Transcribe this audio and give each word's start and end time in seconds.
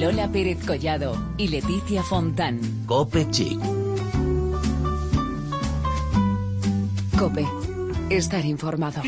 Lola 0.00 0.30
Pérez 0.30 0.58
Collado 0.66 1.16
y 1.38 1.48
Leticia 1.48 2.02
Fontán. 2.02 2.60
Cope 2.84 3.30
Chic. 3.30 3.58
Cope. 7.18 7.46
Estar 8.10 8.44
informado. 8.44 9.00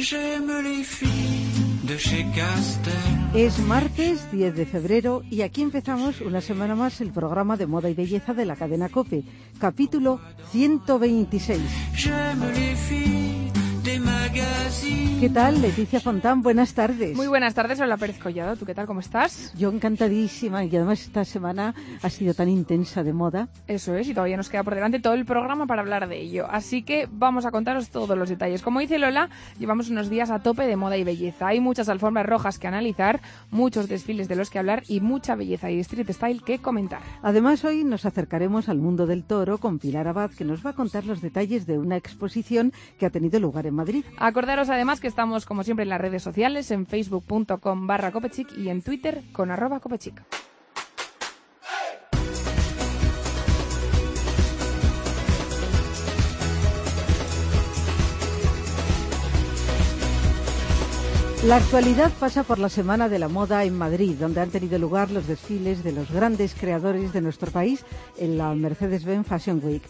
Es 3.35 3.59
martes 3.59 4.33
10 4.33 4.57
de 4.57 4.67
febrero 4.67 5.23
y 5.31 5.43
aquí 5.43 5.61
empezamos 5.61 6.23
una 6.23 6.41
semana 6.41 6.75
más 6.75 7.03
el 7.03 7.11
programa 7.11 7.59
de 7.59 7.67
moda 7.67 7.91
y 7.91 7.95
belleza 7.95 8.33
de 8.33 8.47
la 8.47 8.57
cadena 8.57 8.89
Cope, 8.89 9.25
capítulo 9.61 10.21
126. 10.53 11.61
¿Qué 15.21 15.31
tal, 15.31 15.61
Leticia 15.61 15.99
Fontán? 15.99 16.43
Buenas 16.43 16.75
tardes. 16.75 17.17
Muy 17.17 17.27
buenas 17.27 17.53
tardes, 17.53 17.81
hola 17.81 17.97
Pérez 17.97 18.21
Collado. 18.21 18.55
¿Tú 18.55 18.65
qué 18.65 18.75
tal? 18.75 18.87
¿Cómo 18.87 19.01
estás? 19.01 19.53
Yo 19.59 19.69
encantadísima 19.69 20.65
y 20.65 20.77
además 20.77 21.01
esta 21.01 21.25
semana 21.25 21.75
ha 22.03 22.09
sido 22.09 22.35
tan 22.35 22.49
intensa 22.49 23.03
de 23.03 23.13
moda. 23.13 23.49
Eso 23.67 23.97
es, 23.97 24.09
y 24.09 24.15
todavía 24.15 24.37
nos 24.37 24.49
queda 24.49 24.63
por 24.63 24.77
delante 24.77 25.01
todo 25.01 25.15
el 25.15 25.25
programa 25.25 25.67
para 25.67 25.83
hablar 25.83 26.09
de 26.09 26.21
ello. 26.21 26.47
Así 26.49 26.83
que 26.83 27.09
vamos 27.11 27.47
a 27.47 27.51
contaros 27.51 27.91
todos 27.91 28.17
los 28.17 28.29
detalles. 28.29 28.63
Como 28.63 28.79
dice 28.79 28.99
Lola, 28.99 29.29
llevamos 29.59 29.91
unos 29.91 30.09
días 30.09 30.31
a 30.31 30.39
tope 30.39 30.69
de 30.69 30.77
moda 30.77 30.97
y 30.97 31.03
belleza. 31.03 31.49
Hay 31.49 31.59
muchas 31.59 31.89
alfombras 31.89 32.27
rojas 32.27 32.61
que 32.61 32.69
analizar, 32.69 33.21
muchos 33.51 33.89
desfiles 33.89 34.29
de 34.29 34.37
los 34.37 34.51
que 34.51 34.61
hablar 34.61 34.85
y 34.87 35.01
mucha 35.01 35.35
belleza 35.35 35.69
y 35.69 35.81
street 35.81 36.13
style 36.13 36.43
que 36.45 36.61
comentar. 36.61 37.01
Además, 37.23 37.65
hoy 37.65 37.83
nos 37.83 38.05
acercaremos 38.05 38.69
al 38.69 38.79
mundo 38.79 39.07
del 39.07 39.25
toro 39.25 39.59
con 39.59 39.81
Pilar 39.81 40.07
Abad, 40.07 40.31
que 40.31 40.45
nos 40.45 40.65
va 40.65 40.71
a 40.71 40.75
contar 40.75 41.05
los 41.07 41.21
detalles 41.21 41.67
de 41.67 41.77
una 41.77 41.97
exposición 41.97 42.73
que 43.01 43.07
ha 43.07 43.11
tenido 43.11 43.41
lugar 43.41 43.67
en 43.67 43.75
Madrid. 43.79 44.05
Acordaros 44.19 44.69
además 44.69 45.01
que 45.01 45.09
estamos, 45.09 45.47
como 45.47 45.63
siempre, 45.63 45.85
en 45.85 45.89
las 45.89 46.01
redes 46.01 46.23
sociales, 46.23 46.71
en 46.71 46.87
facebook.com 46.87 47.87
barra 47.87 48.13
copechic 48.13 48.53
y 48.59 48.69
en 48.69 48.83
Twitter 48.83 49.23
con 49.33 49.51
arroba 49.51 49.81
copechic. 49.81 50.23
La 61.45 61.57
actualidad 61.57 62.11
pasa 62.19 62.43
por 62.43 62.59
la 62.59 62.69
Semana 62.69 63.09
de 63.09 63.21
la 63.21 63.29
Moda 63.29 63.63
en 63.63 63.79
Madrid, 63.79 64.17
donde 64.19 64.41
han 64.41 64.51
tenido 64.51 64.77
lugar 64.77 65.13
los 65.13 65.29
desfiles 65.29 65.85
de 65.85 65.93
los 65.93 66.11
grandes 66.11 66.55
creadores 66.55 67.13
de 67.13 67.21
nuestro 67.21 67.53
país 67.53 67.85
en 68.19 68.37
la 68.37 68.53
Mercedes-Benz 68.55 69.27
Fashion 69.27 69.61
Week. 69.63 69.83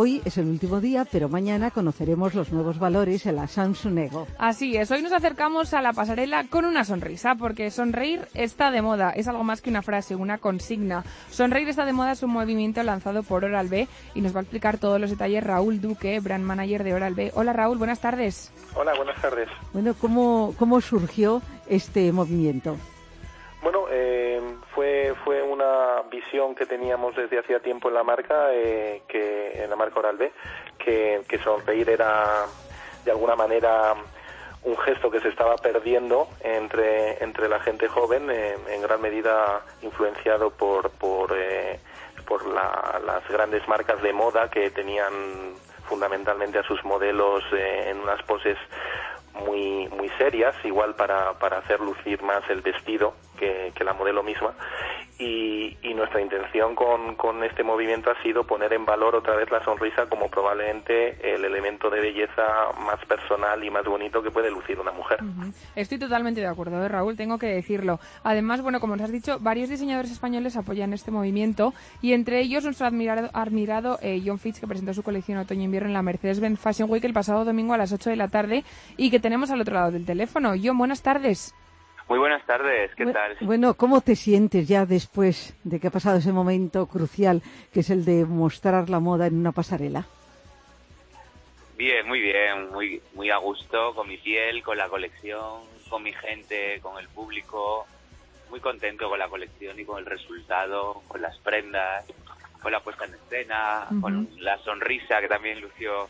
Hoy 0.00 0.22
es 0.24 0.38
el 0.38 0.46
último 0.46 0.80
día, 0.80 1.04
pero 1.10 1.28
mañana 1.28 1.72
conoceremos 1.72 2.32
los 2.32 2.52
nuevos 2.52 2.78
valores 2.78 3.26
en 3.26 3.34
la 3.34 3.48
Samsung 3.48 3.98
Ego. 3.98 4.28
Así 4.38 4.76
es, 4.76 4.92
hoy 4.92 5.02
nos 5.02 5.10
acercamos 5.10 5.74
a 5.74 5.82
la 5.82 5.92
pasarela 5.92 6.44
con 6.44 6.64
una 6.66 6.84
sonrisa, 6.84 7.34
porque 7.34 7.72
sonreír 7.72 8.20
está 8.34 8.70
de 8.70 8.80
moda, 8.80 9.10
es 9.10 9.26
algo 9.26 9.42
más 9.42 9.60
que 9.60 9.70
una 9.70 9.82
frase, 9.82 10.14
una 10.14 10.38
consigna. 10.38 11.02
Sonreír 11.32 11.68
está 11.68 11.84
de 11.84 11.94
moda 11.94 12.12
es 12.12 12.22
un 12.22 12.30
movimiento 12.30 12.80
lanzado 12.84 13.24
por 13.24 13.44
Oral 13.44 13.66
B 13.66 13.88
y 14.14 14.20
nos 14.20 14.36
va 14.36 14.38
a 14.38 14.42
explicar 14.42 14.78
todos 14.78 15.00
los 15.00 15.10
detalles 15.10 15.42
Raúl 15.42 15.80
Duque, 15.80 16.20
brand 16.20 16.44
manager 16.44 16.84
de 16.84 16.94
Oral 16.94 17.14
B. 17.14 17.32
Hola 17.34 17.52
Raúl, 17.52 17.78
buenas 17.78 18.00
tardes. 18.00 18.52
Hola, 18.76 18.94
buenas 18.94 19.20
tardes. 19.20 19.48
Bueno, 19.72 19.94
¿cómo, 20.00 20.54
cómo 20.60 20.80
surgió 20.80 21.42
este 21.68 22.12
movimiento? 22.12 22.76
Bueno, 23.60 23.86
eh, 23.90 24.40
fue 24.74 25.14
fue 25.24 25.42
una 25.42 26.02
visión 26.10 26.54
que 26.54 26.64
teníamos 26.66 27.16
desde 27.16 27.40
hacía 27.40 27.60
tiempo 27.60 27.88
en 27.88 27.94
la 27.94 28.04
marca, 28.04 28.52
eh, 28.52 29.02
que 29.08 29.62
en 29.64 29.68
la 29.70 29.76
marca 29.76 29.98
Oral 29.98 30.16
B, 30.16 30.32
que, 30.78 31.40
sonreír 31.42 31.90
era 31.90 32.46
de 33.04 33.10
alguna 33.10 33.34
manera 33.34 33.94
un 34.62 34.76
gesto 34.78 35.10
que 35.10 35.20
se 35.20 35.28
estaba 35.28 35.56
perdiendo 35.56 36.28
entre, 36.40 37.22
entre 37.22 37.48
la 37.48 37.60
gente 37.60 37.88
joven, 37.88 38.30
eh, 38.30 38.56
en 38.68 38.82
gran 38.82 39.00
medida 39.00 39.62
influenciado 39.82 40.50
por, 40.50 40.90
por, 40.90 41.32
eh, 41.36 41.80
por 42.26 42.46
la- 42.46 43.00
las 43.04 43.26
grandes 43.28 43.66
marcas 43.68 44.00
de 44.02 44.12
moda 44.12 44.50
que 44.50 44.70
tenían 44.70 45.54
fundamentalmente 45.88 46.58
a 46.58 46.62
sus 46.64 46.84
modelos 46.84 47.42
eh, 47.52 47.90
en 47.90 47.98
unas 48.00 48.22
poses 48.24 48.56
muy 49.34 49.88
muy 49.88 50.08
serias, 50.18 50.54
igual 50.64 50.94
para, 50.96 51.32
para 51.38 51.58
hacer 51.58 51.80
lucir 51.80 52.22
más 52.22 52.42
el 52.50 52.60
vestido 52.60 53.14
que, 53.38 53.72
que 53.74 53.84
la 53.84 53.94
modelo 53.94 54.22
misma. 54.22 54.52
Y, 55.18 55.76
y 55.82 55.94
nuestra 55.94 56.20
intención 56.20 56.76
con, 56.76 57.42
este 57.42 57.64
movimiento 57.64 58.10
ha 58.10 58.22
sido 58.22 58.44
poner 58.44 58.72
en 58.72 58.84
valor 58.84 59.16
otra 59.16 59.34
vez 59.34 59.50
la 59.50 59.64
sonrisa 59.64 60.06
como 60.06 60.28
probablemente 60.28 61.34
el 61.34 61.44
elemento 61.44 61.90
de 61.90 62.00
belleza 62.00 62.42
más 62.80 63.04
personal 63.06 63.62
y 63.64 63.70
más 63.70 63.84
bonito 63.84 64.22
que 64.22 64.30
puede 64.30 64.50
lucir 64.50 64.78
una 64.78 64.92
mujer. 64.92 65.18
Estoy 65.74 65.98
totalmente 65.98 66.40
de 66.40 66.46
acuerdo, 66.46 66.84
¿eh, 66.84 66.88
Raúl, 66.88 67.16
tengo 67.16 67.38
que 67.38 67.46
decirlo. 67.46 67.98
Además, 68.22 68.62
bueno, 68.62 68.78
como 68.78 68.94
nos 68.94 69.06
has 69.06 69.12
dicho, 69.12 69.38
varios 69.40 69.68
diseñadores 69.68 70.12
españoles 70.12 70.56
apoyan 70.56 70.92
este 70.92 71.10
movimiento 71.10 71.74
y 72.00 72.12
entre 72.12 72.40
ellos 72.40 72.64
nuestro 72.64 72.86
admirado, 72.86 73.28
admirado 73.32 73.98
eh, 74.02 74.22
John 74.24 74.38
Fitch, 74.38 74.60
que 74.60 74.68
presentó 74.68 74.94
su 74.94 75.02
colección 75.02 75.38
otoño-invierno 75.38 75.88
en 75.88 75.94
la 75.94 76.02
Mercedes-Benz 76.02 76.60
Fashion 76.60 76.90
Week 76.90 77.04
el 77.04 77.12
pasado 77.12 77.44
domingo 77.44 77.74
a 77.74 77.78
las 77.78 77.92
8 77.92 78.10
de 78.10 78.16
la 78.16 78.28
tarde 78.28 78.64
y 78.96 79.10
que 79.10 79.18
tenemos 79.18 79.50
al 79.50 79.60
otro 79.60 79.74
lado 79.74 79.90
del 79.90 80.06
teléfono. 80.06 80.54
John, 80.62 80.78
buenas 80.78 81.02
tardes. 81.02 81.54
Muy 82.08 82.18
buenas 82.18 82.44
tardes, 82.46 82.94
¿qué 82.94 83.04
tal? 83.06 83.36
Bueno, 83.42 83.74
¿cómo 83.74 84.00
te 84.00 84.16
sientes 84.16 84.66
ya 84.66 84.86
después 84.86 85.54
de 85.62 85.78
que 85.78 85.88
ha 85.88 85.90
pasado 85.90 86.16
ese 86.16 86.32
momento 86.32 86.86
crucial 86.86 87.42
que 87.70 87.80
es 87.80 87.90
el 87.90 88.06
de 88.06 88.24
mostrar 88.24 88.88
la 88.88 88.98
moda 88.98 89.26
en 89.26 89.36
una 89.36 89.52
pasarela? 89.52 90.06
Bien, 91.76 92.08
muy 92.08 92.20
bien, 92.20 92.70
muy 92.70 93.02
muy 93.14 93.30
a 93.30 93.36
gusto 93.36 93.94
con 93.94 94.08
mi 94.08 94.16
piel, 94.16 94.62
con 94.62 94.78
la 94.78 94.88
colección, 94.88 95.60
con 95.90 96.02
mi 96.02 96.12
gente, 96.14 96.80
con 96.80 96.98
el 96.98 97.08
público. 97.08 97.86
Muy 98.48 98.60
contento 98.60 99.10
con 99.10 99.18
la 99.18 99.28
colección 99.28 99.78
y 99.78 99.84
con 99.84 99.98
el 99.98 100.06
resultado, 100.06 101.02
con 101.06 101.20
las 101.20 101.36
prendas, 101.40 102.06
con 102.62 102.72
la 102.72 102.80
puesta 102.80 103.04
en 103.04 103.12
escena, 103.12 103.86
con 104.00 104.26
la 104.38 104.56
sonrisa 104.60 105.20
que 105.20 105.28
también 105.28 105.60
lució 105.60 106.08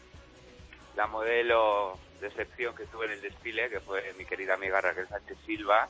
la 0.97 1.09
modelo 1.09 1.99
de 2.21 2.29
excepción 2.29 2.75
que 2.75 2.85
tuve 2.87 3.07
en 3.07 3.13
el 3.13 3.21
desfile, 3.21 3.69
que 3.71 3.81
fue 3.81 4.03
mi 4.19 4.25
querida 4.25 4.55
amiga 4.55 4.81
Raquel 4.81 5.09
Sánchez 5.09 5.37
Silva, 5.47 5.89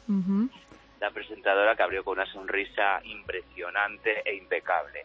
la 1.00 1.10
presentadora 1.12 1.76
que 1.76 1.82
abrió 1.84 2.02
con 2.02 2.18
una 2.18 2.26
sonrisa 2.32 3.00
impresionante 3.04 4.22
e 4.24 4.34
impecable. 4.36 5.04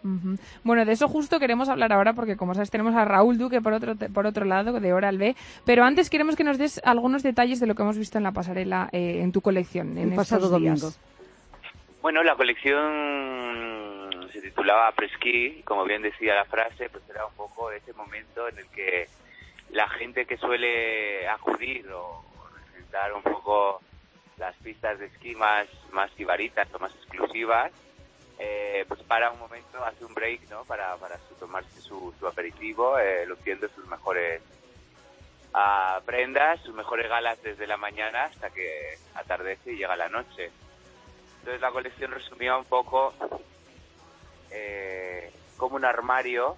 Bueno, 0.64 0.86
de 0.86 0.92
eso 0.92 1.08
justo 1.08 1.40
queremos 1.40 1.70
hablar 1.70 1.94
ahora 1.94 2.14
porque, 2.14 2.36
como 2.36 2.54
sabes, 2.56 2.72
tenemos 2.72 2.96
a 2.96 3.06
Raúl 3.06 3.38
Duque 3.38 3.62
por 3.62 3.74
otro, 3.74 3.96
te- 3.96 4.10
por 4.10 4.26
otro 4.26 4.44
lado, 4.44 4.80
de 4.80 4.92
Oral 4.94 5.18
B. 5.20 5.36
Pero 5.66 5.84
antes 5.84 6.10
queremos 6.10 6.36
que 6.36 6.44
nos 6.44 6.58
des 6.58 6.82
algunos 6.84 7.22
detalles 7.22 7.60
de 7.60 7.68
lo 7.68 7.76
que 7.76 7.84
hemos 7.84 7.98
visto 7.98 8.18
en 8.18 8.24
la 8.24 8.32
pasarela 8.32 8.90
eh, 8.92 9.20
en 9.22 9.32
tu 9.32 9.42
colección. 9.42 9.96
En 9.98 10.10
El 10.10 10.16
pasado 10.16 10.46
estos 10.46 10.60
días. 10.60 10.82
domingo. 10.82 10.98
Bueno, 12.02 12.24
la 12.24 12.36
colección 12.36 14.28
se 14.32 14.42
titulaba 14.42 14.92
Presquí, 14.94 15.62
como 15.64 15.86
bien 15.86 16.02
decía 16.02 16.36
la 16.36 16.46
frase, 16.46 16.90
pues 16.90 17.04
era 17.10 17.26
un 17.26 17.34
poco 17.36 17.72
ese 17.72 17.94
momento 17.94 18.48
en 18.50 18.58
el 18.58 18.66
que 18.68 19.08
la 19.74 19.90
gente 19.90 20.26
que 20.26 20.38
suele 20.38 21.28
acudir 21.28 21.90
o 21.92 22.24
representar 22.54 23.12
un 23.14 23.24
poco 23.24 23.82
las 24.38 24.56
pistas 24.58 25.00
de 25.00 25.08
esquí 25.08 25.36
más, 25.36 25.68
más 25.92 26.12
sibaritas 26.12 26.72
o 26.74 26.80
más 26.80 26.94
exclusivas, 26.96 27.72
eh, 28.38 28.86
pues 28.88 29.02
para 29.04 29.32
un 29.32 29.40
momento, 29.40 29.84
hace 29.84 30.06
un 30.06 30.14
break, 30.14 30.50
¿no? 30.50 30.64
Para, 30.66 30.96
para 30.98 31.18
tomarse 31.40 31.82
su, 31.82 32.14
aperitivo, 32.28 33.00
eh, 33.00 33.26
luciendo 33.26 33.68
sus 33.70 33.88
mejores 33.88 34.42
ah, 35.54 36.00
prendas, 36.06 36.62
sus 36.62 36.76
mejores 36.76 37.10
galas 37.10 37.42
desde 37.42 37.66
la 37.66 37.78
mañana 37.78 38.26
hasta 38.26 38.52
que 38.52 38.98
atardece 39.16 39.74
y 39.74 39.78
llega 39.78 39.96
la 39.96 40.10
noche. 40.10 40.52
Entonces 41.40 41.62
la 41.62 41.72
colección 41.72 42.12
resumía 42.12 42.56
un 42.58 42.66
poco 42.66 43.14
eh, 44.52 45.32
como 45.58 45.78
un 45.78 45.86
armario, 45.86 46.58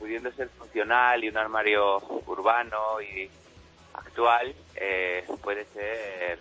pudiendo 0.00 0.32
ser 0.32 0.48
funcional 0.48 1.22
y 1.22 1.28
un 1.28 1.36
armario 1.36 1.98
urbano 2.26 3.00
y 3.00 3.30
actual, 3.94 4.52
eh, 4.74 5.24
puede 5.42 5.66
ser 5.66 6.40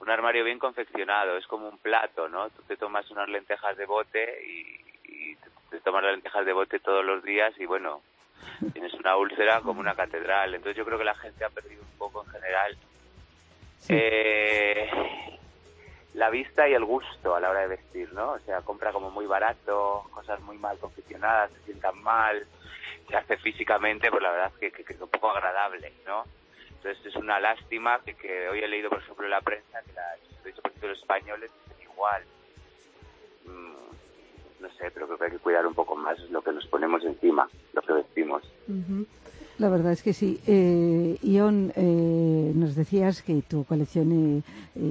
un 0.00 0.08
armario 0.08 0.44
bien 0.44 0.58
confeccionado, 0.58 1.36
es 1.36 1.46
como 1.46 1.68
un 1.68 1.78
plato, 1.78 2.28
¿no? 2.28 2.48
Tú 2.50 2.62
te 2.62 2.76
tomas 2.78 3.10
unas 3.10 3.28
lentejas 3.28 3.76
de 3.76 3.84
bote 3.84 4.42
y, 4.46 4.80
y 5.04 5.36
te, 5.36 5.50
te 5.70 5.80
tomas 5.80 6.02
las 6.04 6.12
lentejas 6.12 6.46
de 6.46 6.52
bote 6.54 6.78
todos 6.78 7.04
los 7.04 7.22
días 7.22 7.52
y 7.58 7.66
bueno, 7.66 8.00
tienes 8.72 8.94
una 8.94 9.16
úlcera 9.16 9.60
como 9.60 9.80
una 9.80 9.94
catedral. 9.94 10.54
Entonces 10.54 10.76
yo 10.76 10.84
creo 10.84 10.98
que 10.98 11.04
la 11.04 11.14
gente 11.14 11.44
ha 11.44 11.50
perdido 11.50 11.82
un 11.82 11.98
poco 11.98 12.24
en 12.24 12.30
general 12.30 12.78
eh, 13.88 14.88
la 16.14 16.30
vista 16.30 16.68
y 16.68 16.74
el 16.74 16.84
gusto 16.84 17.34
a 17.34 17.40
la 17.40 17.50
hora 17.50 17.60
de 17.60 17.68
vestir, 17.68 18.12
¿no? 18.12 18.32
O 18.32 18.38
sea, 18.40 18.60
compra 18.60 18.92
como 18.92 19.10
muy 19.10 19.26
barato, 19.26 20.04
cosas 20.10 20.40
muy 20.40 20.58
mal 20.58 20.78
confeccionadas, 20.78 21.52
se 21.52 21.60
sientan 21.62 22.02
mal, 22.02 22.46
se 23.08 23.16
hace 23.16 23.36
físicamente, 23.38 24.10
pues 24.10 24.22
la 24.22 24.30
verdad 24.30 24.52
es 24.60 24.72
que, 24.72 24.82
es 24.92 25.00
un 25.00 25.08
poco 25.08 25.30
agradable, 25.30 25.92
¿no? 26.06 26.24
Entonces 26.68 27.06
es 27.06 27.16
una 27.16 27.40
lástima 27.40 28.00
que, 28.04 28.14
que 28.14 28.48
hoy 28.48 28.60
he 28.60 28.68
leído, 28.68 28.90
por 28.90 28.98
ejemplo, 28.98 29.24
en 29.24 29.30
la 29.30 29.40
prensa 29.40 29.82
que 29.82 29.92
la, 29.92 30.16
los 30.82 30.98
españoles 30.98 31.50
dicen 31.68 31.82
igual. 31.90 32.22
No 34.62 34.68
sé, 34.78 34.92
pero 34.94 35.06
creo 35.06 35.18
que 35.18 35.24
hay 35.24 35.30
que 35.32 35.38
cuidar 35.38 35.66
un 35.66 35.74
poco 35.74 35.96
más 35.96 36.16
lo 36.30 36.40
que 36.40 36.52
nos 36.52 36.64
ponemos 36.68 37.04
encima, 37.04 37.48
lo 37.72 37.82
que 37.82 37.92
vestimos. 37.94 38.44
Ujú. 38.68 39.04
La 39.58 39.68
verdad 39.68 39.90
es 39.92 40.02
que 40.04 40.12
sí. 40.12 40.40
Eh, 40.46 41.18
Ion, 41.22 41.72
eh, 41.74 42.52
nos 42.54 42.76
decías 42.76 43.22
que 43.22 43.42
tu 43.42 43.64
colección 43.64 44.44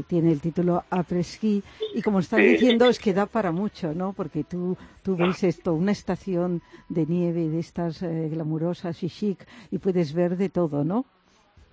tiene 0.07 0.31
el 0.31 0.41
título 0.41 0.83
Après-Ski 0.89 1.63
y 1.95 2.01
como 2.01 2.19
estás 2.19 2.39
diciendo 2.39 2.85
es 2.85 2.99
que 2.99 3.13
da 3.13 3.25
para 3.25 3.51
mucho, 3.51 3.93
¿no? 3.93 4.11
Porque 4.13 4.43
tú, 4.43 4.77
tú 5.03 5.15
ves 5.15 5.43
esto, 5.43 5.73
una 5.73 5.93
estación 5.93 6.61
de 6.89 7.05
nieve 7.05 7.47
de 7.47 7.59
estas 7.59 8.01
glamurosas 8.03 9.01
y 9.03 9.09
chic 9.09 9.47
y 9.71 9.77
puedes 9.79 10.13
ver 10.13 10.35
de 10.35 10.49
todo, 10.49 10.83
¿no? 10.83 11.05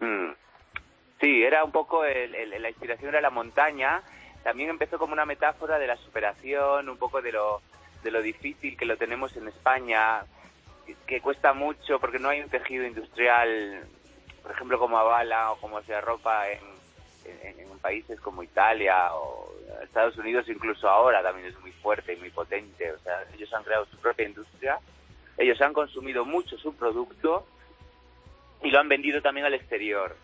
Mm. 0.00 0.32
Sí, 1.20 1.42
era 1.42 1.64
un 1.64 1.72
poco 1.72 2.04
la 2.04 2.68
inspiración 2.68 3.10
era 3.10 3.20
la 3.20 3.30
montaña. 3.30 4.02
También 4.44 4.70
empezó 4.70 4.98
como 4.98 5.12
una 5.12 5.26
metáfora 5.26 5.78
de 5.78 5.88
la 5.88 5.96
superación, 5.96 6.88
un 6.88 6.96
poco 6.96 7.20
de 7.20 7.32
lo, 7.32 7.60
de 8.02 8.10
lo 8.10 8.22
difícil 8.22 8.76
que 8.76 8.84
lo 8.84 8.96
tenemos 8.96 9.36
en 9.36 9.48
España, 9.48 10.22
que, 11.06 11.20
cuesta 11.20 11.52
mucho 11.52 11.98
porque 11.98 12.18
no 12.18 12.28
hay 12.28 12.40
un 12.40 12.48
tejido 12.48 12.86
industrial, 12.86 13.84
por 14.42 14.52
ejemplo, 14.52 14.78
como 14.78 14.98
Avala 14.98 15.52
o 15.52 15.56
como 15.60 15.82
sea 15.82 16.00
ropa 16.00 16.50
en, 16.50 16.60
en, 17.42 17.68
países 17.78 18.20
como 18.20 18.42
Italia 18.42 19.14
o 19.14 19.52
Estados 19.84 20.16
Unidos, 20.16 20.48
incluso 20.48 20.88
ahora 20.88 21.22
también 21.22 21.46
es 21.46 21.58
muy 21.60 21.70
fuerte 21.70 22.14
y 22.14 22.16
muy 22.16 22.30
potente. 22.30 22.90
O 22.90 22.98
sea, 22.98 23.24
ellos 23.32 23.52
han 23.54 23.62
creado 23.62 23.86
su 23.86 23.96
propia 23.98 24.26
industria, 24.26 24.80
ellos 25.36 25.60
han 25.60 25.72
consumido 25.72 26.24
mucho 26.24 26.58
su 26.58 26.74
producto 26.74 27.46
y 28.62 28.70
lo 28.70 28.80
han 28.80 28.88
vendido 28.88 29.22
también 29.22 29.46
al 29.46 29.54
exterior. 29.54 30.16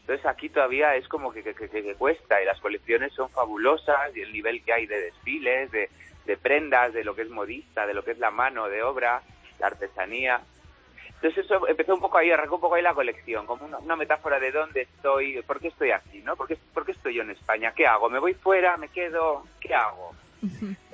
Entonces 0.00 0.26
aquí 0.26 0.48
todavía 0.48 0.96
es 0.96 1.08
como 1.08 1.32
que, 1.32 1.42
que, 1.42 1.94
cuesta 1.94 2.42
y 2.42 2.46
las 2.46 2.60
colecciones 2.60 3.12
son 3.14 3.30
fabulosas 3.30 4.14
y 4.14 4.20
el 4.20 4.32
nivel 4.32 4.62
que 4.62 4.72
hay 4.72 4.86
de 4.86 5.00
desfiles, 5.00 5.70
de, 5.70 5.90
prendas, 6.36 6.92
de 6.92 7.04
lo 7.04 7.14
que 7.14 7.22
es 7.22 7.30
modista, 7.30 7.86
de 7.86 7.94
lo 7.94 8.04
que 8.04 8.12
es 8.12 8.18
la 8.18 8.30
mano 8.30 8.68
de 8.68 8.82
obra, 8.82 9.22
la 9.58 9.66
artesanía. 9.66 10.40
Entonces 11.14 11.44
eso 11.44 11.66
empezó 11.66 11.94
un 11.94 12.00
poco 12.00 12.18
ahí, 12.18 12.30
arrancó 12.30 12.56
un 12.56 12.60
poco 12.60 12.76
ahí 12.76 12.82
la 12.82 12.94
colección, 12.94 13.46
como 13.46 13.66
una, 13.66 13.96
metáfora 13.96 14.38
de 14.38 14.52
dónde 14.52 14.82
estoy, 14.82 15.42
por 15.42 15.58
qué 15.58 15.68
estoy 15.68 15.90
aquí, 15.90 16.20
¿no? 16.20 16.36
¿Por 16.36 16.46
qué, 16.46 16.58
estoy 16.92 17.14
yo 17.14 17.22
en 17.22 17.30
España? 17.30 17.72
¿Qué 17.74 17.86
hago? 17.86 18.08
¿Me 18.08 18.20
voy 18.20 18.34
fuera? 18.34 18.76
¿Me 18.76 18.88
quedo? 18.88 19.44
¿Qué 19.60 19.74
hago? 19.74 20.14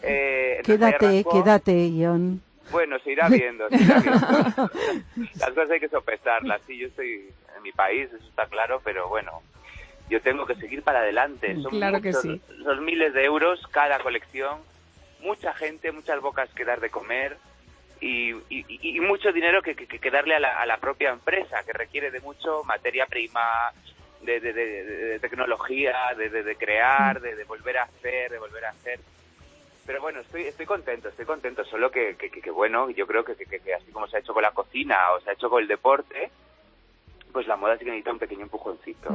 Eh, 0.03 0.63
quédate, 0.65 1.25
quédate, 1.31 1.91
John. 1.99 2.41
Bueno, 2.71 2.99
se 3.01 3.13
irá 3.13 3.29
viendo, 3.29 3.69
se 3.69 3.77
irá 3.77 4.01
viendo. 4.01 4.71
Las 5.39 5.51
cosas 5.51 5.71
hay 5.71 5.81
que 5.81 5.89
sopesarlas. 5.89 6.63
Sí, 6.67 6.79
yo 6.79 6.89
estoy 6.89 7.31
en 7.57 7.63
mi 7.63 7.73
país, 7.73 8.11
eso 8.13 8.27
está 8.27 8.47
claro, 8.47 8.81
pero 8.83 9.09
bueno, 9.09 9.43
yo 10.09 10.21
tengo 10.21 10.47
que 10.47 10.55
seguir 10.57 10.83
para 10.83 11.01
adelante. 11.01 11.57
Son 11.63 11.71
claro 11.71 12.01
que 12.01 12.13
sí. 12.13 12.41
Son 12.63 12.85
miles 12.85 13.13
de 13.15 13.25
euros 13.25 13.67
cada 13.71 13.99
colección, 14.01 14.59
mucha 15.25 15.53
gente, 15.55 15.91
muchas 15.91 16.21
bocas 16.21 16.49
que 16.55 16.65
dar 16.65 16.81
de 16.81 16.91
comer 16.91 17.37
y, 18.01 18.35
y, 18.51 19.01
mucho 19.01 19.33
dinero 19.33 19.63
que, 19.63 19.75
que, 19.75 20.11
darle 20.11 20.37
a 20.37 20.41
la, 20.41 20.61
a 20.61 20.67
la, 20.67 20.77
propia 20.77 21.11
empresa, 21.11 21.65
que 21.65 21.73
requiere 21.73 22.11
de 22.11 22.21
mucho 22.21 22.63
materia 22.65 23.07
prima, 23.07 23.73
de, 24.21 24.41
de, 24.41 24.53
de 24.53 25.19
tecnología, 25.21 26.15
de, 26.17 26.57
crear, 26.57 27.21
de 27.21 27.45
volver 27.45 27.79
a 27.79 27.85
hacer, 27.85 28.31
de 28.31 28.39
volver 28.39 28.67
a 28.67 28.71
hacer 28.71 29.01
pero 29.87 30.01
bueno, 30.01 30.21
estoy, 30.21 30.43
estoy 30.43 30.67
contento, 30.67 31.09
estoy 31.09 31.27
contento, 31.27 31.65
solo 31.65 31.91
que, 31.91 32.17
que, 32.17 32.51
bueno, 32.51 32.89
yo 32.91 33.07
creo 33.07 33.25
que, 33.25 33.35
que, 33.37 33.75
así 33.75 33.93
como 33.93 34.07
se 34.07 34.17
ha 34.17 34.21
hecho 34.21 34.33
con 34.33 34.43
la 34.43 34.53
cocina 34.53 35.11
o 35.13 35.21
se 35.21 35.31
ha 35.31 35.35
hecho 35.35 35.51
con 35.51 35.63
el 35.63 35.69
deporte, 35.69 36.31
pues 37.33 37.47
la 37.47 37.57
moda 37.57 37.77
sí 37.77 37.85
que 37.85 37.91
necesita 37.91 38.13
un 38.13 38.19
pequeño 38.19 38.43
empujoncito. 38.43 39.11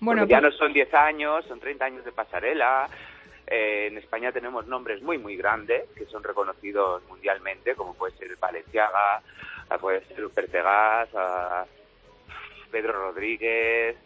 Bueno, 0.00 0.24
ya 0.24 0.40
pues 0.40 0.52
no 0.52 0.58
son 0.58 0.72
10 0.72 0.94
años, 0.94 1.44
son 1.46 1.60
30 1.60 1.84
años 1.84 2.04
de 2.04 2.12
pasarela. 2.12 2.88
Eh, 3.46 3.88
en 3.90 3.98
España 3.98 4.32
tenemos 4.32 4.66
nombres 4.66 5.02
muy, 5.02 5.18
muy 5.18 5.36
grandes 5.36 5.88
que 5.94 6.06
son 6.06 6.22
reconocidos 6.22 7.02
mundialmente, 7.08 7.74
como 7.74 7.94
puede 7.94 8.16
ser 8.16 8.36
Valenciaga, 8.36 9.22
puede 9.80 10.04
ser 10.06 10.28
Pertegas, 10.30 11.08
Pedro 12.70 12.92
Rodríguez, 12.92 13.96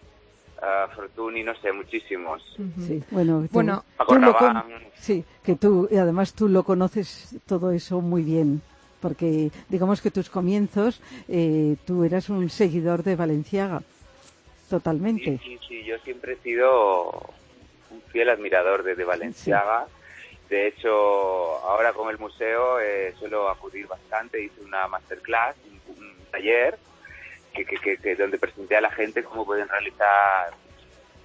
Fortuny, 0.95 1.43
no 1.43 1.55
sé, 1.57 1.73
muchísimos. 1.73 2.43
Sí, 2.87 3.03
bueno, 3.11 3.47
bueno 3.51 3.85
tú 4.07 4.19
lo 4.19 4.37
sí, 4.95 5.25
que 5.43 5.57
tú, 5.57 5.89
y 5.91 5.97
además 5.97 6.35
tú 6.35 6.49
lo 6.49 6.63
conoces 6.63 7.37
todo 7.47 7.73
eso 7.73 8.01
muy 8.01 8.23
bien, 8.23 8.61
porque 9.01 9.51
digamos 9.69 10.03
que 10.03 10.11
tus 10.11 10.29
comienzos, 10.29 11.01
eh, 11.29 11.77
tú 11.87 12.05
eras 12.05 12.29
un 12.29 12.51
seguidor 12.51 13.03
de 13.03 13.17
Valenciaga, 13.17 13.83
totalmente. 14.69 15.39
Sí, 15.43 15.59
sí, 15.67 15.85
yo 15.85 15.97
siempre 15.99 16.35
he 16.35 16.37
sido 16.37 17.33
un 17.91 18.03
fiel 18.03 18.29
admirador 18.29 18.83
de, 18.83 18.95
de 18.95 19.05
Valenciaga. 19.05 19.87
De 20.49 20.67
hecho, 20.67 20.91
ahora 21.65 21.93
con 21.93 22.11
el 22.11 22.19
museo 22.19 22.81
eh, 22.81 23.15
suelo 23.19 23.49
acudir 23.49 23.87
bastante, 23.87 24.43
hice 24.43 24.61
una 24.63 24.89
masterclass, 24.89 25.57
un 25.97 26.17
taller 26.31 26.77
que, 27.55 27.65
que, 27.65 27.97
que, 27.97 28.17
donde 28.17 28.39
presenté 28.39 28.77
a 28.77 28.81
la 28.81 28.91
gente 28.91 29.23
cómo 29.23 29.45
pueden 29.45 29.69
realizar 29.69 30.53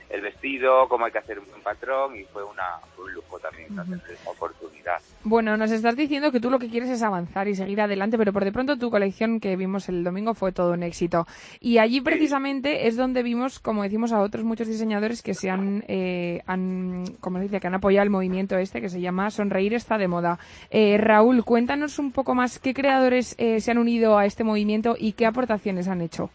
el 0.10 0.22
vestido, 0.22 0.88
cómo 0.88 1.06
hay 1.06 1.12
que 1.12 1.18
hacer 1.18 1.40
un 1.40 1.46
patrón 1.64 2.16
y 2.16 2.24
fue, 2.26 2.44
una, 2.44 2.80
un 2.98 3.14
lujo 3.14 3.40
también 3.40 3.68
esa 3.74 4.30
oportunidad. 4.30 5.02
Bueno, 5.24 5.58
nos 5.58 5.72
estás 5.72 5.96
diciendo 5.96 6.32
que 6.32 6.40
tú 6.40 6.50
lo 6.52 6.60
que 6.60 6.70
quieres 6.70 6.90
es 6.90 7.02
avanzar 7.02 7.48
y 7.48 7.56
seguir 7.56 7.82
adelante, 7.82 8.18
pero 8.18 8.32
por 8.32 8.46
de 8.46 8.52
pronto 8.52 8.78
tu 8.78 8.92
colección 8.92 9.40
que 9.40 9.56
vimos 9.56 9.90
el 9.90 10.04
domingo 10.04 10.34
fue 10.34 10.52
todo 10.52 10.74
un 10.74 10.84
éxito. 10.84 11.26
Y 11.60 11.80
allí 11.80 12.02
precisamente 12.02 12.88
es 12.88 12.96
donde 12.96 13.24
vimos, 13.24 13.60
como 13.60 13.84
decimos 13.84 14.12
a 14.14 14.22
otros 14.22 14.44
muchos 14.44 14.68
diseñadores 14.68 15.24
que 15.24 15.34
se 15.34 15.50
han, 15.50 15.84
eh, 15.88 16.42
han 16.46 17.06
como 17.20 17.38
se 17.38 17.44
dice, 17.44 17.60
que 17.60 17.68
han 17.68 17.76
apoyado 17.76 18.04
el 18.04 18.10
movimiento 18.10 18.58
este 18.58 18.82
que 18.82 18.90
se 18.90 19.02
llama 19.02 19.32
Sonreír 19.32 19.74
está 19.74 19.98
de 19.98 20.08
moda. 20.08 20.38
Eh, 20.70 20.98
Raúl, 20.98 21.44
cuéntanos 21.44 22.00
un 22.00 22.12
poco 22.12 22.36
más 22.36 22.60
qué 22.60 22.74
creadores 22.74 23.36
eh, 23.38 23.60
se 23.60 23.72
han 23.72 23.78
unido 23.78 24.18
a 24.18 24.26
este 24.26 24.44
movimiento 24.44 24.96
y 24.98 25.14
qué 25.14 25.26
aportaciones 25.26 25.88
han 25.88 26.02
hecho. 26.02 26.30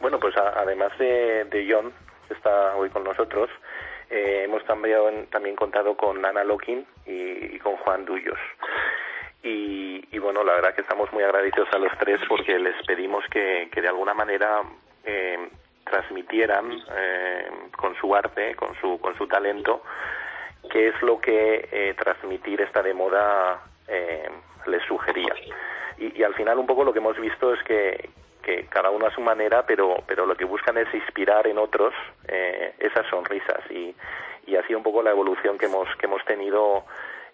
Bueno, 0.00 0.18
pues 0.18 0.34
además 0.36 0.92
de, 0.98 1.44
de 1.50 1.66
John, 1.70 1.92
está 2.34 2.76
hoy 2.76 2.90
con 2.90 3.04
nosotros, 3.04 3.50
eh, 4.10 4.42
hemos 4.44 4.64
también, 4.64 5.56
contado 5.56 5.96
con 5.96 6.24
Ana 6.24 6.44
Lokin 6.44 6.86
y, 7.06 7.58
con 7.58 7.76
Juan 7.78 8.04
Duyos. 8.04 8.38
Y, 9.42 10.18
bueno, 10.18 10.42
la 10.42 10.54
verdad 10.54 10.74
que 10.74 10.80
estamos 10.80 11.12
muy 11.12 11.22
agradecidos 11.22 11.68
a 11.72 11.78
los 11.78 11.92
tres 11.98 12.20
porque 12.28 12.58
les 12.58 12.74
pedimos 12.84 13.24
que, 13.30 13.68
de 13.72 13.88
alguna 13.88 14.12
manera 14.12 14.62
eh, 15.04 15.48
transmitieran 15.84 16.72
eh, 16.96 17.48
con 17.76 17.94
su 17.96 18.12
arte, 18.14 18.56
con 18.56 18.74
su, 18.80 18.98
con 18.98 19.16
su 19.16 19.28
talento, 19.28 19.82
qué 20.70 20.88
es 20.88 21.02
lo 21.02 21.20
que 21.20 21.94
transmitir 21.96 22.60
esta 22.60 22.82
de 22.82 22.92
moda 22.92 23.62
les 24.66 24.82
sugería. 24.84 25.32
Y, 25.98 26.18
y, 26.18 26.24
al 26.24 26.34
final 26.34 26.58
un 26.58 26.66
poco 26.66 26.82
lo 26.82 26.92
que 26.92 26.98
hemos 26.98 27.18
visto 27.20 27.54
es 27.54 27.62
que, 27.62 28.10
que 28.46 28.66
cada 28.66 28.90
uno 28.90 29.06
a 29.06 29.10
su 29.10 29.20
manera, 29.20 29.66
pero, 29.66 29.96
pero 30.06 30.24
lo 30.24 30.36
que 30.36 30.44
buscan 30.44 30.78
es 30.78 30.86
inspirar 30.94 31.48
en 31.48 31.58
otros 31.58 31.92
eh, 32.28 32.74
esas 32.78 33.04
sonrisas. 33.08 33.60
Y, 33.70 33.92
y 34.46 34.54
así 34.54 34.72
un 34.72 34.84
poco 34.84 35.02
la 35.02 35.10
evolución 35.10 35.58
que 35.58 35.66
hemos, 35.66 35.88
que 35.96 36.06
hemos 36.06 36.24
tenido 36.24 36.84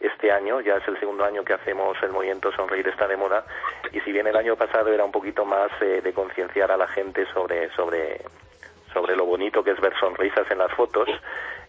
este 0.01 0.33
año, 0.33 0.63
ya 0.63 0.77
es 0.77 0.89
el 0.89 0.99
segundo 0.99 1.25
año 1.25 1.45
que 1.45 1.53
hacemos 1.53 1.97
el 2.03 2.13
movimiento 2.13 2.51
Sonreír 2.53 2.89
está 2.89 3.07
de 3.07 3.19
moda. 3.19 3.45
Y 3.93 4.01
si 4.01 4.11
bien 4.11 4.27
el 4.27 4.37
año 4.37 4.57
pasado 4.57 4.91
era 4.91 5.05
un 5.05 5.13
poquito 5.13 5.45
más 5.45 5.71
eh, 5.83 6.01
de 6.03 6.15
concienciar 6.15 6.73
a 6.73 6.79
la 6.79 6.89
gente 6.89 7.27
sobre, 7.27 7.71
sobre, 7.73 8.23
sobre 8.95 9.15
lo 9.15 9.27
bonito 9.27 9.63
que 9.63 9.73
es 9.73 9.81
ver 9.81 9.95
sonrisas 10.01 10.51
en 10.51 10.59
las 10.59 10.73
fotos, 10.73 11.11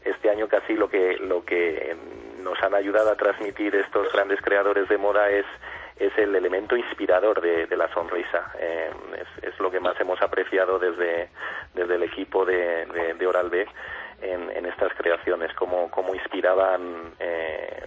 este 0.06 0.30
año 0.30 0.48
casi 0.48 0.74
lo 0.74 0.90
que, 0.90 1.18
lo 1.18 1.44
que 1.44 1.96
nos 2.42 2.62
han 2.64 2.76
ayudado 2.76 3.12
a 3.12 3.18
transmitir 3.18 3.76
estos 3.76 4.12
grandes 4.14 4.42
creadores 4.42 4.88
de 4.88 4.98
moda 4.98 5.30
es 5.30 5.46
es 5.98 6.18
el 6.18 6.36
elemento 6.36 6.76
inspirador 6.76 7.42
de, 7.42 7.78
la 7.78 7.92
sonrisa. 7.94 8.52
Eh, 8.60 8.92
es, 9.42 9.60
lo 9.60 9.72
que 9.72 9.80
más 9.80 10.00
hemos 10.00 10.22
apreciado 10.22 10.80
desde, 10.80 11.30
desde 11.74 11.96
el 11.96 12.04
equipo 12.04 12.46
de, 12.46 12.86
de, 13.18 13.28
Oral 13.28 13.50
B 13.50 13.66
en, 14.22 14.66
estas 14.66 14.94
creaciones, 14.94 15.54
cómo, 15.54 15.90
cómo 15.92 16.16
inspiraban 16.16 17.14
eh, 17.20 17.86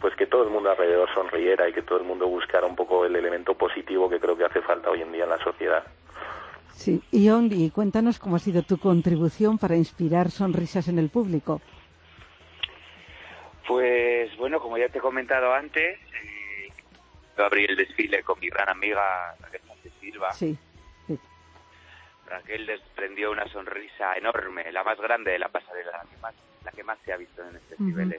pues 0.00 0.14
que 0.16 0.26
todo 0.26 0.42
el 0.44 0.50
mundo 0.50 0.70
alrededor 0.70 1.08
sonriera 1.14 1.68
y 1.68 1.72
que 1.72 1.82
todo 1.82 1.98
el 1.98 2.04
mundo 2.04 2.26
buscara 2.26 2.66
un 2.66 2.76
poco 2.76 3.06
el 3.06 3.16
elemento 3.16 3.54
positivo 3.54 4.10
que 4.10 4.20
creo 4.20 4.36
que 4.36 4.44
hace 4.44 4.60
falta 4.60 4.90
hoy 4.90 5.02
en 5.02 5.12
día 5.12 5.24
en 5.24 5.30
la 5.30 5.38
sociedad. 5.38 5.84
Sí, 6.74 7.00
y 7.12 7.30
Ondi, 7.30 7.70
cuéntanos 7.70 8.18
cómo 8.18 8.36
ha 8.36 8.40
sido 8.40 8.62
tu 8.62 8.78
contribución 8.78 9.58
para 9.58 9.76
inspirar 9.76 10.30
sonrisas 10.30 10.88
en 10.88 10.98
el 10.98 11.08
público. 11.08 11.62
Pues 13.66 14.36
bueno, 14.36 14.60
como 14.60 14.76
ya 14.76 14.88
te 14.88 14.98
he 14.98 15.00
comentado 15.00 15.54
antes, 15.54 15.98
yo 17.36 17.44
abrí 17.44 17.64
el 17.64 17.76
desfile 17.76 18.22
con 18.22 18.38
mi 18.40 18.48
gran 18.48 18.68
amiga 18.68 19.34
Raquel 19.40 19.60
Sánchez 19.66 19.92
Silva. 20.00 20.32
Sí. 20.32 20.58
Raquel 22.26 22.66
desprendió 22.66 23.30
una 23.30 23.46
sonrisa 23.48 24.16
enorme, 24.16 24.70
la 24.72 24.82
más 24.82 24.98
grande 24.98 25.32
de 25.32 25.38
la 25.38 25.48
pasarela, 25.48 25.92
la 25.92 26.04
que 26.10 26.16
más, 26.22 26.34
la 26.64 26.70
que 26.72 26.82
más 26.82 26.98
se 27.04 27.12
ha 27.12 27.16
visto 27.16 27.42
en 27.46 27.56
este 27.56 27.76
nivel. 27.78 28.16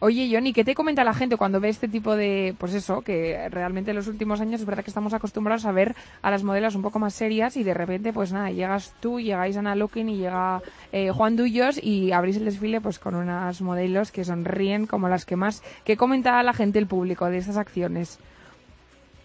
Oye, 0.00 0.28
Johnny, 0.30 0.52
¿qué 0.52 0.62
te 0.62 0.74
comenta 0.74 1.04
la 1.04 1.14
gente 1.14 1.38
cuando 1.38 1.58
ve 1.58 1.70
este 1.70 1.88
tipo 1.88 2.16
de, 2.16 2.54
pues 2.58 2.74
eso, 2.74 3.00
que 3.00 3.48
realmente 3.50 3.90
en 3.90 3.96
los 3.96 4.08
últimos 4.08 4.42
años 4.42 4.60
es 4.60 4.66
verdad 4.66 4.84
que 4.84 4.90
estamos 4.90 5.14
acostumbrados 5.14 5.64
a 5.64 5.72
ver 5.72 5.94
a 6.20 6.30
las 6.30 6.42
modelos 6.44 6.74
un 6.74 6.82
poco 6.82 6.98
más 6.98 7.14
serias 7.14 7.56
y 7.56 7.64
de 7.64 7.72
repente, 7.72 8.12
pues 8.12 8.30
nada, 8.30 8.50
llegas 8.50 8.94
tú, 9.00 9.20
llegáis 9.20 9.56
Ana 9.56 9.74
Lokin 9.74 10.10
y 10.10 10.18
llega 10.18 10.60
eh, 10.92 11.10
Juan 11.10 11.36
Dullos 11.36 11.82
y 11.82 12.12
abrís 12.12 12.36
el 12.36 12.44
desfile 12.44 12.82
pues 12.82 12.98
con 12.98 13.14
unas 13.14 13.62
modelos 13.62 14.12
que 14.12 14.24
sonríen 14.24 14.86
como 14.86 15.08
las 15.08 15.24
que 15.24 15.36
más. 15.36 15.62
¿Qué 15.84 15.96
comenta 15.96 16.42
la 16.42 16.52
gente, 16.52 16.78
el 16.78 16.86
público 16.86 17.30
de 17.30 17.38
estas 17.38 17.56
acciones? 17.56 18.20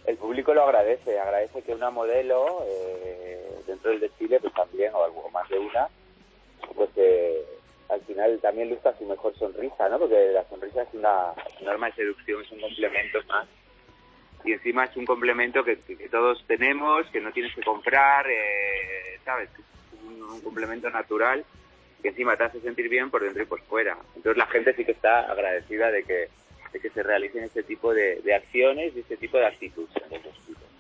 El 0.06 0.18
público 0.18 0.54
lo 0.54 0.64
agradece, 0.64 1.20
agradece 1.20 1.62
que 1.62 1.74
una 1.74 1.92
modelo 1.92 2.64
eh, 2.68 3.62
dentro 3.68 3.92
del 3.92 4.00
desfile, 4.00 4.40
pues 4.40 4.54
también, 4.54 4.94
o 4.94 5.04
algo 5.04 5.30
más 5.30 5.48
de 5.50 5.60
una, 5.60 5.88
pues 6.76 6.90
eh, 6.96 7.44
al 7.90 8.02
final 8.02 8.40
también 8.42 8.70
lucha 8.70 8.98
su 8.98 9.06
mejor 9.06 9.38
sonrisa, 9.38 9.90
¿no? 9.90 10.00
Porque 10.00 10.32
la 10.32 10.48
sonrisa 10.48 10.84
es 10.84 10.94
una, 10.94 11.34
norma 11.62 11.88
de 11.88 11.94
seducción, 11.94 12.42
es 12.42 12.52
un 12.52 12.62
complemento 12.62 13.20
más. 13.28 13.48
Y 14.44 14.54
encima 14.54 14.86
es 14.86 14.98
un 14.98 15.06
complemento 15.06 15.64
que, 15.64 15.76
todos 16.10 16.44
tenemos, 16.48 17.06
que 17.12 17.22
no 17.22 17.32
tienes 17.32 17.54
que 17.54 17.62
comprar, 17.62 18.26
eh, 18.30 19.20
¿sabes? 19.24 19.50
Es 19.52 20.02
un, 20.04 20.42
complemento 20.42 20.90
natural 20.90 21.46
que 22.02 22.08
encima 22.08 22.36
te 22.36 22.46
hace 22.46 22.62
sentir 22.62 22.90
bien 22.90 23.12
por 23.12 23.22
dentro 23.22 23.44
y 23.44 23.46
por 23.46 23.62
fuera. 23.62 23.96
Entonces 24.16 24.38
la 24.38 24.48
gente 24.48 24.74
sí 24.74 24.84
que 24.84 24.94
está 24.94 25.32
agradecida 25.32 25.92
de 25.92 26.04
que, 26.04 26.30
de 26.72 26.80
que 26.80 26.90
se 26.90 27.04
realicen 27.04 27.44
este 27.44 27.64
tipo 27.64 27.94
de, 27.94 28.22
acciones 28.34 28.94
y 28.96 29.00
este 29.00 29.18
tipo 29.18 29.38
de 29.38 29.46
actitudes. 29.48 29.90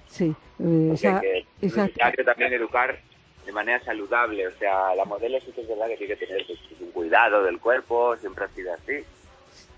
Sí, 0.08 0.36
eh, 0.60 1.46
es 1.62 1.78
necesario 1.78 2.26
también 2.26 2.54
educar 2.54 3.00
de 3.46 3.52
manera 3.52 3.84
saludable. 3.84 4.48
O 4.48 4.52
sea, 4.52 4.94
la 4.96 5.06
modelo 5.06 5.40
sí 5.40 5.52
que 5.52 5.62
es 5.62 5.68
verdad 5.68 5.88
que 5.88 5.98
tiene 5.98 6.16
que 6.16 6.26
tener 6.26 6.46
un 6.80 6.92
cuidado 6.92 7.44
del 7.44 7.60
cuerpo, 7.60 8.16
siempre 8.18 8.46
ha 8.46 8.50
sido 8.50 8.74
así. 8.74 9.04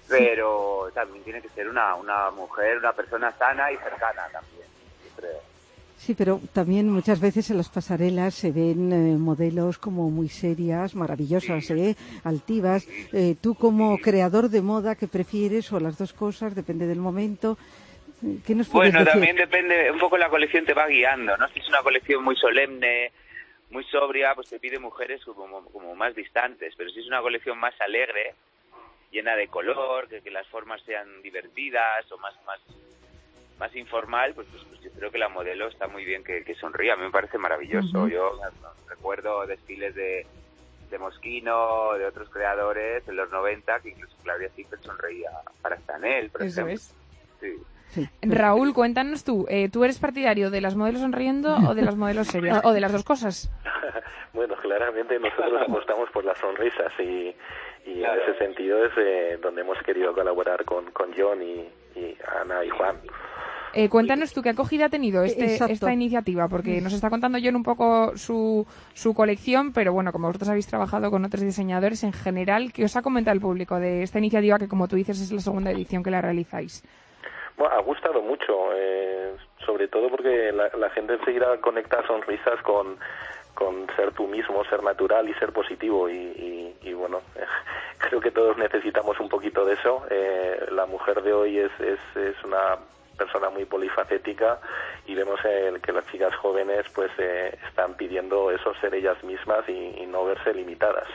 Pero 0.10 0.90
también 0.94 1.24
tiene 1.24 1.42
que 1.42 1.50
ser 1.50 1.70
una, 1.70 1.96
una 1.96 2.30
mujer, 2.32 2.78
una 2.78 2.94
persona 2.94 3.32
sana 3.38 3.72
y 3.72 3.78
cercana 3.78 4.28
también. 4.32 4.64
Sí, 6.04 6.16
pero 6.16 6.42
también 6.52 6.90
muchas 6.90 7.22
veces 7.22 7.50
en 7.50 7.56
las 7.56 7.70
pasarelas 7.70 8.34
se 8.34 8.52
ven 8.52 8.92
eh, 8.92 9.18
modelos 9.18 9.78
como 9.78 10.10
muy 10.10 10.28
serias, 10.28 10.96
maravillosas, 10.96 11.72
¿eh? 11.72 11.96
altivas. 12.26 12.86
Eh, 13.14 13.38
tú 13.42 13.56
como 13.56 13.98
creador 14.00 14.50
de 14.50 14.62
moda, 14.62 14.96
¿qué 14.96 15.08
prefieres? 15.08 15.72
¿O 15.72 15.80
las 15.80 15.98
dos 15.98 16.12
cosas? 16.12 16.56
Depende 16.56 16.88
del 16.88 17.00
momento. 17.00 17.58
¿Qué 18.46 18.54
nos 18.54 18.68
bueno, 18.70 19.06
también 19.06 19.38
depende, 19.38 19.90
un 19.92 19.98
poco 19.98 20.18
la 20.18 20.28
colección 20.28 20.66
te 20.66 20.74
va 20.74 20.88
guiando, 20.88 21.38
¿no? 21.38 21.48
Si 21.54 21.60
es 21.60 21.70
una 21.70 21.82
colección 21.82 22.22
muy 22.22 22.36
solemne, 22.36 23.14
muy 23.70 23.86
sobria, 23.86 24.36
pues 24.36 24.50
te 24.50 24.60
pide 24.60 24.80
mujeres 24.80 25.24
como, 25.24 25.64
como 25.68 25.96
más 25.96 26.14
distantes, 26.14 26.74
pero 26.76 26.90
si 26.90 27.00
es 27.00 27.08
una 27.08 27.22
colección 27.22 27.58
más 27.58 27.80
alegre, 27.80 28.36
llena 29.10 29.38
de 29.38 29.48
color, 29.48 30.10
que, 30.10 30.20
que 30.20 30.32
las 30.32 30.48
formas 30.48 30.82
sean 30.82 31.22
divertidas 31.22 32.12
o 32.12 32.18
más, 32.18 32.34
más, 32.46 32.60
más 33.64 33.76
informal, 33.78 34.34
pues, 34.34 34.46
pues, 34.52 34.62
pues 34.66 34.82
yo 34.82 34.92
creo 34.92 35.10
que 35.10 35.18
la 35.18 35.30
modelo 35.30 35.70
está 35.70 35.88
muy 35.88 36.04
bien 36.04 36.22
que, 36.22 36.44
que 36.44 36.54
sonría, 36.56 36.94
a 36.94 36.96
mí 36.98 37.04
me 37.04 37.12
parece 37.12 37.38
maravilloso. 37.38 38.10
Yo 38.10 38.38
recuerdo 38.90 39.48
desfiles 39.48 39.96
de, 39.96 40.26
de 40.92 41.00
Mosquino, 41.00 41.94
de 41.94 42.06
otros 42.06 42.30
creadores 42.30 43.08
en 43.08 43.16
los 43.16 43.32
90, 43.32 43.80
que 43.80 43.92
incluso 43.92 44.18
Claudia 44.22 44.50
Schiffer 44.50 44.80
sonreía 44.80 45.30
para 45.62 45.78
Stanel, 45.78 46.30
por 46.30 46.44
Eso 46.44 46.68
Es. 46.68 46.94
Sí. 47.40 48.10
Raúl, 48.22 48.74
cuéntanos 48.74 49.24
tú, 49.24 49.46
eh, 49.48 49.70
¿tú 49.70 49.86
eres 49.86 50.00
partidario 50.00 50.50
de 50.50 50.60
las 50.60 50.76
modelos 50.76 51.02
sonriendo 51.02 51.56
o 51.70 51.74
de 51.74 51.84
las 51.84 51.96
modelos 51.96 52.28
serias? 52.28 52.60
¿O 52.66 52.74
de 52.74 52.82
las 52.82 52.92
dos 52.92 53.04
cosas? 53.06 53.50
bueno, 54.34 54.56
claramente 54.58 55.20
nosotros 55.20 55.62
apostamos 55.70 56.10
por 56.10 56.26
las 56.26 56.38
sonrisas 56.40 56.92
y, 57.00 57.34
y 57.86 58.04
en 58.04 58.20
ese 58.22 58.38
sentido 58.40 58.84
es 58.84 58.92
eh, 58.98 59.38
donde 59.42 59.62
hemos 59.62 59.78
querido 59.84 60.14
colaborar 60.14 60.66
con, 60.66 60.92
con 60.92 61.14
John 61.16 61.42
y, 61.42 61.70
Ana 62.42 62.66
y 62.66 62.70
Juan. 62.70 62.98
Eh, 63.76 63.90
cuéntanos 63.90 64.34
tú 64.34 64.44
qué 64.44 64.50
acogida 64.50 64.86
ha 64.86 64.90
tenido 64.90 65.24
este, 65.24 65.56
esta 65.56 65.92
iniciativa, 65.92 66.48
porque 66.48 66.80
nos 66.80 66.94
está 66.94 67.10
contando 67.10 67.40
John 67.44 67.56
un 67.56 67.64
poco 67.64 68.16
su, 68.16 68.68
su 68.94 69.16
colección, 69.16 69.74
pero 69.74 69.94
bueno, 69.94 70.12
como 70.12 70.28
vosotros 70.28 70.50
habéis 70.50 70.68
trabajado 70.68 71.10
con 71.10 71.26
otros 71.26 71.42
diseñadores 71.42 72.04
en 72.04 72.14
general, 72.14 72.72
¿qué 72.72 72.86
os 72.86 72.96
ha 72.96 73.02
comentado 73.02 73.34
el 73.34 73.42
público 73.42 73.80
de 73.80 74.04
esta 74.04 74.20
iniciativa 74.20 74.60
que, 74.60 74.68
como 74.68 74.88
tú 74.88 74.96
dices, 74.96 75.20
es 75.20 75.32
la 75.32 75.40
segunda 75.40 75.72
edición 75.72 76.04
que 76.04 76.12
la 76.12 76.22
realizáis? 76.22 76.84
Bueno, 77.58 77.74
ha 77.76 77.82
gustado 77.82 78.22
mucho, 78.22 78.70
eh, 78.76 79.34
sobre 79.66 79.88
todo 79.88 80.08
porque 80.10 80.52
la, 80.52 80.90
gente 80.92 81.14
enseguida 81.14 81.58
conecta 81.58 82.06
sonrisas 82.06 82.62
con, 82.62 82.98
con 83.56 83.88
ser 83.96 84.12
tú 84.12 84.28
mismo, 84.28 84.64
ser 84.66 84.84
natural 84.84 85.28
y 85.28 85.34
ser 85.36 85.52
positivo. 85.52 86.10
Y, 86.10 86.76
y, 86.84 86.94
bueno, 86.94 87.22
creo 87.98 88.22
que 88.22 88.30
todos 88.30 88.56
necesitamos 88.58 89.20
un 89.20 89.30
poquito 89.30 89.66
de 89.66 89.74
eso. 89.74 90.04
Eh, 90.12 90.68
la 90.72 90.86
mujer 90.86 91.24
de 91.24 91.34
hoy 91.34 91.58
es, 91.58 91.72
es, 91.80 92.00
es 92.16 92.44
una 92.44 92.78
persona 93.18 93.50
muy 93.50 93.66
polifacética 93.66 94.60
y 95.06 95.16
vemos 95.16 95.40
el, 95.46 95.82
que 95.82 95.92
las 95.92 96.06
chicas 96.08 96.36
jóvenes 96.36 96.86
pues 96.94 97.12
eh, 97.18 97.58
están 97.68 97.96
pidiendo 97.96 98.52
eso 98.52 98.74
ser 98.82 98.94
ellas 98.96 99.22
mismas 99.24 99.68
y, 99.68 100.06
no 100.08 100.26
verse 100.26 100.54
limitadas 100.54 101.08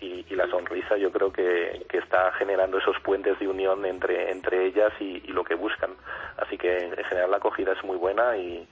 y, 0.00 0.24
la 0.34 0.48
sonrisa 0.48 0.96
yo 0.96 1.12
creo 1.12 1.32
que, 1.32 1.86
está 1.92 2.32
generando 2.32 2.78
esos 2.78 2.98
puentes 3.00 3.38
de 3.38 3.46
unión 3.46 3.86
entre, 3.86 4.32
entre 4.32 4.66
ellas 4.66 4.92
y, 4.98 5.20
lo 5.28 5.44
que 5.44 5.54
buscan. 5.54 5.90
Así 6.38 6.58
que 6.58 6.76
en 6.76 6.96
general 7.04 7.30
la 7.30 7.36
acogida 7.36 7.72
es 7.72 7.84
muy 7.84 7.96
buena 7.96 8.36
y, 8.36 8.66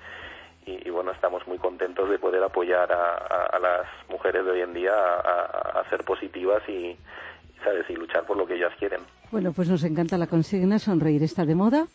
y, 0.66 0.90
bueno, 0.90 1.12
estamos 1.12 1.46
muy 1.46 1.58
contentos 1.58 2.10
de 2.10 2.18
poder 2.18 2.42
apoyar 2.42 2.90
a, 2.92 3.58
las 3.60 3.86
mujeres 4.08 4.44
de 4.44 4.50
hoy 4.50 4.60
en 4.60 4.74
día 4.74 4.92
a, 4.92 5.84
ser 5.88 6.04
positivas 6.04 6.62
y, 6.68 6.96
¿sabes? 7.62 7.88
y 7.88 7.94
luchar 7.94 8.24
por 8.24 8.36
lo 8.36 8.46
que 8.46 8.54
ellas 8.54 8.72
quieren. 8.78 9.00
Bueno, 9.30 9.52
pues 9.52 9.68
nos 9.68 9.84
encanta 9.84 10.18
la 10.18 10.26
consigna, 10.26 10.78
sonreír 10.78 11.22
está 11.22 11.44
de 11.44 11.54
moda. 11.54 11.86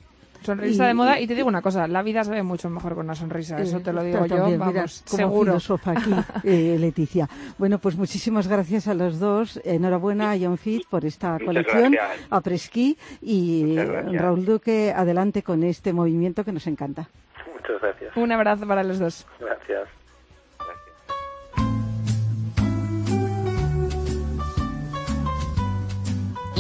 Sonrisa 0.42 0.88
de 0.88 0.94
moda 0.94 1.20
y 1.20 1.28
te 1.28 1.36
digo 1.36 1.48
una 1.48 1.62
cosa, 1.62 1.88
la 1.88 2.02
vida 2.04 2.24
se 2.24 2.32
ve 2.32 2.44
mucho 2.44 2.70
mejor 2.70 2.96
con 2.96 3.06
una 3.06 3.16
sonrisa, 3.16 3.58
eso 3.58 3.80
te 3.80 3.92
lo 3.94 4.04
digo 4.04 4.26
yo, 4.26 4.58
vamos, 4.58 5.04
seguro. 5.06 5.58
aquí, 5.86 6.14
eh, 6.44 6.78
Leticia. 6.80 7.28
Bueno, 7.58 7.80
pues 7.80 7.96
muchísimas 7.96 8.48
gracias 8.48 8.88
a 8.88 8.94
los 8.94 9.20
dos, 9.20 9.60
enhorabuena 9.64 10.32
a 10.32 10.38
John 10.40 10.58
Fit 10.58 10.88
por 10.88 11.06
esta 11.06 11.38
colección, 11.44 11.96
a 12.30 12.42
Presquí 12.42 12.98
y 13.22 13.78
Raúl 13.78 14.46
Duque, 14.46 14.94
adelante 14.96 15.44
con 15.44 15.64
este 15.64 15.94
movimiento 15.94 16.44
que 16.44 16.52
nos 16.52 16.68
encanta. 16.68 17.10
Muchas 17.54 17.82
gracias. 17.82 18.16
Un 18.16 18.32
abrazo 18.32 18.68
para 18.68 18.84
los 18.84 19.00
dos. 19.00 19.28
Gracias. 19.40 19.97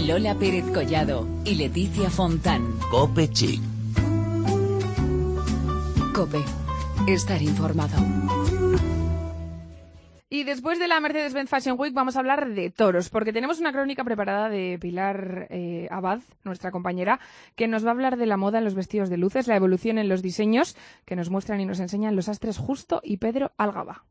Lola 0.07 0.35
Pérez 0.35 0.63
Collado 0.73 1.27
y 1.43 1.55
Leticia 1.55 2.09
Fontán. 2.09 2.79
Cope 2.89 3.29
Chic. 3.29 3.61
Cope. 6.15 6.39
Estar 7.09 7.41
informado. 7.41 7.97
Y 10.29 10.45
después 10.45 10.79
de 10.79 10.87
la 10.87 11.01
Mercedes-Benz 11.01 11.49
Fashion 11.49 11.77
Week 11.77 11.93
vamos 11.93 12.15
a 12.15 12.19
hablar 12.19 12.47
de 12.47 12.69
toros, 12.69 13.09
porque 13.09 13.33
tenemos 13.33 13.59
una 13.59 13.73
crónica 13.73 14.05
preparada 14.05 14.47
de 14.47 14.77
Pilar 14.79 15.47
eh, 15.49 15.89
Abad, 15.91 16.21
nuestra 16.45 16.71
compañera, 16.71 17.19
que 17.57 17.67
nos 17.67 17.83
va 17.83 17.89
a 17.89 17.91
hablar 17.91 18.15
de 18.15 18.27
la 18.27 18.37
moda 18.37 18.59
en 18.59 18.63
los 18.63 18.75
vestidos 18.75 19.09
de 19.09 19.17
luces, 19.17 19.47
la 19.47 19.57
evolución 19.57 19.97
en 19.97 20.07
los 20.07 20.21
diseños 20.21 20.77
que 21.03 21.17
nos 21.17 21.29
muestran 21.29 21.59
y 21.59 21.65
nos 21.65 21.81
enseñan 21.81 22.15
los 22.15 22.29
astres 22.29 22.57
Justo 22.57 23.01
y 23.03 23.17
Pedro 23.17 23.51
Algaba. 23.57 24.05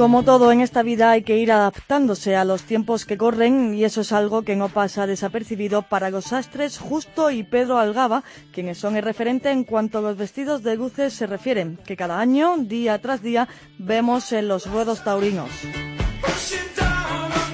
Como 0.00 0.22
todo 0.22 0.50
en 0.50 0.62
esta 0.62 0.82
vida 0.82 1.10
hay 1.10 1.20
que 1.20 1.36
ir 1.36 1.52
adaptándose 1.52 2.34
a 2.34 2.46
los 2.46 2.62
tiempos 2.62 3.04
que 3.04 3.18
corren 3.18 3.74
y 3.74 3.84
eso 3.84 4.00
es 4.00 4.12
algo 4.12 4.40
que 4.40 4.56
no 4.56 4.70
pasa 4.70 5.06
desapercibido 5.06 5.82
para 5.82 6.08
los 6.08 6.24
sastres 6.24 6.78
Justo 6.78 7.30
y 7.30 7.42
Pedro 7.42 7.78
Algaba, 7.78 8.24
quienes 8.50 8.78
son 8.78 8.96
el 8.96 9.02
referente 9.02 9.50
en 9.50 9.62
cuanto 9.62 9.98
a 9.98 10.00
los 10.00 10.16
vestidos 10.16 10.62
de 10.62 10.76
luces 10.76 11.12
se 11.12 11.26
refieren, 11.26 11.78
que 11.84 11.98
cada 11.98 12.18
año, 12.18 12.56
día 12.56 12.98
tras 13.02 13.20
día, 13.20 13.46
vemos 13.78 14.32
en 14.32 14.48
los 14.48 14.64
ruedos 14.70 15.04
taurinos. 15.04 15.50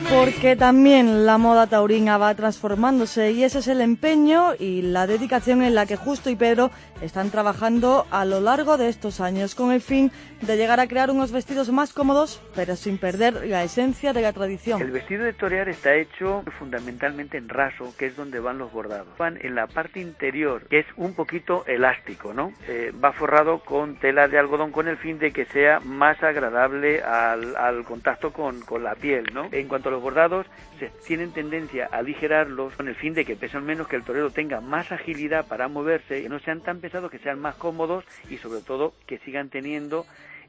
Porque 0.08 0.54
también 0.54 1.26
la 1.26 1.36
moda 1.36 1.66
taurina 1.66 2.16
va 2.16 2.34
transformándose 2.34 3.32
y 3.32 3.42
ese 3.42 3.58
es 3.58 3.66
el 3.66 3.80
empeño 3.80 4.54
y 4.56 4.82
la 4.82 5.06
dedicación 5.08 5.62
en 5.62 5.75
la 5.75 5.84
que 5.84 5.96
Justo 5.96 6.30
y 6.30 6.36
Pedro 6.36 6.70
están 7.02 7.30
trabajando 7.30 8.06
a 8.10 8.25
lo 8.25 8.40
largo 8.40 8.76
de 8.76 8.88
estos 8.88 9.20
años 9.20 9.54
con 9.54 9.72
el 9.72 9.80
fin 9.80 10.12
de 10.42 10.56
llegar 10.56 10.80
a 10.80 10.86
crear 10.86 11.10
unos 11.10 11.32
vestidos 11.32 11.70
más 11.70 11.92
cómodos, 11.92 12.42
pero 12.54 12.76
sin 12.76 12.98
perder 12.98 13.46
la 13.46 13.64
esencia 13.64 14.12
de 14.12 14.22
la 14.22 14.32
tradición. 14.32 14.80
El 14.80 14.90
vestido 14.90 15.25
de 15.25 15.32
torear 15.32 15.68
está 15.68 15.94
hecho 15.94 16.42
fundamentalmente 16.58 17.38
en 17.38 17.48
raso, 17.48 17.94
que 17.98 18.06
es 18.06 18.16
donde 18.16 18.38
van 18.38 18.58
los 18.58 18.72
bordados. 18.72 19.08
Van 19.18 19.38
en 19.42 19.54
la 19.54 19.66
parte 19.66 20.00
interior, 20.00 20.66
que 20.68 20.80
es 20.80 20.86
un 20.96 21.14
poquito 21.14 21.64
elástico, 21.66 22.32
¿no? 22.32 22.52
Eh, 22.68 22.92
va 23.02 23.12
forrado 23.12 23.60
con 23.60 23.96
tela 23.96 24.28
de 24.28 24.38
algodón 24.38 24.72
con 24.72 24.88
el 24.88 24.98
fin 24.98 25.18
de 25.18 25.32
que 25.32 25.46
sea 25.46 25.80
más 25.80 26.22
agradable 26.22 27.02
al, 27.02 27.56
al 27.56 27.84
contacto 27.84 28.32
con, 28.32 28.60
con, 28.60 28.84
la 28.84 28.94
piel, 28.94 29.25
¿no? 29.32 29.48
En 29.52 29.68
cuanto 29.68 29.88
a 29.88 29.92
los 29.97 30.03
bordados, 30.03 30.47
se 30.79 30.91
tienen 31.07 31.33
tendencia 31.33 31.88
a 31.91 31.99
aligerarlos 31.99 32.75
con 32.75 32.88
el 32.88 32.95
fin 32.95 33.15
de 33.15 33.25
que 33.25 33.35
pesen 33.35 33.65
menos, 33.65 33.88
que 33.88 33.97
el 33.97 34.05
torero 34.05 34.31
tenga 34.31 34.61
más 34.61 34.93
agilidad 34.93 35.47
para 35.47 35.69
moverse, 35.69 36.23
que 36.23 36.29
no 36.29 36.38
sean 36.41 36.61
tan 36.61 36.81
pesados, 36.81 37.11
que 37.11 37.19
sean 37.19 37.41
más 37.41 37.55
cómodos 37.57 38.05
y 38.29 38.37
sobre 38.37 38.61
todo 38.61 38.93
que 39.07 39.19
sigan 39.19 39.49
teniendo 39.49 40.05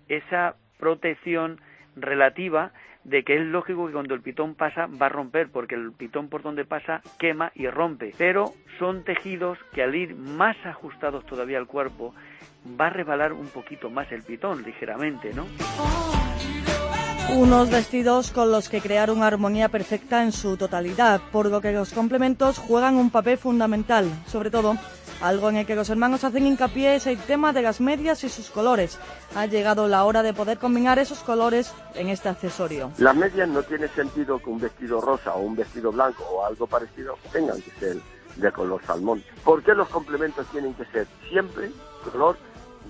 esa 0.10 0.56
protección 0.78 1.62
relativa 1.96 2.72
de 3.06 3.24
que 3.24 3.38
es 3.38 3.46
lógico 3.46 3.88
que 3.88 3.94
cuando 3.94 4.16
el 4.16 4.22
pitón 4.22 4.54
pasa 4.54 4.88
va 4.88 5.06
a 5.06 5.10
romper, 5.10 5.50
porque 5.50 5.76
el 5.76 5.94
pitón 5.94 6.28
por 6.28 6.42
donde 6.42 6.66
pasa 6.66 7.02
quema 7.18 7.54
y 7.56 7.68
rompe. 7.68 8.12
Pero 8.18 8.52
son 8.80 9.06
tejidos 9.06 9.58
que 9.74 9.82
al 9.82 9.96
ir 9.96 10.14
más 10.16 10.58
ajustados 10.66 11.26
todavía 11.26 11.58
al 11.58 11.68
cuerpo, 11.68 12.14
va 12.80 12.88
a 12.88 12.90
rebalar 12.90 13.32
un 13.32 13.48
poquito 13.48 13.90
más 13.90 14.12
el 14.12 14.24
pitón, 14.24 14.64
ligeramente, 14.64 15.34
¿no? 15.34 15.46
Unos 17.36 17.70
vestidos 17.70 18.32
con 18.32 18.52
los 18.52 18.70
que 18.70 18.82
crear 18.82 19.12
una 19.12 19.28
armonía 19.28 19.68
perfecta 19.68 20.24
en 20.24 20.32
su 20.32 20.56
totalidad, 20.56 21.22
por 21.32 21.48
lo 21.48 21.60
que 21.60 21.74
los 21.74 21.92
complementos 21.92 22.58
juegan 22.58 22.96
un 22.96 23.10
papel 23.10 23.38
fundamental, 23.38 24.10
sobre 24.28 24.50
todo 24.50 24.78
algo 25.22 25.50
en 25.50 25.58
el 25.58 25.66
que 25.66 25.76
los 25.76 25.90
hermanos 25.90 26.24
hacen 26.24 26.48
hincapié 26.48 26.96
es 26.96 27.06
el 27.06 27.18
tema 27.18 27.52
de 27.52 27.62
las 27.62 27.82
medias 27.82 28.24
y 28.24 28.30
sus 28.30 28.50
colores. 28.50 28.98
Ha 29.36 29.46
llegado 29.46 29.88
la 29.88 30.06
hora 30.06 30.24
de 30.24 30.34
poder 30.34 30.58
combinar 30.58 31.00
esos 31.00 31.20
colores 31.20 31.74
en 31.96 32.08
este 32.08 32.30
accesorio. 32.30 32.92
Las 32.98 33.16
medias 33.16 33.50
no 33.50 33.62
tiene 33.64 33.90
sentido 33.90 34.40
que 34.40 34.50
un 34.50 34.60
vestido 34.60 35.02
rosa 35.02 35.34
o 35.34 35.42
un 35.42 35.56
vestido 35.56 35.92
blanco 35.92 36.24
o 36.24 36.46
algo 36.46 36.66
parecido 36.66 37.18
tengan 37.34 37.62
que 37.62 37.72
ser 37.72 37.98
de 38.38 38.52
color 38.52 38.82
salmón. 38.86 39.22
¿Por 39.44 39.64
qué 39.64 39.74
los 39.74 39.90
complementos 39.90 40.46
tienen 40.48 40.74
que 40.76 40.86
ser 40.86 41.08
siempre 41.30 41.72
color, 42.10 42.38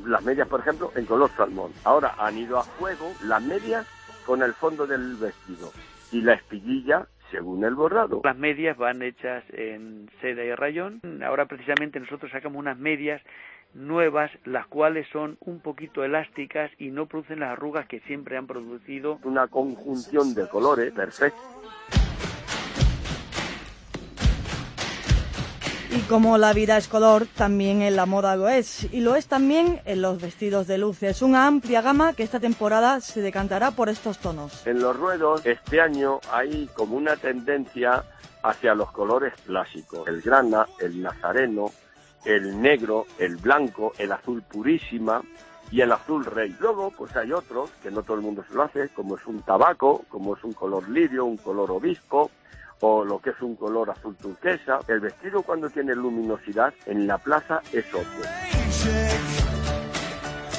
las 0.05 0.21
medias 0.21 0.47
por 0.47 0.59
ejemplo, 0.59 0.91
en 0.95 1.05
color 1.05 1.31
salmón? 1.35 1.71
Ahora 1.85 2.15
han 2.19 2.37
ido 2.37 2.59
a 2.59 2.63
juego 2.77 3.11
las 3.23 3.41
medias 3.41 3.85
con 4.27 4.43
el 4.43 4.53
fondo 4.53 4.85
del 4.85 5.15
vestido 5.15 5.71
y 6.11 6.21
la 6.21 6.33
espiguilla 6.33 7.07
según 7.31 7.63
el 7.63 7.75
bordado. 7.75 8.21
Las 8.23 8.37
medias 8.37 8.77
van 8.77 9.01
hechas 9.01 9.43
en 9.53 10.09
seda 10.21 10.43
y 10.43 10.53
rayón. 10.53 11.01
Ahora 11.25 11.45
precisamente 11.45 11.99
nosotros 11.99 12.29
sacamos 12.31 12.59
unas 12.59 12.77
medias 12.77 13.21
nuevas, 13.73 14.29
las 14.43 14.67
cuales 14.67 15.07
son 15.11 15.37
un 15.39 15.61
poquito 15.61 16.03
elásticas 16.03 16.69
y 16.77 16.89
no 16.89 17.05
producen 17.05 17.39
las 17.39 17.51
arrugas 17.51 17.87
que 17.87 18.01
siempre 18.01 18.37
han 18.37 18.47
producido. 18.47 19.19
Una 19.23 19.47
conjunción 19.47 20.33
de 20.33 20.47
colores 20.49 20.91
perfecta. 20.91 21.39
Y 25.97 26.01
como 26.01 26.37
la 26.37 26.53
vida 26.53 26.77
es 26.77 26.87
color, 26.87 27.25
también 27.25 27.81
en 27.81 27.95
la 27.95 28.05
moda 28.05 28.35
lo 28.35 28.47
es. 28.49 28.87
Y 28.93 28.99
lo 28.99 29.15
es 29.15 29.25
también 29.25 29.81
en 29.85 30.03
los 30.03 30.21
vestidos 30.21 30.67
de 30.67 30.77
luces. 30.77 31.23
Una 31.23 31.47
amplia 31.47 31.81
gama 31.81 32.13
que 32.13 32.21
esta 32.21 32.39
temporada 32.39 33.01
se 33.01 33.21
decantará 33.21 33.71
por 33.71 33.89
estos 33.89 34.19
tonos. 34.19 34.67
En 34.67 34.79
los 34.79 34.95
ruedos, 34.95 35.43
este 35.43 35.81
año 35.81 36.19
hay 36.31 36.69
como 36.75 36.97
una 36.97 37.15
tendencia 37.15 38.03
hacia 38.43 38.75
los 38.75 38.91
colores 38.91 39.33
clásicos. 39.47 40.07
El 40.07 40.21
grana, 40.21 40.67
el 40.79 41.01
nazareno, 41.01 41.71
el 42.25 42.61
negro, 42.61 43.07
el 43.17 43.37
blanco, 43.37 43.93
el 43.97 44.11
azul 44.11 44.43
purísima 44.43 45.23
y 45.71 45.81
el 45.81 45.91
azul 45.91 46.25
rey. 46.25 46.55
Luego, 46.59 46.91
pues 46.91 47.15
hay 47.15 47.31
otros 47.31 47.71
que 47.81 47.89
no 47.89 48.03
todo 48.03 48.17
el 48.17 48.21
mundo 48.21 48.45
se 48.47 48.53
lo 48.53 48.61
hace, 48.61 48.89
como 48.89 49.17
es 49.17 49.25
un 49.25 49.41
tabaco, 49.41 50.05
como 50.09 50.35
es 50.35 50.43
un 50.43 50.53
color 50.53 50.87
lirio, 50.89 51.25
un 51.25 51.37
color 51.37 51.71
obispo, 51.71 52.29
o 52.81 53.03
lo 53.03 53.19
que 53.19 53.31
es 53.31 53.41
un 53.41 53.55
color 53.55 53.89
azul 53.89 54.15
turquesa. 54.15 54.79
El 54.87 54.99
vestido 54.99 55.41
cuando 55.41 55.69
tiene 55.69 55.95
luminosidad 55.95 56.73
en 56.85 57.07
la 57.07 57.17
plaza 57.17 57.61
es 57.71 57.85
otro. 57.93 58.23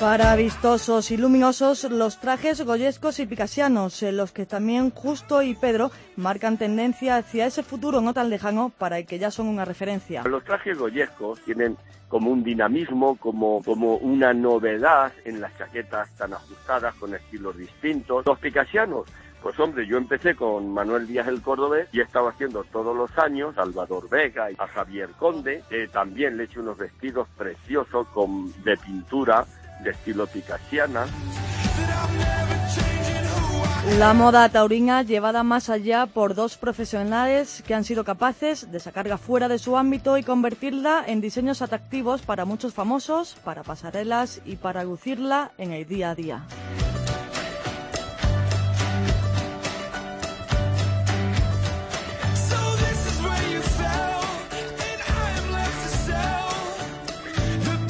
Para 0.00 0.36
vistosos 0.36 1.10
y 1.10 1.16
luminosos, 1.16 1.82
los 1.90 2.20
trajes 2.20 2.64
goyescos 2.64 3.18
y 3.18 3.26
picasianos, 3.26 4.00
en 4.04 4.16
los 4.16 4.30
que 4.30 4.46
también 4.46 4.90
Justo 4.90 5.42
y 5.42 5.56
Pedro 5.56 5.90
marcan 6.14 6.56
tendencia 6.56 7.16
hacia 7.16 7.46
ese 7.46 7.64
futuro 7.64 8.00
no 8.00 8.14
tan 8.14 8.30
lejano 8.30 8.70
para 8.78 8.98
el 8.98 9.06
que 9.06 9.18
ya 9.18 9.32
son 9.32 9.48
una 9.48 9.64
referencia. 9.64 10.22
Los 10.22 10.44
trajes 10.44 10.78
goyescos 10.78 11.40
tienen 11.40 11.76
como 12.06 12.30
un 12.30 12.44
dinamismo, 12.44 13.16
como, 13.16 13.60
como 13.64 13.96
una 13.96 14.32
novedad 14.32 15.12
en 15.24 15.40
las 15.40 15.56
chaquetas 15.58 16.08
tan 16.14 16.32
ajustadas 16.32 16.94
con 16.94 17.12
estilos 17.14 17.56
distintos. 17.56 18.24
Los 18.24 18.38
picasianos 18.38 19.04
pues 19.42 19.58
hombre, 19.60 19.86
yo 19.86 19.96
empecé 19.96 20.34
con 20.34 20.72
Manuel 20.72 21.06
Díaz 21.06 21.28
el 21.28 21.42
Cordobés 21.42 21.88
y 21.92 22.00
he 22.00 22.02
estado 22.02 22.28
haciendo 22.28 22.64
todos 22.64 22.96
los 22.96 23.16
años 23.18 23.54
Salvador 23.54 24.08
Vega 24.08 24.50
y 24.50 24.56
a 24.58 24.66
Javier 24.66 25.10
Conde. 25.18 25.62
Eh, 25.70 25.88
también 25.92 26.36
le 26.36 26.44
he 26.44 26.46
hecho 26.46 26.60
unos 26.60 26.78
vestidos 26.78 27.28
preciosos 27.36 28.06
con, 28.08 28.52
de 28.62 28.76
pintura 28.76 29.46
de 29.82 29.90
estilo 29.90 30.26
picasiana. 30.26 31.06
La 33.96 34.12
moda 34.12 34.48
taurina 34.50 35.02
llevada 35.02 35.42
más 35.42 35.70
allá 35.70 36.06
por 36.06 36.34
dos 36.34 36.58
profesionales 36.58 37.62
que 37.66 37.74
han 37.74 37.84
sido 37.84 38.04
capaces 38.04 38.70
de 38.70 38.80
sacarla 38.80 39.16
fuera 39.16 39.48
de 39.48 39.58
su 39.58 39.78
ámbito 39.78 40.18
y 40.18 40.22
convertirla 40.22 41.04
en 41.06 41.22
diseños 41.22 41.62
atractivos 41.62 42.20
para 42.20 42.44
muchos 42.44 42.74
famosos, 42.74 43.36
para 43.44 43.62
pasarelas 43.62 44.42
y 44.44 44.56
para 44.56 44.84
lucirla 44.84 45.52
en 45.56 45.72
el 45.72 45.86
día 45.86 46.10
a 46.10 46.14
día. 46.14 46.42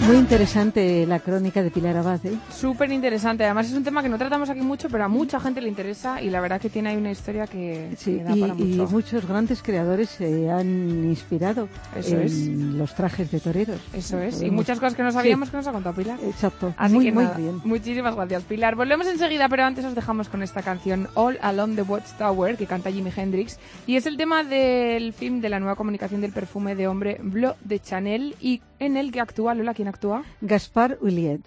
Muy 0.08 0.16
interesante 0.16 1.04
la 1.06 1.20
crónica 1.20 1.62
de 1.62 1.70
Pilar 1.70 1.94
Abad. 1.98 2.24
¿eh? 2.24 2.32
Súper 2.50 2.90
interesante. 2.90 3.44
Además 3.44 3.66
es 3.66 3.74
un 3.74 3.84
tema 3.84 4.02
que 4.02 4.08
no 4.08 4.16
tratamos 4.16 4.48
aquí 4.48 4.62
mucho, 4.62 4.88
pero 4.88 5.04
a 5.04 5.08
mucha 5.08 5.38
gente 5.38 5.60
le 5.60 5.68
interesa 5.68 6.22
y 6.22 6.30
la 6.30 6.40
verdad 6.40 6.58
que 6.58 6.70
tiene 6.70 6.88
ahí 6.88 6.96
una 6.96 7.10
historia 7.10 7.46
que, 7.46 7.90
Sí, 7.98 8.16
da 8.16 8.34
y, 8.34 8.40
para 8.40 8.54
y 8.54 8.62
mucho. 8.76 8.90
muchos 8.90 9.28
grandes 9.28 9.60
creadores 9.62 10.08
se 10.08 10.50
han 10.50 11.04
inspirado 11.04 11.68
Eso 11.94 12.16
en 12.16 12.22
es. 12.22 12.32
los 12.48 12.94
trajes 12.94 13.30
de 13.30 13.38
toreros. 13.38 13.82
Eso 13.92 14.18
es. 14.18 14.40
Y 14.40 14.50
muchas 14.50 14.80
cosas 14.80 14.94
que 14.94 15.02
no 15.02 15.10
Sí, 15.10 15.16
sabíamos 15.18 15.50
que 15.50 15.58
nos 15.58 15.66
ha 15.66 15.72
contado 15.72 15.94
Pilar. 15.94 16.18
Exacto. 16.24 16.72
Así 16.78 16.94
muy, 16.94 17.04
que 17.04 17.12
muy 17.12 17.24
nada, 17.24 17.36
bien. 17.36 17.60
muchísimas 17.64 18.16
gracias, 18.16 18.44
Pilar. 18.44 18.76
Volvemos 18.76 19.06
enseguida, 19.08 19.46
pero 19.50 19.64
antes 19.64 19.84
os 19.84 19.94
dejamos 19.94 20.30
con 20.30 20.42
esta 20.42 20.62
canción 20.62 21.06
All 21.16 21.36
Along 21.42 21.74
the 21.76 21.82
Watchtower 21.82 22.56
que 22.56 22.64
canta 22.64 22.90
Jimi 22.90 23.12
Hendrix 23.14 23.58
y 23.86 23.96
es 23.96 24.06
el 24.06 24.16
tema 24.16 24.42
del 24.42 25.12
film 25.12 25.42
de 25.42 25.50
la 25.50 25.60
nueva 25.60 25.76
comunicación 25.76 26.22
del 26.22 26.32
perfume 26.32 26.74
de 26.76 26.88
hombre 26.88 27.18
Bleu 27.22 27.52
de 27.62 27.78
Chanel 27.78 28.34
y 28.40 28.62
en 28.78 28.96
el 28.96 29.12
que 29.12 29.20
actúa 29.20 29.54
Lola, 29.54 29.74
¿quién 29.74 29.88
actúa? 29.88 30.24
Gaspar 30.40 30.98
Ulliet. 31.00 31.42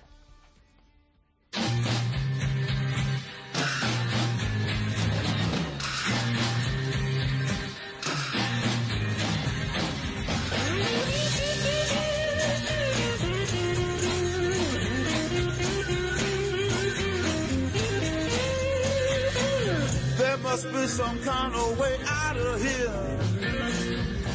There 20.18 20.38
must 20.38 20.72
be 20.72 20.88
some 20.88 21.20
kind 21.24 21.56
of 21.56 21.80
way 21.80 21.98
out 22.08 22.38
of 22.38 22.62
here. 22.62 23.22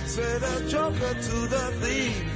Say 0.07 0.39
the 0.39 0.65
joker 0.69 1.15
to 1.15 1.47
the 1.49 1.73
thief. 1.81 2.36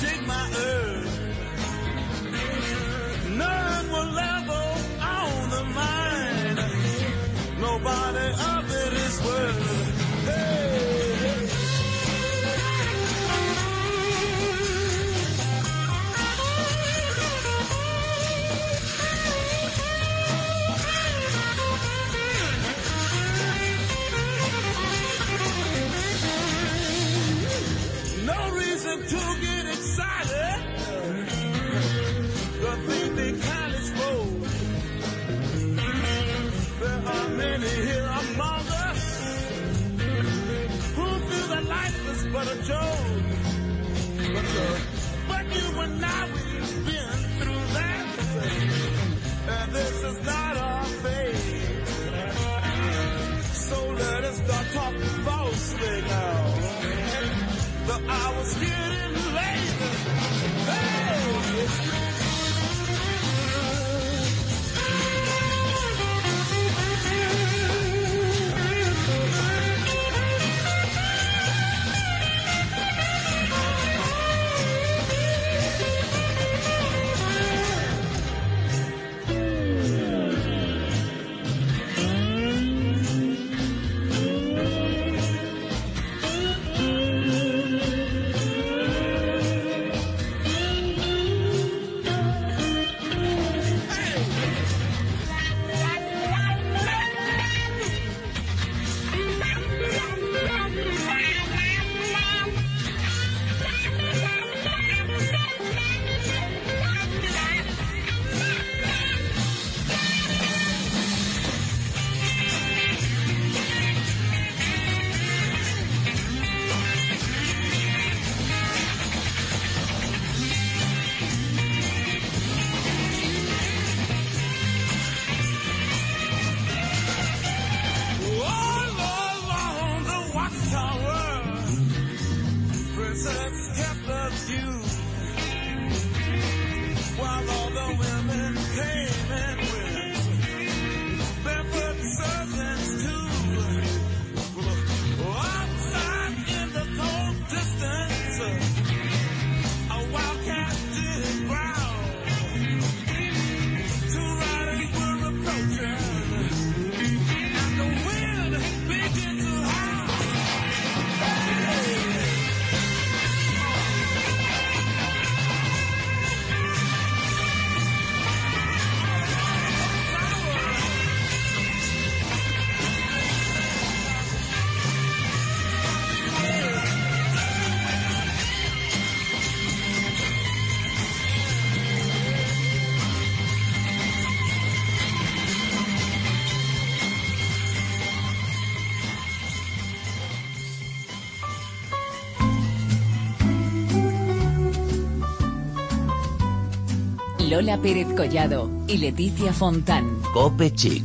Lola 197.61 197.77
Pérez 197.77 198.07
Collado 198.17 198.71
y 198.87 198.97
Leticia 198.97 199.53
Fontán. 199.53 200.17
Cope 200.33 200.73
Chic. 200.73 201.03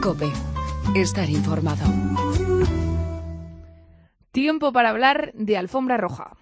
Cope. 0.00 0.30
Estar 0.94 1.28
informado. 1.28 1.84
Tiempo 4.30 4.72
para 4.72 4.90
hablar 4.90 5.32
de 5.34 5.56
alfombra 5.56 5.96
roja. 5.96 6.36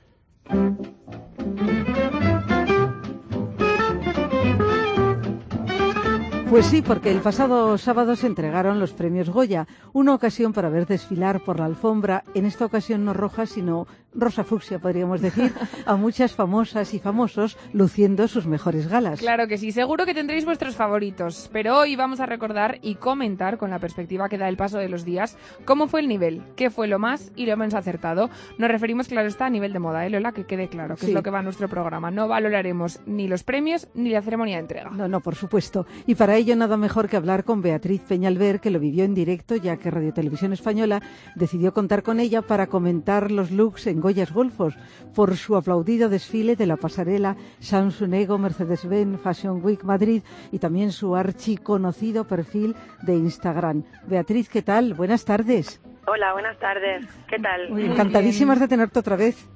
Pues 6.55 6.67
sí, 6.67 6.83
porque 6.83 7.11
el 7.11 7.21
pasado 7.21 7.79
sábado 7.79 8.15
se 8.15 8.29
entregaron 8.29 8.79
los 8.79 8.93
premios 8.93 9.29
Goya, 9.29 9.67
una 9.93 10.15
ocasión 10.15 10.53
para 10.53 10.69
ver 10.69 10.87
desfilar 10.87 11.41
por 11.41 11.59
la 11.59 11.65
alfombra, 11.65 12.23
en 12.35 12.47
esta 12.47 12.65
ocasión 12.65 13.05
no 13.05 13.13
roja, 13.13 13.47
sino 13.47 13.89
rosa 14.15 14.45
fucsia, 14.45 14.79
podríamos 14.79 15.21
decir, 15.21 15.53
a 15.87 15.97
muchas 15.97 16.33
famosas 16.35 16.95
y 16.95 16.99
famosos 16.99 17.57
luciendo 17.73 18.29
sus 18.29 18.47
mejores 18.47 18.89
galas. 18.89 19.21
Claro 19.21 19.49
que 19.49 19.59
sí, 19.59 19.73
seguro 19.73 20.07
que 20.07 20.15
tendréis 20.15 20.45
vuestros 20.45 20.77
favoritos, 20.77 21.51
pero 21.53 21.79
hoy 21.79 21.97
vamos 21.97 22.21
a 22.21 22.27
recordar 22.27 22.79
y 22.83 22.95
comentar 22.97 23.59
con 23.59 23.71
la 23.71 23.79
perspectiva 23.79 24.29
que 24.29 24.39
da 24.39 24.49
el 24.49 24.57
paso 24.57 24.79
de 24.79 24.89
los 24.89 25.05
días 25.05 25.37
cómo 25.65 25.87
fue 25.89 26.01
el 26.01 26.09
nivel, 26.09 26.43
qué 26.57 26.71
fue 26.71 26.87
lo 26.89 26.99
más 26.99 27.33
y 27.37 27.47
lo 27.47 27.57
menos 27.57 27.75
acertado. 27.75 28.31
Nos 28.59 28.71
referimos, 28.71 29.09
claro 29.09 29.29
está, 29.29 29.47
a 29.47 29.51
nivel 29.51 29.73
de 29.73 29.79
moda, 29.79 30.07
¿eh, 30.07 30.11
Lola? 30.11 30.33
Que 30.33 30.45
quede 30.45 30.69
claro, 30.69 30.95
que 30.97 31.03
Sí. 31.03 31.07
es 31.09 31.13
lo 31.15 31.23
que 31.23 31.31
va 31.31 31.41
a 31.41 31.43
nuestro 31.43 31.69
programa. 31.69 32.11
No 32.11 32.29
valoraremos 32.29 33.01
ni 33.07 33.29
los 33.29 33.43
premios 33.45 33.89
ni 33.95 34.11
la 34.11 34.23
ceremonia 34.23 34.57
de 34.57 34.61
entrega. 34.63 34.91
No, 34.91 35.09
no, 35.09 35.21
por 35.21 35.35
supuesto. 35.35 35.87
Y 36.07 36.15
para 36.15 36.37
ello 36.37 36.55
nada 36.57 36.77
mejor 36.77 37.09
que 37.09 37.17
hablar 37.17 37.45
con 37.45 37.63
Beatriz 37.63 38.03
Peñalver, 38.03 38.61
que 38.61 38.71
lo 38.71 38.79
vivió 38.81 39.05
en 39.05 39.15
directo, 39.15 39.57
ya 39.57 39.77
que 39.77 39.91
Radio 39.91 40.13
Televisión 40.13 40.53
Española 40.53 41.03
decidió 41.35 41.73
contar 41.75 42.03
con 42.03 42.21
ella 42.21 42.43
para 42.43 42.67
comentar 42.69 43.31
los 43.31 43.51
looks 43.51 43.87
en 43.87 44.01
Goyas 44.05 44.35
Golfos 44.35 44.75
por 45.15 45.35
su 45.35 45.57
aplaudido 45.57 46.11
desfile 46.11 46.57
de 46.57 46.67
la 46.67 46.77
pasarela 46.77 47.37
Samsung 47.61 48.13
Ego 48.13 48.37
Mercedes-Benz 48.37 49.19
Fashion 49.19 49.65
Week 49.65 49.83
Madrid 49.83 50.23
y 50.53 50.59
también 50.59 50.93
su 50.93 51.17
archiconocido 51.17 52.25
perfil 52.25 52.77
de 53.01 53.15
Instagram. 53.15 53.83
Beatriz, 54.07 54.51
¿qué 54.51 54.61
tal? 54.61 54.93
Buenas 54.93 55.25
tardes. 55.25 55.81
Hola, 56.07 56.35
buenas 56.35 56.59
tardes. 56.59 57.07
¿Qué 57.31 57.39
tal? 57.39 57.79
Encantadísimas 57.81 58.61
de 58.61 58.69
tenerte 58.69 58.99
otra 58.99 59.17
vez. 59.17 59.49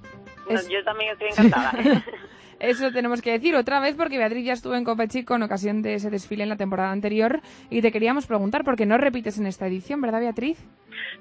No, 0.48 0.60
yo 0.68 0.84
también 0.84 1.12
estoy 1.12 1.28
encantada. 1.28 1.72
Eso 2.60 2.90
tenemos 2.90 3.22
que 3.22 3.30
decir 3.30 3.54
otra 3.54 3.78
vez 3.78 3.94
porque 3.94 4.18
Beatriz 4.18 4.44
ya 4.44 4.52
estuvo 4.52 4.74
en 4.74 4.82
Copa 4.82 5.06
Chico 5.06 5.36
en 5.36 5.44
ocasión 5.44 5.80
de 5.80 5.94
ese 5.94 6.10
desfile 6.10 6.42
en 6.42 6.48
la 6.48 6.56
temporada 6.56 6.90
anterior 6.90 7.40
y 7.70 7.82
te 7.82 7.92
queríamos 7.92 8.26
preguntar 8.26 8.64
por 8.64 8.74
qué 8.74 8.84
no 8.84 8.98
repites 8.98 9.38
en 9.38 9.46
esta 9.46 9.68
edición, 9.68 10.00
¿verdad 10.00 10.18
Beatriz? 10.18 10.58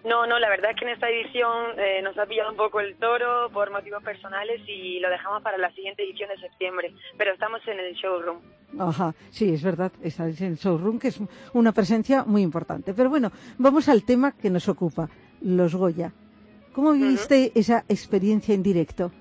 No, 0.04 0.26
no, 0.26 0.40
la 0.40 0.50
verdad 0.50 0.72
es 0.72 0.78
que 0.78 0.86
en 0.86 0.92
esta 0.92 1.08
edición 1.10 1.78
eh, 1.78 2.02
nos 2.02 2.18
ha 2.18 2.26
pillado 2.26 2.50
un 2.50 2.58
poco 2.58 2.80
el 2.80 2.96
toro 2.96 3.52
por 3.52 3.72
motivos 3.72 4.02
personales 4.04 4.62
y 4.68 5.00
lo 5.00 5.10
dejamos 5.10 5.44
para 5.44 5.60
la 5.60 5.72
siguiente 5.74 6.04
edición 6.04 6.30
de 6.30 6.38
septiembre. 6.38 6.94
Pero 7.18 7.34
estamos 7.34 7.62
en 7.68 7.80
el 7.80 7.94
showroom. 7.94 8.40
Ajá, 8.80 9.14
sí, 9.30 9.54
es 9.54 9.64
verdad, 9.64 9.92
esa 10.02 10.28
es 10.28 10.42
el 10.42 10.56
showroom, 10.56 10.98
que 10.98 11.10
es 11.10 11.20
una 11.54 11.72
presencia 11.72 12.24
muy 12.24 12.42
importante. 12.42 12.96
Pero 12.96 13.10
bueno, 13.10 13.32
vamos 13.60 13.90
al 13.90 14.04
tema 14.04 14.32
que 14.32 14.50
nos 14.50 14.68
ocupa, 14.70 15.08
los 15.42 15.76
Goya. 15.76 16.12
¿Cómo 16.78 16.94
viviste 16.94 17.52
esa 17.56 17.86
experiencia 17.90 18.54
en 18.54 18.62
directo? 18.62 19.12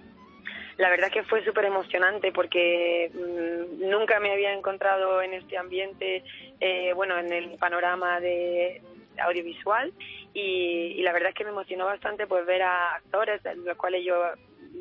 La 0.76 0.90
verdad 0.90 1.10
que 1.10 1.22
fue 1.22 1.42
súper 1.42 1.64
emocionante 1.64 2.30
porque 2.30 3.10
mm, 3.14 3.88
nunca 3.88 4.20
me 4.20 4.30
había 4.30 4.52
encontrado 4.52 5.22
en 5.22 5.32
este 5.32 5.56
ambiente, 5.56 6.22
eh, 6.60 6.92
bueno, 6.92 7.18
en 7.18 7.32
el 7.32 7.56
panorama 7.56 8.20
de 8.20 8.82
audiovisual 9.18 9.90
y, 10.34 10.96
y 10.98 11.02
la 11.02 11.14
verdad 11.14 11.30
es 11.30 11.34
que 11.34 11.44
me 11.44 11.50
emocionó 11.50 11.86
bastante 11.86 12.26
pues 12.26 12.44
ver 12.44 12.60
a 12.60 12.96
actores 12.96 13.40
los 13.64 13.78
cuales 13.78 14.04
yo 14.04 14.22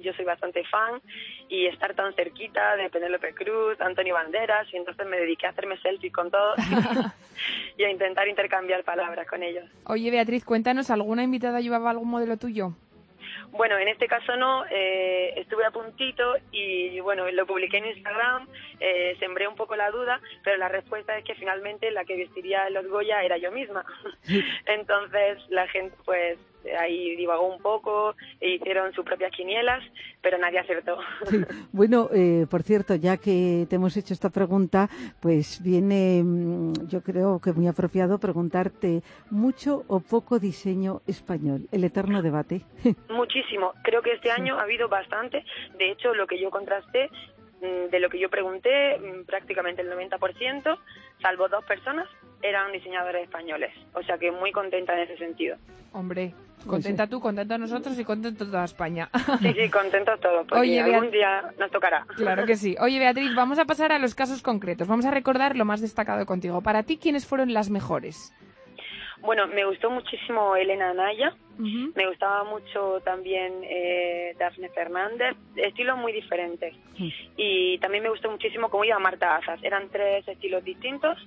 yo 0.01 0.13
soy 0.13 0.25
bastante 0.25 0.63
fan 0.65 1.01
y 1.49 1.67
estar 1.67 1.93
tan 1.93 2.13
cerquita 2.13 2.75
de 2.75 2.89
Penélope 2.89 3.33
Cruz, 3.33 3.79
Antonio 3.79 4.13
Banderas 4.13 4.67
y 4.73 4.77
entonces 4.77 5.05
me 5.07 5.17
dediqué 5.17 5.47
a 5.47 5.49
hacerme 5.49 5.77
selfies 5.77 6.13
con 6.13 6.31
todos 6.31 6.55
y 7.77 7.83
a 7.83 7.89
intentar 7.89 8.27
intercambiar 8.27 8.83
palabras 8.83 9.27
con 9.27 9.43
ellos. 9.43 9.65
Oye 9.85 10.11
Beatriz, 10.11 10.43
cuéntanos, 10.45 10.89
¿alguna 10.89 11.23
invitada 11.23 11.61
llevaba 11.61 11.91
algún 11.91 12.09
modelo 12.09 12.37
tuyo? 12.37 12.73
Bueno, 13.51 13.77
en 13.77 13.87
este 13.87 14.07
caso 14.07 14.35
no, 14.35 14.65
eh, 14.69 15.33
estuve 15.37 15.65
a 15.65 15.71
puntito 15.71 16.35
y 16.51 16.99
bueno, 16.99 17.29
lo 17.31 17.45
publiqué 17.45 17.77
en 17.77 17.85
Instagram, 17.85 18.47
eh, 18.79 19.15
sembré 19.19 19.47
un 19.47 19.55
poco 19.55 19.75
la 19.75 19.91
duda, 19.91 20.19
pero 20.43 20.57
la 20.57 20.67
respuesta 20.67 21.17
es 21.17 21.23
que 21.23 21.35
finalmente 21.35 21.89
la 21.91 22.03
que 22.03 22.17
vestiría 22.17 22.69
los 22.69 22.87
Goya 22.87 23.23
era 23.23 23.37
yo 23.37 23.51
misma. 23.51 23.85
Entonces 24.65 25.37
la 25.49 25.67
gente 25.67 25.95
pues 26.03 26.37
ahí 26.79 27.15
divagó 27.15 27.47
un 27.47 27.61
poco 27.61 28.15
e 28.39 28.55
hicieron 28.55 28.93
sus 28.93 29.05
propias 29.05 29.31
quinielas, 29.31 29.83
pero 30.21 30.37
nadie 30.37 30.59
acertó. 30.59 30.97
Sí. 31.25 31.37
Bueno, 31.71 32.09
eh, 32.13 32.45
por 32.49 32.63
cierto, 32.63 32.95
ya 32.95 33.17
que 33.17 33.65
te 33.69 33.75
hemos 33.75 33.97
hecho 33.97 34.13
esta 34.13 34.29
pregunta, 34.29 34.89
pues 35.19 35.61
viene, 35.61 36.21
mm, 36.23 36.87
yo 36.87 37.01
creo 37.01 37.39
que 37.39 37.51
muy 37.51 37.67
apropiado 37.67 38.17
preguntarte 38.17 39.01
mucho 39.29 39.83
o 39.87 39.99
poco 39.99 40.39
diseño 40.39 41.01
español, 41.05 41.67
el 41.71 41.83
eterno 41.83 42.21
debate. 42.21 42.61
Muchísimo. 43.09 43.73
Creo 43.83 44.01
que 44.01 44.13
este 44.13 44.31
año 44.31 44.57
ha 44.57 44.63
habido 44.63 44.87
bastante. 44.87 45.43
De 45.77 45.91
hecho, 45.91 46.13
lo 46.13 46.27
que 46.27 46.39
yo 46.39 46.49
contrasté, 46.49 47.09
de 47.91 47.99
lo 47.99 48.09
que 48.09 48.19
yo 48.19 48.29
pregunté, 48.29 48.97
mm, 48.99 49.25
prácticamente 49.25 49.81
el 49.81 49.89
90%, 49.89 50.77
salvo 51.21 51.47
dos 51.49 51.63
personas, 51.65 52.07
eran 52.41 52.71
diseñadores 52.71 53.23
españoles. 53.23 53.71
O 53.93 54.03
sea 54.03 54.17
que 54.17 54.31
muy 54.31 54.51
contenta 54.51 54.93
en 54.93 54.99
ese 54.99 55.17
sentido. 55.17 55.57
Hombre, 55.93 56.33
contenta 56.67 57.07
tú, 57.07 57.19
contenta 57.21 57.57
nosotros 57.57 57.97
y 57.97 58.03
contenta 58.03 58.43
toda 58.45 58.65
España. 58.65 59.09
Sí, 59.41 59.53
sí, 59.53 59.69
contentos 59.71 60.19
todos, 60.19 60.45
porque 60.47 60.61
Oye, 60.61 60.81
algún 60.81 61.05
Beat- 61.05 61.11
día 61.11 61.43
nos 61.57 61.71
tocará. 61.71 62.05
Claro 62.15 62.45
que 62.45 62.55
sí. 62.57 62.75
Oye, 62.79 62.99
Beatriz, 62.99 63.33
vamos 63.33 63.59
a 63.59 63.65
pasar 63.65 63.91
a 63.91 63.99
los 63.99 64.13
casos 64.13 64.41
concretos. 64.41 64.87
Vamos 64.87 65.05
a 65.05 65.11
recordar 65.11 65.55
lo 65.55 65.63
más 65.65 65.81
destacado 65.81 66.25
contigo. 66.25 66.61
Para 66.61 66.83
ti, 66.83 66.97
¿quiénes 66.97 67.25
fueron 67.25 67.53
las 67.53 67.69
mejores? 67.69 68.33
Bueno, 69.25 69.47
me 69.47 69.65
gustó 69.65 69.89
muchísimo 69.89 70.55
Elena 70.55 70.91
Anaya, 70.91 71.33
me 71.57 72.07
gustaba 72.07 72.43
mucho 72.43 73.01
también 73.03 73.61
eh, 73.63 74.35
Dafne 74.37 74.69
Fernández, 74.69 75.35
estilos 75.55 75.97
muy 75.97 76.11
diferentes. 76.11 76.75
Y 77.37 77.77
también 77.79 78.03
me 78.03 78.09
gustó 78.09 78.29
muchísimo 78.29 78.69
cómo 78.69 78.83
iba 78.83 78.99
Marta 78.99 79.37
Azas, 79.37 79.59
eran 79.63 79.89
tres 79.89 80.27
estilos 80.27 80.63
distintos. 80.63 81.17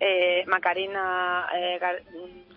Eh, 0.00 0.44
Macarena 0.46 1.46
eh, 1.54 1.78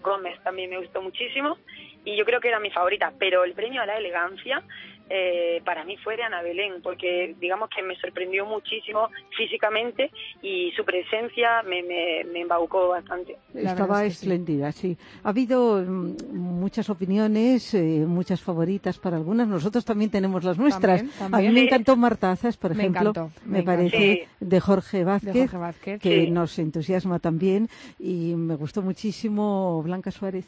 Gómez 0.01 0.41
también 0.43 0.69
me 0.69 0.77
gustó 0.77 1.01
muchísimo. 1.01 1.57
Y 2.05 2.15
yo 2.15 2.25
creo 2.25 2.39
que 2.39 2.47
era 2.47 2.59
mi 2.59 2.71
favorita, 2.71 3.13
pero 3.19 3.43
el 3.43 3.53
premio 3.53 3.81
a 3.81 3.85
la 3.85 3.97
elegancia 3.97 4.63
eh, 5.09 5.61
para 5.65 5.83
mí 5.83 5.97
fue 5.97 6.15
de 6.15 6.23
Ana 6.23 6.41
Belén, 6.41 6.81
porque 6.83 7.35
digamos 7.39 7.69
que 7.75 7.81
me 7.81 7.95
sorprendió 7.97 8.45
muchísimo 8.45 9.09
físicamente 9.35 10.11
y 10.41 10.71
su 10.75 10.85
presencia 10.85 11.63
me, 11.63 11.81
me, 11.83 12.23
me 12.31 12.41
embaucó 12.41 12.89
bastante. 12.89 13.35
Estaba 13.53 14.05
espléndida, 14.05 14.71
sí. 14.71 14.97
Ha 15.23 15.29
habido 15.29 15.81
mm, 15.81 16.15
muchas 16.33 16.89
opiniones, 16.89 17.73
eh, 17.73 18.03
muchas 18.07 18.41
favoritas 18.41 18.99
para 18.99 19.17
algunas. 19.17 19.47
Nosotros 19.47 19.83
también 19.83 20.11
tenemos 20.11 20.43
las 20.43 20.57
nuestras. 20.57 20.99
También, 21.01 21.21
A 21.21 21.25
mí 21.25 21.31
también. 21.31 21.53
me 21.53 21.61
encantó 21.63 21.95
Marta 21.97 22.31
Azas, 22.31 22.57
por 22.57 22.75
Me 22.75 22.77
ejemplo. 22.83 23.09
encantó, 23.09 23.31
me 23.45 23.63
parece 23.63 23.89
Sí. 23.99 24.21
de 24.45 24.59
Jorge 24.59 25.03
Vázquez, 25.03 25.33
De 25.33 25.39
Jorge 25.41 25.57
Vázquez. 25.57 26.01
que 26.01 26.25
Sí. 26.25 26.31
nos 26.31 26.57
entusiasma 26.59 27.19
también. 27.19 27.67
Y 27.97 28.35
me 28.35 28.55
gustó 28.55 28.81
muchísimo 28.81 29.81
Blanca 29.83 30.11
Suárez. 30.11 30.45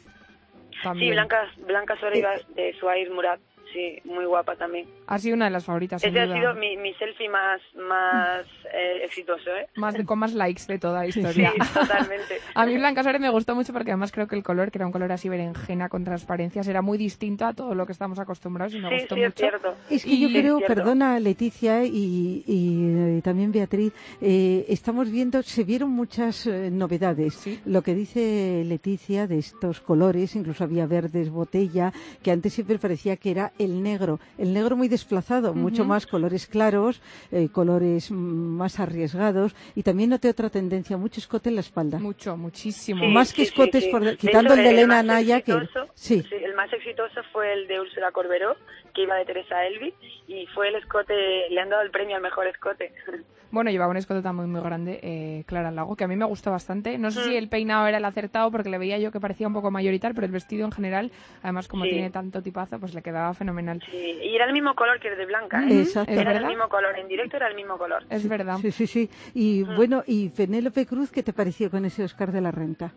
Sí, 0.98 1.10
Blanca, 1.10 1.48
Blanca 1.66 1.96
Suárez 2.00 2.24
de 2.56 2.72
Suárez 2.80 3.08
Murat, 3.10 3.40
sí, 3.72 3.98
muy 4.04 4.24
guapa 4.24 4.56
también. 4.56 4.86
Ha 5.06 5.18
sido 5.18 5.36
una 5.36 5.46
de 5.46 5.50
las 5.50 5.64
favoritas, 5.64 6.00
sin 6.02 6.10
Ese 6.10 6.20
ha 6.20 6.26
duda. 6.26 6.36
sido 6.36 6.54
mi, 6.54 6.76
mi 6.76 6.92
selfie 6.94 7.28
más, 7.28 7.60
más 7.76 8.44
eh, 8.72 9.04
exitoso, 9.04 9.50
¿eh? 9.56 9.66
Más 9.76 9.94
con 10.04 10.18
más 10.18 10.32
likes 10.34 10.62
de 10.66 10.78
toda 10.78 11.00
la 11.00 11.06
historia. 11.06 11.52
Sí, 11.52 11.58
totalmente. 11.74 12.38
A 12.54 12.66
mí 12.66 12.76
Blanca 12.76 13.02
Suárez 13.02 13.20
me 13.20 13.30
gustó 13.30 13.54
mucho 13.54 13.72
porque 13.72 13.90
además 13.90 14.12
creo 14.12 14.26
que 14.26 14.36
el 14.36 14.42
color, 14.42 14.70
que 14.70 14.78
era 14.78 14.86
un 14.86 14.92
color 14.92 15.10
así 15.12 15.28
berenjena 15.28 15.88
con 15.88 16.04
transparencias, 16.04 16.66
era 16.68 16.82
muy 16.82 16.98
distinto 16.98 17.44
a 17.46 17.52
todo 17.54 17.74
lo 17.74 17.86
que 17.86 17.92
estamos 17.92 18.18
acostumbrados 18.18 18.74
y 18.74 18.78
me 18.80 18.88
Sí, 18.88 18.94
gustó 19.00 19.14
sí, 19.14 19.20
mucho. 19.20 19.28
es 19.28 19.34
cierto. 19.36 19.74
Es 19.90 20.04
que 20.04 20.10
Y- 20.10 20.20
yo 20.20 20.28
Sí, 20.28 20.34
creo, 20.38 20.58
cierto. 20.58 20.74
perdona 20.74 21.18
Leticia 21.20 21.84
y, 21.84 22.44
y, 22.46 23.16
eh, 23.18 23.20
también 23.22 23.52
Beatriz, 23.52 23.92
eh, 24.20 24.64
estamos 24.68 25.10
viendo, 25.10 25.42
se 25.42 25.64
vieron 25.64 25.90
muchas 25.90 26.46
eh, 26.46 26.70
novedades. 26.70 27.48
Lo 27.66 27.82
que 27.82 27.94
dice 27.94 28.62
Leticia 28.66 29.26
de 29.26 29.38
estos 29.38 29.80
colores, 29.80 30.34
incluso 30.36 30.64
había 30.64 30.86
verdes, 30.86 31.30
botella, 31.30 31.92
que 32.22 32.30
antes 32.30 32.52
siempre 32.52 32.78
parecía 32.78 33.16
que 33.16 33.30
era 33.30 33.52
el 33.62 33.82
negro. 33.82 34.18
El 34.38 34.54
negro 34.54 34.76
muy 34.76 34.88
desplazado, 34.88 35.52
mucho 35.54 35.84
más 35.84 36.06
colores 36.06 36.46
claros, 36.46 37.02
eh, 37.30 37.48
colores 37.52 38.10
mm, 38.10 38.14
más 38.14 38.80
arriesgados 38.80 39.54
y 39.74 39.82
también 39.82 40.10
noté 40.10 40.28
otra 40.30 40.48
tendencia, 40.48 40.96
mucho 40.96 41.20
escote 41.20 41.50
en 41.50 41.56
la 41.56 41.60
espalda. 41.60 41.98
Mucho, 41.98 42.36
muchísimo. 42.36 43.04
Sí, 43.04 43.08
más 43.12 43.32
que 43.32 43.42
sí, 43.44 43.48
escotes, 43.48 43.84
sí. 43.84 43.90
por- 43.90 44.04
De 44.04 44.16
quitando 44.16 44.54
hecho, 44.54 44.62
el 44.62 44.64
de 44.64 44.70
Elena 44.70 44.86
más 44.94 44.98
Anaya, 45.00 45.40
que 45.42 45.52
exitoso- 45.52 45.88
sí. 45.94 46.24
el 46.30 46.54
más 46.54 46.62
más 46.62 46.72
exitoso 46.74 47.20
fue 47.32 47.52
el 47.52 47.66
de 47.66 47.80
Úrsula 47.80 48.12
Corberó, 48.12 48.54
que 48.94 49.02
iba 49.02 49.16
de 49.16 49.24
Teresa 49.24 49.64
Elvi, 49.66 49.92
y 50.28 50.46
fue 50.46 50.68
el 50.68 50.76
escote, 50.76 51.14
le 51.50 51.60
han 51.60 51.70
dado 51.70 51.82
el 51.82 51.90
premio 51.90 52.16
al 52.16 52.22
mejor 52.22 52.46
escote. 52.46 52.92
Bueno, 53.52 53.70
llevaba 53.70 53.90
un 53.90 53.98
escote 53.98 54.22
también 54.22 54.50
muy 54.50 54.62
grande, 54.62 54.98
eh, 55.02 55.44
Clara 55.46 55.70
Lago, 55.70 55.94
que 55.94 56.04
a 56.04 56.08
mí 56.08 56.16
me 56.16 56.24
gustó 56.24 56.50
bastante. 56.50 56.96
No 56.96 57.10
sé 57.10 57.22
si 57.24 57.36
el 57.36 57.50
peinado 57.50 57.86
era 57.86 57.98
el 57.98 58.04
acertado 58.06 58.50
porque 58.50 58.70
le 58.70 58.78
veía 58.78 58.96
yo 58.96 59.12
que 59.12 59.20
parecía 59.20 59.46
un 59.46 59.52
poco 59.52 59.70
mayoritario, 59.70 60.14
pero 60.14 60.24
el 60.24 60.32
vestido 60.32 60.64
en 60.64 60.72
general, 60.72 61.12
además 61.42 61.68
como 61.68 61.84
Sí. 61.84 61.90
tiene 61.90 62.08
tanto 62.08 62.40
tipazo, 62.40 62.80
pues 62.80 62.94
le 62.94 63.02
quedaba 63.02 63.34
fenomenal. 63.34 63.82
Sí, 63.90 64.18
y 64.22 64.34
era 64.34 64.46
el 64.46 64.54
mismo 64.54 64.74
color 64.74 64.98
que 65.00 65.08
el 65.08 65.18
de 65.18 65.26
Blanca, 65.26 65.62
¿eh? 65.68 65.80
Exacto. 65.82 66.10
¿Es 66.10 66.18
Era 66.18 66.32
el 66.32 66.46
mismo 66.46 66.66
color, 66.70 66.98
en 66.98 67.08
directo 67.08 67.36
era 67.36 67.48
el 67.48 67.54
mismo 67.54 67.76
color. 67.76 68.02
Es 68.08 68.26
verdad. 68.26 68.56
Sí, 68.56 68.70
sí, 68.72 68.86
sí. 68.86 69.10
Y 69.34 69.64
bueno, 69.64 70.02
y 70.06 70.30
Penélope 70.30 70.86
Cruz, 70.86 71.10
¿qué 71.10 71.22
te 71.22 71.34
pareció 71.34 71.70
con 71.70 71.84
ese 71.84 72.04
Oscar 72.04 72.32
de 72.32 72.40
la 72.40 72.52
Renta? 72.52 72.94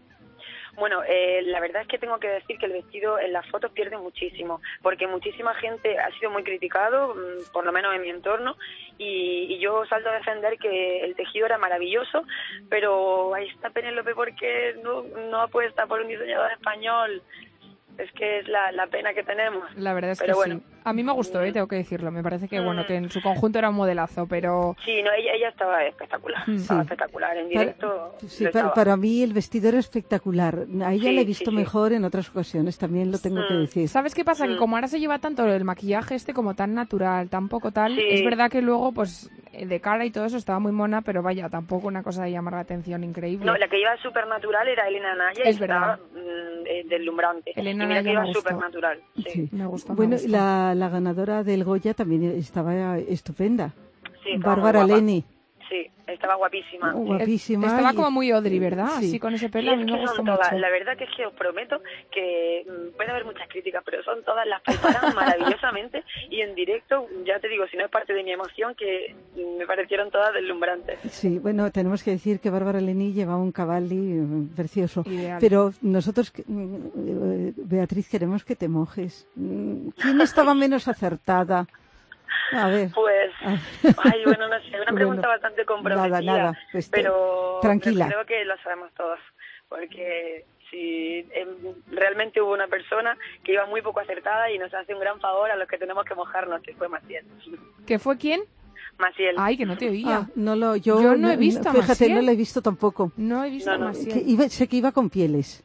Bueno, 0.77 1.01
eh, 1.07 1.41
la 1.45 1.59
verdad 1.59 1.83
es 1.83 1.87
que 1.87 1.97
tengo 1.97 2.19
que 2.19 2.27
decir 2.27 2.57
que 2.57 2.65
el 2.65 2.73
vestido 2.73 3.17
en 3.19 3.31
las 3.33 3.47
fotos 3.49 3.71
pierde 3.71 3.97
muchísimo, 3.97 4.61
porque 4.81 5.07
muchísima 5.07 5.53
gente 5.55 5.97
ha 5.97 6.11
sido 6.19 6.31
muy 6.31 6.43
criticado, 6.43 7.15
mm, 7.15 7.51
por 7.53 7.65
lo 7.65 7.71
menos 7.71 7.95
en 7.95 8.01
mi 8.01 8.09
entorno, 8.09 8.57
y, 8.97 9.47
y 9.49 9.59
yo 9.59 9.85
salto 9.85 10.09
a 10.09 10.13
defender 10.13 10.57
que 10.57 11.01
el 11.01 11.15
tejido 11.15 11.45
era 11.45 11.57
maravilloso, 11.57 12.23
pero 12.69 13.33
ahí 13.33 13.47
está 13.47 13.69
Penélope 13.69 14.13
porque 14.15 14.75
no, 14.83 15.03
no 15.03 15.41
apuesta 15.41 15.85
por 15.87 16.01
un 16.01 16.07
diseñador 16.07 16.51
español. 16.51 17.21
Es 17.97 18.11
que 18.11 18.39
es 18.39 18.47
la, 18.49 18.71
la 18.73 18.87
pena 18.87 19.13
que 19.13 19.23
tenemos. 19.23 19.63
La 19.77 19.93
verdad 19.93 20.11
es 20.11 20.19
Pero 20.19 20.33
que 20.33 20.37
bueno. 20.37 20.55
sí. 20.57 20.63
A 20.83 20.93
mí 20.93 21.01
me 21.03 21.13
gustó, 21.13 21.41
eh, 21.41 21.51
tengo 21.51 21.67
que 21.67 21.77
decirlo. 21.77 22.11
Me 22.11 22.21
parece 22.21 22.47
que, 22.47 22.59
bueno, 22.59 22.83
Mm. 22.83 22.85
que 22.85 22.95
en 22.95 23.09
su 23.09 23.21
conjunto 23.21 23.57
era 23.57 23.69
un 23.69 23.75
modelazo, 23.75 24.27
pero... 24.27 24.75
Sí, 24.85 25.01
no, 25.01 25.11
ella, 25.13 25.31
ella 25.33 25.49
estaba 25.49 25.83
espectacular, 25.83 26.43
Mm. 26.47 26.55
estaba 26.57 26.81
espectacular. 26.81 27.37
En 27.37 27.47
Para- 27.49 27.59
directo 27.61 28.15
Sí, 28.27 28.45
para, 28.75 28.95
mí 28.97 29.23
el 29.23 29.33
vestido 29.33 29.69
era 29.69 29.79
espectacular. 29.79 30.65
A 30.83 30.93
ella 30.93 31.09
Sí, 31.09 31.15
la 31.15 31.21
he 31.21 31.25
visto 31.25 31.45
sí, 31.49 31.51
sí. 31.51 31.55
mejor 31.57 31.93
en 31.93 32.03
otras 32.03 32.29
ocasiones, 32.29 32.77
también 32.77 33.11
lo 33.11 33.17
tengo 33.17 33.41
que 33.47 33.53
Mm. 33.53 33.59
decir. 33.61 33.87
¿Sabes 33.89 34.13
qué 34.13 34.23
pasa? 34.25 34.45
Que 34.47 34.57
como 34.57 34.75
ahora 34.75 34.87
se 34.87 34.99
lleva 34.99 35.17
tanto 35.19 35.45
el 35.47 35.63
maquillaje 35.63 36.15
este 36.15 36.33
como 36.33 36.53
tan 36.53 36.73
natural, 36.75 37.29
tan 37.29 37.47
poco 37.49 37.71
tal, 37.71 37.95
Sí. 37.95 38.03
es 38.09 38.23
verdad 38.25 38.51
que 38.51 38.61
luego, 38.61 38.91
pues, 38.91 39.31
de 39.65 39.79
cara 39.79 40.05
y 40.05 40.11
todo 40.11 40.25
eso 40.25 40.37
estaba 40.37 40.59
muy 40.59 40.71
mona, 40.71 41.01
pero 41.01 41.21
vaya, 41.23 41.49
tampoco 41.49 41.87
una 41.87 42.03
cosa 42.03 42.23
de 42.23 42.31
llamar 42.31 42.53
la 42.55 42.59
atención 42.61 43.03
increíble. 43.03 43.45
No, 43.45 43.55
la 43.57 43.67
que 43.67 43.79
iba 43.79 43.95
súper 43.97 44.27
natural 44.27 44.67
era 44.67 44.87
Elena 44.87 45.15
Naya 45.15 45.43
Es 45.43 45.57
y 45.57 45.59
verdad. 45.59 45.93
estaba 45.93 45.97
mm, 46.13 46.65
eh, 46.65 46.83
deslumbrante. 46.89 47.51
Elena 47.55 47.83
y 47.83 47.87
mira 47.87 48.01
Naya 48.01 48.03
que 48.03 48.11
iba 48.13 48.21
me 48.21 48.27
gustó. 48.27 48.41
súper 48.41 48.57
natural. 48.57 48.99
Sí. 49.15 49.23
Sí. 49.31 49.49
Me 49.51 49.65
gustó, 49.65 49.89
me 49.93 49.97
Bueno, 49.97 50.11
gustó. 50.13 50.29
la, 50.29 50.73
la 50.75 50.89
ganadora 50.89 51.43
del 51.43 51.63
Goya 51.63 51.93
también 51.93 52.23
estaba 52.23 52.97
estupenda. 52.97 53.73
Sí, 54.23 54.31
estaba 54.33 54.55
Bárbara. 54.55 54.85
Leni, 54.85 55.21
Sí, 55.21 55.34
estaba 56.07 56.35
guapísima. 56.35 56.93
Oh, 56.95 56.99
guapísima. 56.99 57.67
Estaba 57.67 57.91
y- 57.91 57.95
como 57.95 58.11
muy 58.11 58.31
Audrey, 58.31 58.59
¿verdad? 58.59 58.87
Sí. 58.99 59.07
Así 59.07 59.19
con 59.19 59.33
ese 59.33 59.49
pelo 59.49 59.71
a 59.71 59.75
mí 59.75 59.85
me 59.85 59.99
gustó 59.99 60.15
son 60.17 60.25
todas, 60.25 60.51
mucho. 60.51 60.59
la 60.61 60.69
verdad 60.69 60.97
que 60.97 61.05
es 61.05 61.09
que 61.15 61.25
os 61.25 61.33
prometo 61.33 61.81
que 62.11 62.65
mm, 62.67 62.95
puede 62.95 63.11
haber 63.11 63.25
muchas 63.25 63.47
críticas, 63.49 63.83
pero 63.85 64.03
son 64.03 64.23
todas 64.23 64.45
las 64.47 64.61
preparan 64.61 65.13
maravillosamente 65.15 66.03
y 66.29 66.41
en 66.41 66.55
directo, 66.55 67.07
ya 67.25 67.39
te 67.39 67.47
digo, 67.47 67.65
si 67.67 67.77
no 67.77 67.85
es 67.85 67.91
parte 67.91 68.13
de 68.13 68.23
mi 68.23 68.31
emoción, 68.31 68.75
que 68.75 69.15
mm, 69.35 69.57
me 69.57 69.65
parecieron 69.65 70.11
todas 70.11 70.33
deslumbrantes. 70.33 70.99
Sí, 71.11 71.39
bueno, 71.39 71.71
tenemos 71.71 72.03
que 72.03 72.11
decir 72.11 72.39
que 72.39 72.49
Bárbara 72.49 72.79
Leni 72.81 73.13
lleva 73.13 73.35
un 73.37 73.51
cavalli 73.51 74.19
eh, 74.19 74.25
precioso. 74.55 75.03
Ideal. 75.05 75.37
Pero 75.39 75.73
nosotros, 75.81 76.31
mm, 76.47 76.75
eh, 76.75 77.53
Beatriz, 77.57 78.09
queremos 78.09 78.43
que 78.43 78.55
te 78.55 78.67
mojes. 78.67 79.27
Mm, 79.35 79.89
¿Quién 79.89 80.21
estaba 80.21 80.53
menos 80.53 80.87
acertada? 80.87 81.67
A 82.53 82.67
ver. 82.69 82.89
Pues, 82.93 83.31
Ah. 83.41 83.57
ay, 84.03 84.21
bueno, 84.25 84.47
no 84.47 84.59
sé, 84.61 84.67
una 84.69 84.77
Bueno, 84.85 84.95
pregunta 84.95 85.27
bastante 85.27 85.65
comprometida, 85.65 86.21
nada, 86.21 86.37
nada, 86.43 86.59
pues 86.71 86.89
pero 86.89 87.59
tranquila. 87.61 88.07
creo 88.07 88.25
que 88.25 88.45
lo 88.45 88.55
sabemos 88.57 88.91
todos, 88.95 89.19
porque 89.69 90.45
si 90.69 91.25
realmente 91.91 92.41
hubo 92.41 92.53
una 92.53 92.67
persona 92.67 93.17
que 93.43 93.53
iba 93.53 93.65
muy 93.65 93.81
poco 93.81 93.99
acertada 93.99 94.49
y 94.51 94.57
nos 94.57 94.73
hace 94.73 94.93
un 94.93 94.99
gran 94.99 95.19
favor 95.19 95.49
a 95.51 95.55
los 95.55 95.67
que 95.67 95.77
tenemos 95.77 96.05
que 96.05 96.15
mojarnos, 96.15 96.61
que 96.61 96.73
fue 96.75 96.87
Maciel. 96.89 97.25
¿Qué 97.87 97.99
fue 97.99 98.17
quién? 98.17 98.41
Maciel. 98.97 99.35
Ay, 99.37 99.57
que 99.57 99.65
no 99.65 99.77
te 99.77 99.89
oía. 99.89 100.17
Ah, 100.23 100.29
no 100.35 100.55
lo, 100.55 100.75
yo, 100.75 101.01
Yo 101.01 101.15
no 101.15 101.29
he 101.29 101.35
visto 101.37 101.67
a 101.67 101.71
Fíjate, 101.73 101.87
Maciel. 101.89 102.15
no 102.15 102.21
la 102.21 102.31
he 102.31 102.35
visto 102.35 102.61
tampoco. 102.61 103.11
No 103.17 103.43
he 103.43 103.49
visto 103.49 103.71
No, 103.71 103.77
no. 103.77 103.85
a 103.85 103.87
Maciel. 103.89 104.13
Que 104.13 104.19
iba- 104.25 104.47
sé 104.49 104.67
que 104.67 104.77
iba 104.77 104.91
con 104.91 105.09
pieles. 105.09 105.63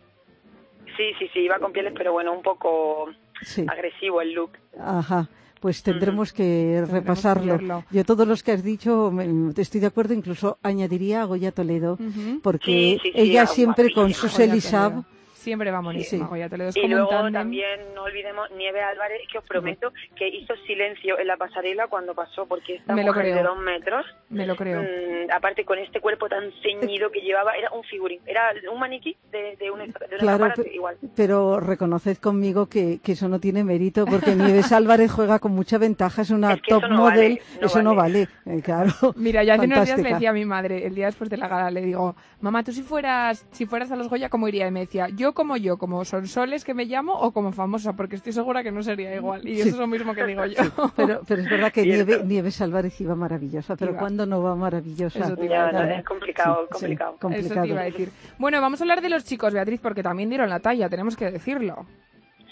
Sí, 0.96 1.12
sí, 1.18 1.28
sí, 1.32 1.40
iba 1.40 1.58
con 1.58 1.72
pieles, 1.72 1.92
pero 1.96 2.12
bueno, 2.12 2.32
un 2.32 2.42
poco 2.42 3.08
Sí. 3.42 3.64
agresivo 3.68 4.20
el 4.20 4.32
look. 4.32 4.52
Ajá. 4.78 5.28
Pues 5.60 5.82
tendremos 5.82 6.32
que 6.32 6.82
repasarlo. 6.90 7.84
Yo 7.90 8.04
todos 8.04 8.26
los 8.26 8.42
que 8.42 8.52
has 8.52 8.62
dicho 8.64 9.10
me- 9.12 9.52
estoy 9.56 9.80
de 9.80 9.88
acuerdo, 9.88 10.14
incluso 10.14 10.58
añadiría 10.62 11.20
a 11.22 11.24
Goya 11.26 11.52
Toledo, 11.52 11.98
porque 12.42 12.64
Sí, 12.64 12.98
sí, 13.02 13.10
sí, 13.12 13.12
ella 13.14 13.46
siempre 13.46 13.92
con 13.92 14.04
guapísima, 14.04 14.28
su 14.30 14.36
Goya 14.36 14.48
Selisab, 14.48 14.90
Toledo. 14.92 15.06
Siempre 15.40 15.70
va 15.70 15.80
buenísima, 15.80 16.28
Sí. 16.30 16.40
Es 16.42 16.76
Y 16.76 16.86
luego 16.88 17.08
también 17.32 17.80
no 17.94 18.02
olvidemos 18.04 18.50
Nieve 18.56 18.82
Álvarez, 18.82 19.22
que 19.32 19.38
os 19.38 19.44
prometo 19.44 19.90
que 20.16 20.28
hizo 20.28 20.54
silencio 20.66 21.18
en 21.18 21.26
la 21.26 21.36
pasarela 21.38 21.86
cuando 21.88 22.14
pasó, 22.14 22.46
porque 22.46 22.74
esta 22.76 22.94
Me 22.94 23.02
lo 23.02 23.08
mujer 23.08 23.22
creo. 23.24 23.36
de 23.36 23.42
dos 23.42 23.58
metros, 23.58 24.06
Me 24.28 24.46
lo 24.46 24.54
creo. 24.54 24.82
mm, 24.82 25.30
aparte 25.34 25.64
con 25.64 25.78
este 25.78 26.00
cuerpo 26.00 26.28
tan 26.28 26.50
ceñido 26.62 27.10
que 27.10 27.20
llevaba, 27.20 27.52
era 27.54 27.70
un 27.72 27.82
figurín, 27.84 28.20
era 28.26 28.52
un 28.70 28.78
maniquí 28.78 29.16
de, 29.32 29.56
de 29.56 29.70
un, 29.70 29.78
de 29.78 29.84
una 29.86 30.18
Claro, 30.18 30.38
cámara, 30.50 30.62
igual. 30.72 30.96
pero 31.16 31.58
reconoced 31.58 32.18
conmigo 32.18 32.68
que, 32.68 33.00
que 33.02 33.12
eso 33.12 33.28
no 33.28 33.40
tiene 33.40 33.64
mérito, 33.64 34.04
porque 34.04 34.34
Nieves 34.34 34.72
Álvarez 34.72 35.10
juega 35.10 35.38
con 35.38 35.52
mucha 35.52 35.78
ventaja, 35.78 36.20
es 36.22 36.30
una 36.30 36.52
Es 36.52 36.60
que 36.62 36.68
top 36.70 36.84
eso 36.84 36.88
no 36.92 36.96
model, 36.98 37.38
vale, 37.38 37.42
no 37.60 37.66
eso 37.66 37.82
no 37.82 37.94
vale. 37.94 38.28
eh, 38.46 38.60
claro. 38.62 38.92
Mira, 39.16 39.42
yo 39.44 39.54
hace 39.54 39.64
unos 39.66 39.84
días 39.86 40.02
le 40.02 40.12
decía 40.12 40.30
a 40.30 40.34
mi 40.34 40.44
madre, 40.44 40.86
el 40.86 40.94
día 40.94 41.06
después 41.06 41.30
de 41.30 41.36
la 41.38 41.48
gala, 41.48 41.70
le 41.70 41.80
digo, 41.80 42.14
mamá, 42.40 42.62
tú 42.62 42.72
si 42.72 42.82
fueras, 42.82 43.46
si 43.52 43.64
fueras 43.66 43.90
a 43.90 43.96
los 43.96 44.08
Goya, 44.08 44.28
¿cómo 44.28 44.46
iría? 44.48 44.66
Y 44.66 44.70
me 44.70 44.80
decía, 44.80 45.08
yo 45.08 45.29
como 45.34 45.56
yo, 45.56 45.76
como 45.78 46.04
Sonsoles 46.04 46.64
que 46.64 46.74
me 46.74 46.84
llamo 46.86 47.12
o 47.14 47.32
como 47.32 47.52
famosa, 47.52 47.94
porque 47.94 48.16
estoy 48.16 48.32
segura 48.32 48.62
que 48.62 48.70
no 48.72 48.82
sería 48.82 49.14
igual. 49.14 49.46
Y 49.46 49.54
Sí. 49.56 49.60
eso 49.62 49.68
es 49.70 49.76
lo 49.76 49.86
mismo 49.86 50.14
que 50.14 50.24
digo 50.24 50.44
yo. 50.46 50.56
Pero, 50.96 51.20
pero 51.26 51.42
es 51.42 51.50
verdad 51.50 51.72
que. 51.72 51.82
Nieve- 51.82 52.22
Nieves 52.24 52.60
Álvarez 52.60 53.00
iba 53.00 53.14
maravillosa, 53.14 53.76
pero 53.76 53.92
Iba. 53.92 54.00
¿cuándo 54.00 54.26
no 54.26 54.42
va 54.42 54.54
maravillosa? 54.56 55.18
Eso 55.18 55.36
te 55.36 55.44
iba 55.46 55.66
a 55.68 55.72
Ya, 55.72 55.78
decir. 55.78 55.88
no, 55.94 55.98
es 56.00 56.04
complicado, 56.04 56.56
Sí, 56.56 56.62
sí, 56.66 56.72
complicado. 56.72 57.10
Eso 57.12 57.20
complicado. 57.20 57.62
te 57.62 57.68
iba 57.68 57.80
a 57.80 57.84
decir. 57.84 58.10
Bueno, 58.38 58.60
vamos 58.60 58.80
a 58.80 58.84
hablar 58.84 59.00
de 59.02 59.08
los 59.10 59.24
chicos, 59.24 59.52
Beatriz, 59.52 59.80
porque 59.80 60.02
también 60.02 60.28
dieron 60.28 60.48
la 60.50 60.60
talla, 60.60 60.88
tenemos 60.88 61.16
que 61.16 61.30
decirlo. 61.30 61.86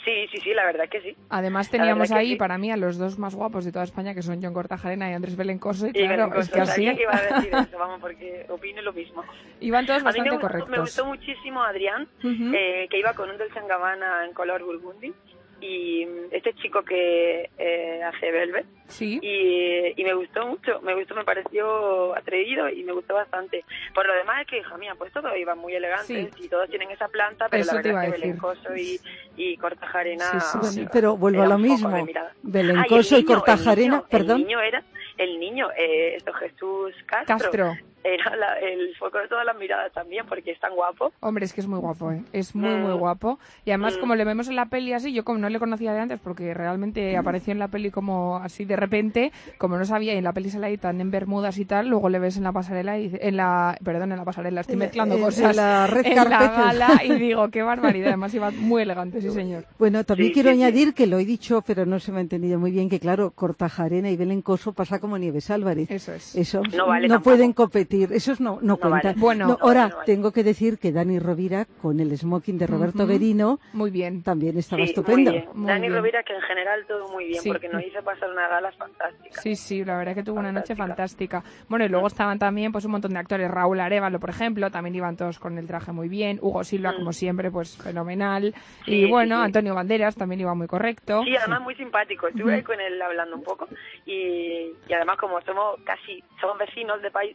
Sí, 0.05 0.27
sí, 0.33 0.39
sí, 0.39 0.55
la 0.55 0.65
verdad 0.65 0.89
que 0.89 1.01
sí. 1.03 1.17
Además 1.29 1.71
teníamos 1.71 2.11
ahí 2.13 2.31
sí. 2.31 2.37
para 2.37 2.57
mí 2.57 2.71
a 2.71 2.77
los 2.77 2.99
dos 2.99 3.19
más 3.19 3.35
guapos 3.35 3.65
de 3.65 3.73
toda 3.73 3.85
España, 3.85 4.15
que 4.15 4.23
son 4.23 4.41
John 4.43 4.55
Cortajarena 4.55 5.11
y 5.11 5.15
Andrés 5.15 5.37
Belencoso, 5.37 5.87
y 5.87 5.91
Y 5.91 5.93
claro, 5.93 6.29
Belén 6.29 6.41
es 6.41 6.51
que 6.51 6.61
así 6.61 6.85
que 6.95 7.03
iba 7.03 7.15
a 7.17 7.21
decir 7.23 7.53
eso, 7.55 7.79
vamos, 7.79 8.01
porque 8.01 8.47
opino 8.49 8.81
lo 8.83 8.93
mismo. 8.93 9.25
iban 9.61 9.85
todos 9.87 10.05
A 10.05 10.13
mí 10.13 10.21
me 10.21 10.31
bastante 10.31 10.31
gustó, 10.31 10.47
me 10.47 10.61
correctos. 10.61 10.81
gustó 10.81 11.07
muchísimo 11.07 11.63
Adrián, 11.63 12.09
Ujú. 12.23 12.53
eh, 12.55 12.87
que 12.91 12.99
iba 12.99 13.13
con 13.15 13.29
un 13.31 13.39
Dolce 13.39 13.61
Gabbana 13.69 14.25
en 14.25 14.33
color 14.33 14.63
burgundy 14.65 15.13
y 15.61 16.07
mm, 16.07 16.33
este 16.35 16.55
chico 16.55 16.83
que 16.83 17.51
eh, 17.59 18.03
hace 18.03 18.31
Velvet 18.31 18.67
Sí. 18.87 19.19
y, 19.23 20.01
y 20.01 20.05
me 20.05 20.15
gustó 20.15 20.47
mucho, 20.47 20.81
me 20.81 20.95
gustó, 20.95 21.15
me 21.15 21.25
pareció 21.25 22.17
atrevido 22.17 22.69
y 22.71 22.83
me 22.85 22.93
gustó 22.93 23.15
bastante. 23.15 23.65
Por 23.95 24.07
lo 24.07 24.15
demás 24.15 24.41
es 24.43 24.47
que, 24.47 24.59
hija 24.59 24.79
mía, 24.79 24.95
pues 24.97 25.13
todos 25.13 25.31
iban 25.37 25.59
muy 25.59 25.75
elegantes 25.75 26.07
Sí. 26.37 26.45
y 26.45 26.49
todos 26.49 26.69
tienen 26.71 26.91
esa 26.91 27.09
planta, 27.09 27.49
pero 27.51 27.63
Eso 27.63 27.75
la 27.75 27.83
verdad 27.83 28.05
es 28.05 28.15
que. 28.15 28.21
Belencoso 28.21 28.77
y, 28.77 28.99
y 29.37 29.57
Cortajarena... 29.59 30.41
Sí, 30.41 30.59
sí, 30.63 30.77
Bueno, 30.77 30.91
pero 30.93 31.17
vuelvo 31.17 31.43
a 31.43 31.47
lo 31.49 31.59
mismo. 31.59 32.07
Belencoso 32.43 33.19
y 33.19 33.25
Cortajarena, 33.25 33.83
el 33.83 33.91
niño, 33.91 34.07
perdón. 34.11 34.41
El 34.41 34.47
niño 34.47 34.61
era, 34.61 34.83
el 35.19 35.39
niño, 35.39 35.69
eh, 35.77 36.15
esto 36.17 36.33
Jesús 36.33 36.95
Castro, 37.07 37.37
Castro. 37.39 37.73
Era 38.15 38.35
la- 38.37 38.59
el 38.61 38.95
foco 38.97 39.19
de 39.19 39.29
todas 39.29 39.45
las 39.45 39.57
miradas 39.57 39.93
también, 39.93 40.25
porque 40.29 40.51
es 40.53 40.61
tan 40.61 40.75
guapo. 40.75 41.13
Hombre, 41.21 41.45
es 41.45 41.53
que 41.53 41.61
es 41.61 41.67
muy 41.67 41.79
guapo, 41.79 42.11
¿eh? 42.13 42.23
Es 42.33 42.55
muy, 42.55 42.69
Mm. 42.71 42.83
muy 42.83 42.93
guapo. 42.95 43.39
Y 43.65 43.71
además, 43.71 43.97
Mm. 43.97 44.01
como 44.01 44.15
le 44.15 44.25
vemos 44.25 44.49
en 44.49 44.57
la 44.57 44.67
peli 44.67 44.93
así, 44.93 45.13
yo 45.13 45.25
como 45.25 45.39
no 45.39 45.49
le 45.49 45.59
conocía 45.59 45.93
de 45.93 46.01
antes, 46.01 46.21
porque 46.21 46.55
realmente 46.55 47.17
apareció 47.17 47.53
en 47.53 47.59
la 47.59 47.69
peli 47.69 47.91
como 47.91 48.37
así 48.37 48.65
de 48.65 48.77
repente, 48.77 49.33
como 49.59 49.77
no 49.79 49.85
sabía, 49.85 50.15
y 50.15 50.19
en 50.19 50.25
la 50.25 50.33
peli 50.33 50.51
sale 50.51 50.67
ahí 50.67 50.77
tan 50.79 51.01
en 51.01 51.11
bermudas 51.11 51.59
y 51.59 51.65
tal, 51.65 51.89
luego 51.89 52.09
le 52.09 52.19
ves 52.19 52.37
en 52.37 52.45
la 52.45 52.53
pasarela, 52.53 52.99
y 52.99 53.11
en 53.21 53.37
la, 53.37 53.77
perdón, 53.85 54.13
en 54.13 54.19
la 54.19 54.25
pasarela, 54.25 54.61
estoy 54.61 54.75
En 54.75 54.79
la- 54.81 54.85
mezclando 54.87 55.15
en- 55.17 55.23
cosas. 55.23 55.51
en 55.51 55.57
la 55.57 55.87
red 55.87 56.07
en 56.07 56.15
la 56.17 56.25
gala, 56.25 56.89
y 57.05 57.13
digo, 57.15 57.49
qué 57.51 57.63
barbaridad. 57.63 58.09
Además, 58.09 58.35
iba 58.35 58.51
muy 58.51 58.83
elegante, 58.83 59.21
sí, 59.21 59.29
señor. 59.31 59.65
Bueno, 59.79 60.05
también 60.05 60.29
Sí, 60.29 60.35
quiero 60.35 60.51
sí, 60.51 60.57
sí. 60.57 60.63
añadir 60.63 60.95
que 60.95 61.07
lo 61.07 61.19
he 61.19 61.25
dicho, 61.25 61.63
pero 61.67 61.87
no 61.87 61.99
se 61.99 62.13
me 62.13 62.19
ha 62.19 62.21
entendido 62.21 62.59
muy 62.59 62.71
bien, 62.71 62.89
que 62.89 63.01
claro, 63.01 63.31
Cortajarena 63.33 64.11
y 64.11 64.17
Belencoso 64.17 64.73
pasa 64.73 64.99
como 65.01 65.19
Nieves 65.19 65.51
Álvarez. 65.51 65.91
Eso 65.91 66.13
es. 66.13 66.35
Eso 66.37 66.63
No 66.77 66.87
vale 66.87 67.09
tampoco. 67.09 67.31
pueden 67.31 67.53
competir, 67.53 67.98
esos 68.05 68.41
no, 68.41 68.59
no, 68.63 68.77
cuentan. 68.77 69.03
vale. 69.03 69.15
Bueno. 69.19 69.47
No, 69.47 69.53
No 69.53 69.59
ahora, 69.61 69.83
vale, 69.89 70.05
tengo 70.07 70.33
que 70.33 70.43
decir 70.45 70.79
que 70.79 70.93
Dani 70.93 71.19
Rovira, 71.19 71.67
con 71.83 72.01
el 72.01 72.17
smoking 72.17 72.59
de 72.59 72.67
Roberto 72.67 72.99
Ujú. 73.05 73.09
Berino, 73.09 73.61
Muy 73.73 73.91
bien. 73.91 74.23
también 74.23 74.59
estaba 74.59 74.83
Sí, 74.85 74.91
estupendo. 74.91 75.31
Muy 75.31 75.41
bien. 75.41 75.51
Muy 75.55 75.67
Dani 75.69 75.81
bien. 75.83 75.95
Rovira, 75.95 76.23
que 76.23 76.35
en 76.35 76.43
general 76.43 76.85
todo 76.87 77.09
muy 77.09 77.27
bien, 77.27 77.43
Sí. 77.43 77.49
porque 77.49 77.69
nos 77.69 77.85
hizo 77.85 78.03
pasar 78.03 78.31
una 78.31 78.49
gala 78.49 78.73
fantástica. 78.73 79.41
Sí, 79.41 79.57
sí, 79.57 79.85
la 79.85 79.97
verdad 79.99 80.15
que 80.15 80.23
tuvo 80.23 80.39
una 80.41 80.53
noche 80.53 80.75
Fantástica. 80.77 81.43
Bueno, 81.69 81.85
y 81.85 81.89
luego 81.89 82.07
estaban 82.07 82.39
también 82.39 82.73
pues 82.73 82.85
un 82.85 82.93
montón 82.93 83.13
de 83.13 83.19
actores, 83.19 83.51
Raúl 83.51 83.81
Arevalo, 83.81 84.21
por 84.21 84.31
ejemplo, 84.31 84.71
también 84.71 84.95
iban 84.95 85.17
todos 85.17 85.39
con 85.39 85.59
el 85.59 85.67
traje 85.67 85.93
muy 85.93 86.09
bien, 86.09 86.39
Hugo 86.41 86.63
Silva, 86.65 86.93
Mm. 86.93 86.97
como 86.97 87.13
siempre, 87.13 87.51
pues 87.51 87.77
fenomenal, 87.77 88.55
Sí, 88.85 88.93
y 89.05 89.11
bueno, 89.11 89.37
sí. 89.37 89.43
Antonio 89.47 89.75
Banderas 89.75 90.17
también 90.17 90.41
iba 90.41 90.55
muy 90.55 90.67
correcto. 90.67 91.23
Sí, 91.25 91.35
además 91.37 91.61
muy 91.63 91.75
simpático. 91.75 92.29
Estuve 92.29 92.55
ahí 92.55 92.63
con 92.63 92.81
él 92.81 93.01
hablando 93.01 93.37
un 93.37 93.43
poco 93.43 93.67
y, 94.07 94.73
y 94.89 94.93
además 94.93 95.17
como 95.19 95.41
somos 95.43 95.77
casi 95.85 96.23
somos 96.41 96.59
vecinos 96.59 97.01
de 97.03 97.11
pai- 97.11 97.35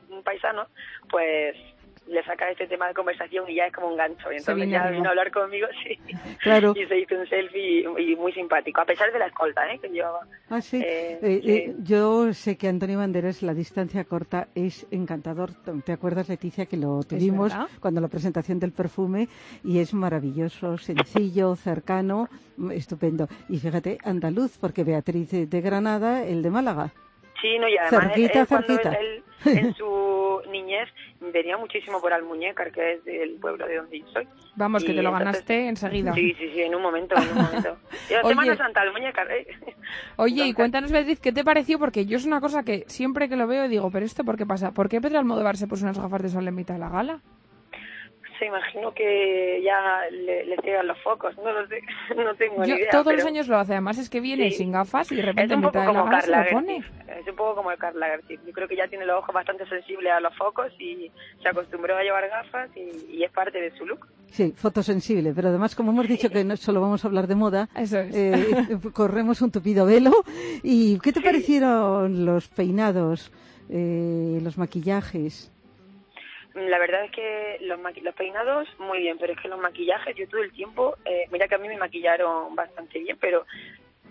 pues 1.09 1.55
le 2.05 2.21
saca 2.25 2.49
este 2.49 2.67
tema 2.67 2.89
de 2.89 2.93
conversación 2.93 3.49
y 3.49 3.55
ya 3.55 3.67
es 3.67 3.71
como 3.73 3.87
un 3.87 3.95
gancho. 3.95 4.29
Y 4.29 4.35
entonces 4.35 4.69
ya 4.69 4.89
vino 4.89 5.05
a 5.07 5.11
hablar 5.11 5.31
conmigo, 5.31 5.67
sí. 5.87 5.97
Claro. 6.41 6.73
Y 6.75 6.85
se 6.85 6.99
hizo 6.99 7.15
un 7.15 7.25
selfie 7.29 7.85
y, 7.97 8.11
y 8.11 8.15
muy 8.17 8.33
simpático, 8.33 8.81
a 8.81 8.85
pesar 8.85 9.13
de 9.13 9.19
la 9.19 9.27
escolta, 9.27 9.71
¿eh? 9.71 9.79
Que 9.79 9.87
llevaba. 9.87 10.19
Ah, 10.49 10.59
sí. 10.59 10.81
Eh, 10.83 11.19
Eh, 11.21 11.39
sí. 11.41 11.51
eh, 11.51 11.75
yo 11.81 12.33
sé 12.33 12.57
que 12.57 12.67
Antonio 12.67 12.97
Banderas, 12.97 13.41
la 13.41 13.53
distancia 13.53 14.03
corta, 14.03 14.49
es 14.53 14.85
encantador. 14.91 15.51
¿Te 15.85 15.93
acuerdas, 15.93 16.27
Leticia, 16.27 16.65
que 16.65 16.75
lo 16.75 17.03
tuvimos 17.03 17.53
cuando 17.79 18.01
la 18.01 18.09
presentación 18.09 18.59
del 18.59 18.73
perfume? 18.73 19.29
Y 19.63 19.79
es 19.79 19.93
maravilloso, 19.93 20.77
sencillo, 20.77 21.55
cercano, 21.55 22.27
estupendo. 22.73 23.29
Y 23.47 23.59
fíjate, 23.59 23.97
andaluz, 24.03 24.57
porque 24.57 24.83
Beatriz 24.83 25.31
de 25.49 25.61
Granada, 25.61 26.25
el 26.25 26.43
de 26.43 26.49
Málaga. 26.49 26.91
Sí, 27.43 27.59
no, 27.59 27.67
y 27.67 27.77
además 27.77 28.05
él- 28.05 28.09
Cerquita, 28.09 28.39
él 28.41 28.47
cuando 28.47 28.67
cerquita. 28.67 28.93
él, 28.93 29.23
él 29.45 29.57
en 29.59 29.73
su 29.75 30.41
niñez 30.49 30.87
venía 31.19 31.57
muchísimo 31.57 31.99
por 31.99 32.13
Almuñécar, 32.13 32.71
que 32.71 32.93
es 32.93 33.03
del 33.05 33.31
pueblo 33.41 33.67
de 33.67 33.75
donde 33.75 33.99
yo 33.99 34.07
soy. 34.13 34.27
Vamos, 34.55 34.83
que 34.83 34.93
Y 34.93 34.95
te 34.95 35.01
lo 35.03 35.09
entonces- 35.09 35.25
ganaste 35.25 35.67
enseguida. 35.67 36.13
Sí, 36.13 36.33
sí, 36.39 36.49
sí, 36.53 36.61
en 36.61 36.73
un 36.73 36.81
momento, 36.81 37.15
en 37.17 37.27
un 37.37 37.43
momento. 37.43 37.77
Y 38.09 38.13
la. 38.13 38.23
Semana 38.23 38.55
Santa, 38.57 38.81
Almuñécar, 38.81 39.29
¿eh? 39.31 39.45
Oye, 40.15 40.45
y 40.45 40.53
cuéntanos, 40.53 40.91
Beatriz, 40.91 41.19
¿qué 41.19 41.31
te 41.33 41.43
pareció? 41.43 41.77
Porque 41.79 42.05
yo 42.05 42.15
es 42.17 42.25
una 42.25 42.39
cosa 42.39 42.63
que 42.63 42.85
siempre 42.87 43.27
que 43.27 43.35
lo 43.35 43.45
veo 43.45 43.67
digo, 43.67 43.91
¿pero 43.91 44.05
esto 44.05 44.23
por 44.23 44.37
qué 44.37 44.45
pasa? 44.45 44.71
¿Por 44.71 44.87
qué 44.89 45.01
Pedro 45.01 45.19
Almodóvar 45.19 45.57
se 45.57 45.67
puso 45.67 45.83
unas 45.85 45.99
gafas 45.99 46.21
de 46.23 46.29
sol 46.29 46.47
en 46.47 46.55
mitad 46.55 46.75
de 46.75 46.79
la 46.79 46.89
gala? 46.89 47.19
Se 48.39 48.45
imagino 48.47 48.93
que 48.93 49.61
ya 49.63 50.01
le, 50.11 50.45
le 50.45 50.55
ciegan 50.63 50.87
los 50.87 50.97
focos, 51.03 51.35
no 51.37 51.51
lo 51.51 51.67
sé, 51.67 51.81
no 52.17 52.33
tengo 52.35 52.63
Yo 52.65 52.75
ni 52.75 52.81
idea. 52.81 52.89
todos 52.91 53.05
los 53.05 53.15
pero 53.15 53.27
años 53.27 53.47
lo 53.47 53.57
hace, 53.57 53.73
además 53.73 53.97
es 53.97 54.09
que 54.09 54.19
viene 54.19 54.49
Sí. 54.51 54.57
sin 54.57 54.71
gafas 54.71 55.11
y 55.11 55.15
de 55.17 55.21
repente 55.21 55.53
en 55.53 55.59
un 55.59 55.65
poco 55.71 55.77
mitad 55.79 55.87
de 55.87 55.93
la 55.93 55.99
como 55.99 56.11
gala 56.11 56.21
se 56.21 56.31
Carla 56.31 56.45
lo 56.45 56.57
pone. 56.57 56.77
Es 57.19 57.27
un 57.27 57.35
poco 57.35 57.55
como 57.55 57.71
el 57.71 57.77
Karl 57.77 57.99
Lagerfeld. 57.99 58.45
Yo 58.47 58.51
creo 58.53 58.67
que 58.67 58.75
ya 58.75 58.87
tiene 58.87 59.05
los 59.05 59.19
ojos 59.19 59.33
bastante 59.35 59.65
sensibles 59.67 60.11
a 60.11 60.19
los 60.19 60.35
focos 60.35 60.71
y 60.79 61.11
se 61.41 61.49
acostumbró 61.49 61.95
a 61.95 62.01
llevar 62.03 62.27
gafas 62.27 62.69
y, 62.75 63.17
y 63.17 63.23
es 63.23 63.31
parte 63.31 63.61
de 63.61 63.71
su 63.77 63.85
look. 63.85 64.07
Sí, 64.31 64.51
fotosensible, 64.57 65.31
pero 65.35 65.49
además, 65.49 65.75
como 65.75 65.91
hemos 65.91 66.07
dicho 66.07 66.29
que 66.31 66.43
no 66.43 66.57
solo 66.57 66.81
vamos 66.81 67.05
a 67.05 67.07
hablar 67.07 67.27
de 67.27 67.35
moda, 67.35 67.69
Eso 67.75 67.99
es. 67.99 68.15
eh, 68.15 68.77
corremos 68.93 69.41
un 69.43 69.51
tupido 69.51 69.85
velo. 69.85 70.11
¿Y 70.63 70.97
qué 70.99 71.13
te 71.13 71.21
parecieron 71.21 72.25
los 72.25 72.47
peinados, 72.47 73.31
eh, 73.69 74.39
los 74.41 74.57
maquillajes? 74.57 75.51
La 76.55 76.77
verdad 76.77 77.05
es 77.05 77.11
que 77.11 77.57
los, 77.61 77.79
maqui- 77.79 78.01
los 78.03 78.13
peinados, 78.13 78.67
muy 78.77 78.99
bien, 78.99 79.17
pero 79.17 79.33
es 79.33 79.39
que 79.39 79.47
los 79.47 79.59
maquillajes, 79.59 80.15
yo 80.15 80.27
todo 80.27 80.41
el 80.43 80.51
tiempo, 80.51 80.95
eh, 81.05 81.25
mira 81.31 81.47
que 81.47 81.55
a 81.55 81.57
mí 81.57 81.67
me 81.67 81.77
maquillaron 81.77 82.55
bastante 82.55 82.99
bien, 82.99 83.17
pero 83.19 83.45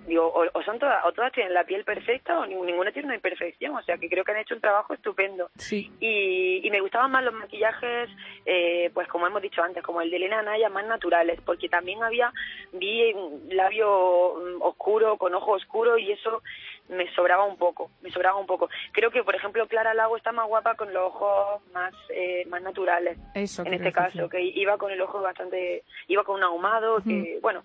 digo, 0.06 0.26
o, 0.26 0.44
o 0.52 0.62
son 0.62 0.78
todas, 0.78 1.04
o 1.04 1.12
todas 1.12 1.32
tienen 1.32 1.54
la 1.54 1.64
piel 1.64 1.84
perfecta 1.84 2.38
o 2.40 2.44
ning- 2.46 2.64
ninguna 2.64 2.90
tiene 2.92 3.06
una 3.06 3.14
imperfección, 3.14 3.76
o 3.76 3.82
sea 3.82 3.96
que 3.98 4.08
creo 4.08 4.24
que 4.24 4.32
han 4.32 4.38
hecho 4.38 4.54
un 4.54 4.60
trabajo 4.60 4.94
estupendo. 4.94 5.48
Sí. 5.56 5.90
Y, 6.00 6.60
y 6.66 6.70
me 6.70 6.80
gustaban 6.80 7.10
más 7.10 7.24
los 7.24 7.34
maquillajes, 7.34 8.10
eh, 8.46 8.90
pues 8.94 9.06
como 9.08 9.26
hemos 9.26 9.42
dicho 9.42 9.62
antes, 9.62 9.82
como 9.82 10.00
el 10.00 10.10
de 10.10 10.16
Elena 10.16 10.42
Naya, 10.42 10.68
más 10.68 10.84
naturales, 10.86 11.40
porque 11.44 11.68
también 11.68 12.02
había, 12.02 12.32
vi 12.72 13.12
un 13.12 13.48
labio 13.50 14.34
mm, 14.58 14.62
oscuro, 14.62 15.16
con 15.16 15.34
ojo 15.34 15.52
oscuro, 15.52 15.98
y 15.98 16.12
eso 16.12 16.42
me 16.88 17.08
sobraba 17.14 17.44
un 17.44 17.56
poco, 17.56 17.90
me 18.02 18.10
sobraba 18.10 18.38
un 18.38 18.46
poco. 18.46 18.68
Creo 18.92 19.10
que, 19.10 19.22
por 19.22 19.34
ejemplo, 19.34 19.66
Clara 19.68 19.94
Lago 19.94 20.16
está 20.16 20.32
más 20.32 20.46
guapa 20.48 20.74
con 20.74 20.92
los 20.92 21.04
ojos 21.04 21.62
más, 21.72 21.94
eh, 22.10 22.44
más 22.48 22.60
naturales, 22.62 23.18
Eso 23.34 23.62
en 23.64 23.74
este 23.74 23.92
caso, 23.92 24.28
que 24.28 24.42
iba 24.42 24.76
con 24.78 24.90
el 24.90 25.00
ojo 25.00 25.20
bastante, 25.22 25.84
iba 26.08 26.24
con 26.24 26.36
un 26.36 26.42
ahumado, 26.42 27.02
que, 27.02 27.38
bueno... 27.40 27.62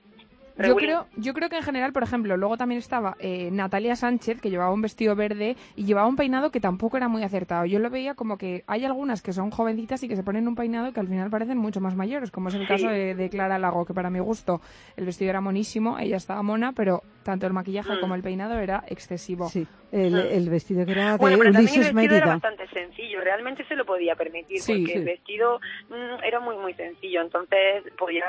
Yo 0.66 0.76
creo, 0.76 1.08
yo 1.18 1.34
creo 1.34 1.50
que 1.50 1.58
en 1.58 1.64
general, 1.64 1.94
por 1.94 2.04
ejemplo, 2.04 2.36
luego 2.38 2.58
también 2.58 2.80
estaba 2.80 3.16
eh, 3.20 3.50
Natalia 3.52 3.96
Sánchez, 3.96 4.42
que 4.42 4.50
llevaba 4.50 4.72
un 4.74 4.82
vestido 4.82 5.16
verde 5.16 5.56
y 5.76 5.84
llevaba 5.86 6.08
un 6.08 6.16
peinado 6.16 6.50
que 6.52 6.60
tampoco 6.60 6.98
era 6.98 7.08
muy 7.08 7.24
acertado. 7.24 7.66
Yo 7.66 7.80
lo 7.80 7.90
veía 7.90 8.16
como 8.16 8.38
que 8.38 8.64
hay 8.68 8.86
algunas 8.86 9.22
que 9.22 9.34
son 9.34 9.52
jovencitas 9.52 10.02
y 10.04 10.08
que 10.08 10.16
se 10.16 10.24
ponen 10.24 10.48
un 10.48 10.56
peinado 10.56 10.92
que 10.94 11.00
al 11.00 11.08
final 11.08 11.30
parecen 11.30 11.58
mucho 11.58 11.82
más 11.82 11.96
mayores, 11.96 12.32
como 12.32 12.50
es 12.50 12.56
el 12.56 12.62
Sí. 12.62 12.68
caso 12.68 12.88
de, 12.88 13.14
de 13.16 13.30
Clara 13.30 13.60
Lago, 13.60 13.86
que 13.86 13.94
para 13.94 14.10
mi 14.10 14.20
gusto 14.20 14.62
el 14.96 15.06
vestido 15.06 15.30
era 15.30 15.42
monísimo, 15.42 16.00
ella 16.00 16.18
estaba 16.18 16.42
mona, 16.44 16.72
pero 16.72 17.04
tanto 17.28 17.46
el 17.46 17.52
maquillaje 17.54 17.98
Mm. 17.98 18.00
como 18.00 18.16
el 18.16 18.24
peinado 18.24 18.58
era 18.58 18.84
excesivo. 18.88 19.50
Sí, 19.50 19.68
el, 19.92 20.18
el 20.18 20.50
vestido 20.50 20.86
que 20.86 20.94
era 20.94 21.12
de 21.12 21.18
Bueno, 21.18 21.38
pero 21.38 21.52
también 21.52 21.74
el 21.76 21.80
Ulises 21.82 21.94
vestido 21.94 22.16
era 22.16 22.26
Mérida. 22.26 22.34
bastante 22.48 22.68
sencillo, 22.70 23.20
realmente 23.22 23.66
se 23.66 23.76
lo 23.76 23.86
podía 23.86 24.16
permitir, 24.16 24.60
Sí, 24.62 24.72
porque 24.80 24.94
sí. 24.94 24.98
el 25.00 25.04
vestido 25.06 25.60
mm, 25.90 26.24
era 26.24 26.40
muy, 26.40 26.56
muy 26.56 26.74
sencillo, 26.76 27.22
entonces 27.22 27.84
podía 27.98 28.24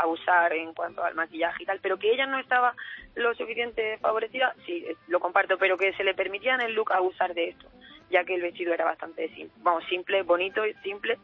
abusar 0.00 0.54
en 0.54 0.72
cuanto 0.72 1.04
al 1.04 1.14
maquillaje 1.14 1.62
y 1.62 1.66
tal, 1.66 1.78
pero 1.82 1.98
que 1.98 2.10
ella 2.10 2.26
no 2.26 2.38
estaba 2.38 2.74
lo 3.16 3.34
suficiente 3.34 3.98
favorecida, 3.98 4.54
sí, 4.64 4.82
eh, 4.88 4.96
lo 5.08 5.20
comparto, 5.20 5.58
pero 5.58 5.76
que 5.76 5.92
se 5.92 6.04
le 6.04 6.14
permitía 6.14 6.54
en 6.54 6.62
el 6.62 6.72
look 6.72 6.90
abusar 6.92 7.34
de 7.34 7.50
esto, 7.50 7.68
ya 8.10 8.24
que 8.24 8.34
el 8.34 8.40
vestido 8.40 8.72
era 8.72 8.86
bastante 8.86 9.28
simple, 9.34 9.52
vamos, 9.62 9.84
simple, 9.90 10.22
bonito, 10.22 10.62
simple 10.82 11.18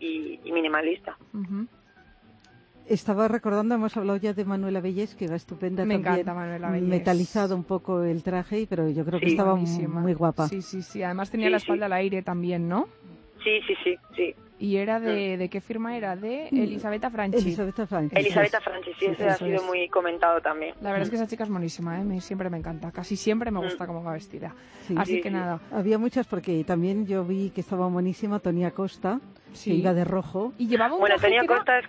y, 0.00 0.40
y 0.42 0.50
minimalista. 0.52 1.16
Ujú. 1.32 1.66
Estaba 2.88 3.28
recordando, 3.28 3.74
hemos 3.74 3.96
hablado 3.96 4.18
ya 4.18 4.32
de 4.32 4.44
Manuela 4.44 4.80
Bellés, 4.80 5.14
que 5.14 5.26
va 5.28 5.36
estupenda 5.36 5.84
Me 5.84 5.94
también. 5.94 6.12
encanta 6.14 6.34
Manuela 6.34 6.70
Bellés. 6.70 6.88
Metalizado 6.88 7.54
un 7.54 7.64
poco 7.64 8.02
el 8.02 8.22
traje, 8.22 8.66
pero 8.68 8.88
yo 8.88 9.04
creo 9.04 9.20
que 9.20 9.26
Sí, 9.26 9.32
estaba 9.32 9.52
Buenísima. 9.52 10.00
muy 10.00 10.14
guapa. 10.14 10.48
Sí, 10.48 10.62
sí, 10.62 10.80
sí. 10.82 11.02
Además 11.02 11.30
tenía 11.30 11.48
Sí, 11.48 11.52
la 11.52 11.58
sí. 11.58 11.64
espalda 11.64 11.86
al 11.86 11.92
aire 11.92 12.22
también, 12.22 12.66
¿no? 12.68 12.88
Sí, 13.44 13.60
sí, 13.66 13.74
sí, 13.84 13.94
sí. 14.16 14.34
Y 14.60 14.76
era 14.76 14.98
de, 14.98 15.36
¿de 15.36 15.48
qué 15.50 15.60
firma 15.60 15.96
era? 15.96 16.16
De 16.16 16.48
Elisabetta 16.48 17.10
Franchi. 17.10 17.38
Elisabetta 17.38 17.86
Franchi. 17.86 18.16
Elisabetta 18.16 18.60
Franchi, 18.60 18.90
sí, 18.98 19.04
ese 19.06 19.28
ha 19.28 19.36
sido 19.36 19.56
es. 19.56 19.62
muy 19.64 19.88
comentado 19.88 20.40
también. 20.40 20.74
La 20.80 20.90
verdad 20.90 21.04
es 21.04 21.10
que 21.10 21.16
esa 21.16 21.28
chica 21.28 21.44
es 21.44 21.50
monísima, 21.50 22.00
¿eh? 22.00 22.04
Me- 22.04 22.20
siempre 22.20 22.50
me 22.50 22.56
encanta. 22.58 22.90
Casi 22.90 23.14
siempre 23.16 23.50
me 23.52 23.60
gusta 23.60 23.86
cómo 23.86 24.02
va 24.02 24.14
vestida. 24.14 24.54
Sí. 24.86 24.94
Así 24.96 25.16
Sí, 25.16 25.20
que 25.20 25.28
sí. 25.28 25.34
nada. 25.34 25.60
Había 25.70 25.98
muchas 25.98 26.26
porque 26.26 26.64
también 26.64 27.06
yo 27.06 27.22
vi 27.24 27.50
que 27.50 27.60
estaba 27.60 27.86
buenísima 27.86 28.40
Tonia 28.40 28.72
Costa, 28.72 29.20
Sí. 29.52 29.70
que 29.70 29.76
iba 29.76 29.94
de 29.94 30.04
rojo. 30.04 30.52
Y 30.58 30.66
llevaba 30.66 30.94
un 30.94 31.00
Bueno, 31.00 31.16
que 31.20 31.26
era- 31.28 31.46
costas... 31.46 31.84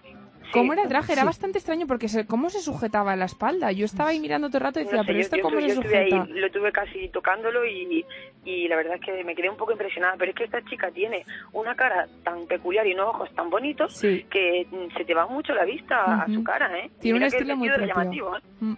¿Cómo 0.52 0.74
era 0.74 0.84
el 0.84 0.90
traje? 0.90 1.14
Era 1.14 1.22
Sí. 1.22 1.26
bastante 1.28 1.58
extraño 1.60 1.86
porque 1.88 2.08
se, 2.10 2.26
cómo 2.26 2.50
se 2.50 2.60
sujetaba 2.60 3.16
la 3.16 3.26
espalda. 3.26 3.72
Yo 3.72 3.86
estaba 3.86 4.10
ahí 4.10 4.20
mirando 4.20 4.48
todo 4.50 4.58
el 4.60 4.64
rato 4.64 4.80
y 4.80 4.84
decía, 4.84 4.98
No 5.00 5.04
sé, 5.04 5.08
pero 5.08 5.18
yo- 5.18 5.22
esto 5.24 5.36
yo, 5.38 5.42
cómo 5.44 5.56
se 5.60 5.68
yo 5.68 5.74
estuve 5.74 5.88
sujeta. 6.10 6.24
ahí, 6.24 6.30
lo 6.40 6.52
tuve 6.52 6.72
casi 6.72 7.10
tocándolo 7.10 7.66
y, 7.66 8.06
y 8.46 8.68
la 8.68 8.76
verdad 8.76 8.96
es 8.96 9.02
que 9.02 9.24
me 9.24 9.36
quedé 9.36 9.50
un 9.50 9.58
poco 9.58 9.72
impresionada. 9.72 10.16
Pero 10.18 10.32
es 10.32 10.38
que 10.38 10.44
esta 10.46 10.64
chica 10.66 10.90
tiene 10.92 11.26
una 11.54 11.76
cara 11.76 12.08
tan 12.24 12.46
peculiar 12.48 12.86
y 12.88 12.94
unos 12.94 13.10
ojos 13.10 13.30
tan 13.36 13.50
bonitos 13.50 13.96
Sí. 13.98 14.26
que 14.30 14.66
mm, 14.72 14.98
se 14.98 15.06
te 15.06 15.14
va 15.14 15.28
mucho 15.28 15.54
la 15.54 15.66
vista 15.66 16.22
a 16.22 16.26
Ujú. 16.26 16.34
su 16.36 16.44
cara, 16.44 16.78
¿eh? 16.80 16.90
Tiene 17.00 17.18
un 17.20 17.24
estilo 17.26 17.56
muy 17.56 17.70
llamativo, 17.70 18.36
¿eh? 18.38 18.42
Mm. 18.62 18.74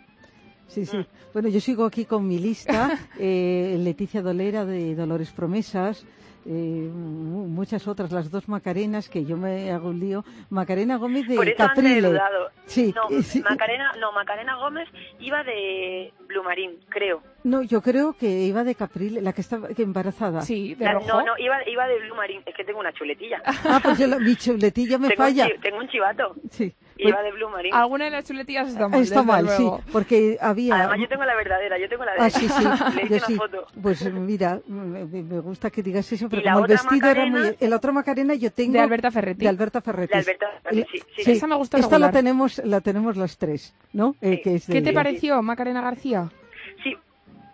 Sí, 0.68 0.86
sí. 0.86 1.06
Bueno, 1.34 1.50
yo 1.50 1.60
sigo 1.60 1.86
aquí 1.86 2.06
con 2.06 2.26
mi 2.28 2.40
lista. 2.40 2.90
eh, 3.20 3.76
Leticia 3.80 4.22
Dolera 4.22 4.64
de 4.66 4.96
Dolores 4.96 5.32
Promesas. 5.32 6.06
Eh, 6.46 6.90
mu- 6.94 7.48
muchas 7.48 7.88
otras, 7.88 8.12
las 8.12 8.32
dos 8.32 8.48
Macarenas, 8.50 9.10
que 9.10 9.26
yo 9.26 9.38
me 9.38 9.72
hago 9.72 9.90
un 9.90 10.00
lío. 10.00 10.24
Macarena 10.50 10.98
Gómez 10.98 11.28
de 11.28 11.36
Por 11.36 11.48
eso 11.48 11.58
Caprile. 11.58 12.10
dudado. 12.10 12.50
Sí, 12.66 12.94
No, 12.96 13.10
sí. 13.22 13.42
Macarena, 13.42 13.92
no, 14.00 14.12
Macarena 14.12 14.56
Gómez 14.58 14.88
iba 15.20 15.44
de 15.44 16.14
Blumarín, 16.28 16.72
creo. 16.90 17.22
No, 17.44 17.62
yo 17.64 17.82
creo 17.82 18.14
que 18.14 18.28
iba 18.46 18.64
de 18.64 18.76
Caprile, 18.76 19.22
la 19.22 19.34
que 19.34 19.42
estaba 19.42 19.70
que 19.70 19.82
embarazada. 19.84 20.42
Sí, 20.42 20.76
de 20.76 20.86
La- 20.86 20.94
rojo. 20.94 21.08
no, 21.08 21.26
no, 21.26 21.38
iba, 21.40 21.58
iba 21.68 21.88
de 21.88 22.00
Blumarín. 22.06 22.42
Es 22.46 22.54
que 22.56 22.64
tengo 22.64 22.80
una 22.80 22.94
chuletilla. 22.94 23.42
Ah, 23.46 23.80
pues 23.84 23.98
yo 23.98 24.08
la, 24.08 24.20
mi 24.20 24.36
chuletilla 24.36 24.98
me 24.98 25.08
tengo, 25.10 25.24
un 25.24 25.28
falla. 25.30 25.48
chi- 25.48 25.60
tengo 25.62 25.78
un 25.78 25.88
chivato. 25.88 26.36
Sí. 26.52 26.74
Iba 26.98 27.24
de 27.24 27.32
Blumarín. 27.32 27.74
Alguna 27.74 28.06
de 28.06 28.12
las 28.12 28.26
chuletillas 28.26 28.68
está 28.70 28.88
mal. 28.88 29.02
Está 29.02 29.24
mal, 29.24 29.50
sí, 29.50 29.64
luego. 29.64 29.82
porque 29.92 30.38
había... 30.40 30.76
Además, 30.76 31.00
yo 31.00 31.08
tengo 31.08 31.26
la 31.26 31.36
verdadera, 31.36 31.80
yo 31.80 31.90
tengo 31.90 32.06
la 32.06 32.14
de 32.14 32.18
Ah, 32.20 32.30
sí, 32.30 32.48
sí, 32.48 32.64
Le 32.96 33.10
yo 33.10 33.16
hice 33.16 33.26
sí. 33.26 33.34
una 33.34 33.42
foto. 33.42 33.68
Pues 33.82 34.14
mira, 34.14 34.60
me, 34.68 35.06
me 35.06 35.40
gusta 35.40 35.72
que 35.72 35.82
digas 35.82 36.12
eso, 36.12 36.30
pero 36.30 36.44
como 36.44 36.66
el 36.66 36.72
vestido 36.72 37.10
era 37.10 37.26
Macarena- 37.26 37.40
muy... 37.48 37.58
El 37.60 37.74
otro 37.74 37.92
Macarena 37.94 38.36
yo 38.36 38.52
tengo... 38.52 38.74
De 38.74 38.80
Alberta 38.82 39.10
Ferretti. 39.10 39.40
De 39.40 39.50
Alberta 39.50 39.82
Ferretti. 39.82 40.14
De 40.14 40.20
Alberta 40.20 40.48
Ferretti, 40.62 41.00
sí, 41.16 41.24
sí. 41.24 41.32
Esa 41.32 41.48
me 41.48 41.56
gustó 41.56 41.78
Esta 41.78 41.88
regular. 41.96 42.14
la 42.14 42.20
tenemos, 42.20 42.62
la 42.64 42.82
tenemos 42.82 43.18
las 43.18 43.36
tres, 43.40 43.74
¿no? 43.94 44.14
Eh, 44.22 44.36
Sí. 44.36 44.42
que 44.44 44.56
es 44.58 44.66
¿Qué 44.68 44.74
de- 44.74 44.82
te 44.82 44.94
pareció, 44.94 45.42
Macarena 45.42 45.82
García? 45.82 46.30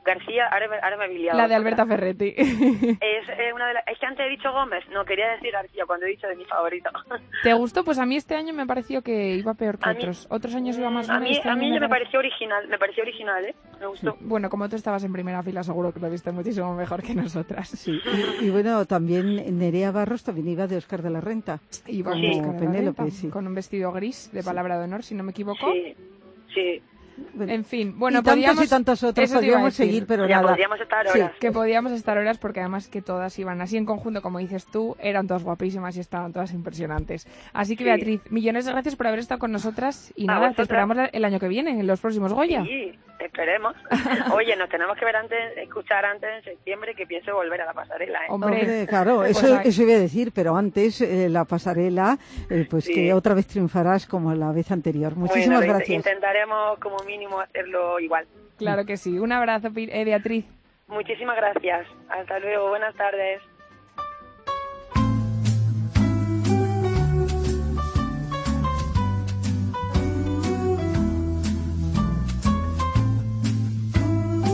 Sí, 0.08 0.20
García, 0.20 0.48
ahora, 0.52 0.68
me- 0.70 0.80
ahora 0.82 0.98
me 0.98 1.06
he 1.06 1.10
biliado. 1.10 1.38
La 1.38 1.48
de 1.48 1.56
Alberta 1.56 1.86
Ferretti. 1.86 2.34
Es, 2.38 3.30
eh, 3.30 3.54
una 3.54 3.68
de 3.68 3.74
las- 3.76 3.88
es 3.88 4.00
que 4.00 4.06
antes 4.06 4.26
he 4.26 4.30
dicho 4.30 4.52
Gómez, 4.52 4.84
no 4.92 5.04
quería 5.06 5.30
decir 5.32 5.52
García 5.52 5.86
cuando 5.86 6.06
he 6.06 6.10
dicho 6.10 6.28
de 6.28 6.36
mi 6.36 6.46
favorito. 6.46 6.90
¿Te 7.44 7.54
gustó? 7.54 7.84
Pues 7.84 8.00
a 8.00 8.06
mí 8.06 8.16
este 8.16 8.36
año 8.36 8.54
me 8.54 8.66
pareció 8.66 9.02
que 9.02 9.36
iba 9.36 9.54
peor 9.54 9.78
que 9.78 9.90
A 9.90 9.94
mí- 9.94 10.00
otros. 10.00 10.28
Otros 10.30 10.56
años 10.56 10.78
iba 10.78 10.90
más 10.90 11.10
a 11.10 11.20
mí, 11.20 11.32
este 11.32 11.50
a 11.50 11.56
mí 11.56 11.68
ya 11.74 11.80
me 11.80 11.88
parece- 11.90 11.98
pareció 11.98 12.20
original, 12.20 12.68
me 12.68 12.78
pareció 12.78 13.04
original, 13.04 13.46
¿eh? 13.46 13.56
Me 13.80 13.88
gustó. 13.88 14.18
Bueno, 14.22 14.50
como 14.50 14.68
tú 14.70 14.76
estabas 14.76 15.04
en 15.04 15.12
primera 15.14 15.42
fila, 15.44 15.64
seguro 15.64 15.92
que 15.94 16.00
lo 16.00 16.10
viste 16.10 16.32
muchísimo 16.32 16.74
mejor 16.76 17.02
que 17.04 17.14
nosotras. 17.14 17.70
Sí, 17.70 18.00
y, 18.42 18.46
y 18.46 18.50
bueno, 18.50 18.86
también 18.86 19.58
Nerea 19.58 19.92
Barros 19.92 20.24
también 20.24 20.48
iba 20.50 20.68
de 20.68 20.78
Oscar 20.78 21.02
de 21.02 21.10
la 21.10 21.22
Renta. 21.22 21.60
Iba 21.88 22.12
con 22.12 22.24
Oscar 22.26 22.46
de 22.46 22.54
la 22.54 22.60
Penélope, 22.60 23.02
Renta, 23.04 23.16
sí. 23.18 23.30
Con 23.30 23.48
un 23.48 23.56
vestido 23.56 23.92
gris 23.92 24.32
de 24.32 24.44
palabra 24.44 24.78
de 24.78 24.86
honor, 24.86 25.04
si 25.04 25.16
no 25.16 25.24
me 25.24 25.32
equivoco. 25.32 25.72
Sí, 25.74 25.96
sí. 26.54 26.82
Bueno, 27.34 27.52
En 27.54 27.66
fin, 27.66 27.98
bueno, 27.98 28.20
y 28.20 28.24
tantos 28.24 28.34
podíamos... 28.36 28.66
y 28.66 28.70
tantos 28.70 29.04
otros 29.04 29.30
te 29.30 29.34
podríamos 29.36 29.74
seguir, 29.74 30.06
pero 30.08 30.28
Ya 30.28 30.38
nada. 30.38 30.50
podríamos 30.50 30.80
estar 30.80 31.08
Sí. 31.10 31.20
horas. 31.20 31.32
Que 31.40 31.52
podíamos 31.52 31.92
estar 31.92 32.18
horas 32.18 32.38
porque 32.38 32.60
además 32.60 32.88
que 32.88 33.02
todas 33.02 33.38
iban 33.40 33.60
así 33.62 33.78
en 33.78 33.86
conjunto, 33.86 34.22
como 34.22 34.40
dices 34.40 34.66
tú, 34.72 34.96
eran 35.00 35.28
todas 35.28 35.44
guapísimas 35.44 35.98
y 35.98 36.00
estaban 36.00 36.34
todas 36.34 36.54
impresionantes. 36.54 37.28
Así 37.54 37.76
que 37.76 37.84
Sí. 37.84 37.90
Beatriz, 37.90 38.22
millones 38.32 38.66
de 38.66 38.72
gracias 38.72 38.96
por 38.96 39.08
haber 39.08 39.20
estado 39.20 39.40
con 39.40 39.52
nosotras 39.52 40.14
y 40.16 40.24
A 40.24 40.28
nada, 40.28 40.40
te 40.40 40.46
vosotras. 40.48 40.66
esperamos 40.66 40.98
la- 40.98 41.06
el 41.06 41.26
año 41.26 41.40
que 41.40 41.48
viene, 41.48 41.72
en 41.80 41.88
los 41.88 42.00
próximos 42.02 42.34
Goya. 42.34 42.64
Sí, 42.64 42.92
esperemos. 43.20 43.74
Oye, 44.36 44.56
nos 44.56 44.70
tenemos 44.70 44.98
que 44.98 45.06
ver 45.06 45.16
antes, 45.16 45.58
escuchar 45.58 46.06
antes 46.06 46.30
en 46.38 46.44
septiembre 46.44 46.94
que 46.96 47.06
pienso 47.08 47.34
volver 47.34 47.62
a 47.62 47.66
la 47.66 47.74
pasarela. 47.74 48.20
¿eh? 48.20 48.28
Hombre, 48.30 48.86
claro, 48.88 49.18
Pues 49.18 49.32
eso, 49.44 49.60
eso 49.62 49.82
iba 49.84 49.94
a 49.94 50.00
decir, 50.00 50.32
pero 50.34 50.56
antes 50.56 51.02
eh, 51.02 51.30
la 51.30 51.46
pasarela, 51.46 52.18
eh, 52.50 52.68
pues 52.70 52.84
Sí. 52.86 52.94
que 52.94 53.14
otra 53.14 53.34
vez 53.34 53.48
triunfarás 53.48 54.06
como 54.06 54.34
la 54.34 54.52
vez 54.52 54.72
anterior. 54.72 55.16
Muchísimas 55.16 55.60
Bueno, 55.60 55.74
gracias. 55.74 55.96
Intentaremos 55.98 56.78
como 56.80 56.98
mínimo 57.08 57.40
hacerlo 57.40 58.00
igual. 58.00 58.28
Claro 58.58 58.86
que 58.86 58.98
sí. 58.98 59.18
Un 59.18 59.32
abrazo, 59.32 59.70
eh, 59.76 60.06
Beatriz. 60.06 60.46
Muchísimas 60.88 61.36
gracias. 61.38 61.88
Hasta 62.10 62.40
luego. 62.40 62.70
Buenas 62.70 62.96
tardes. 62.96 63.42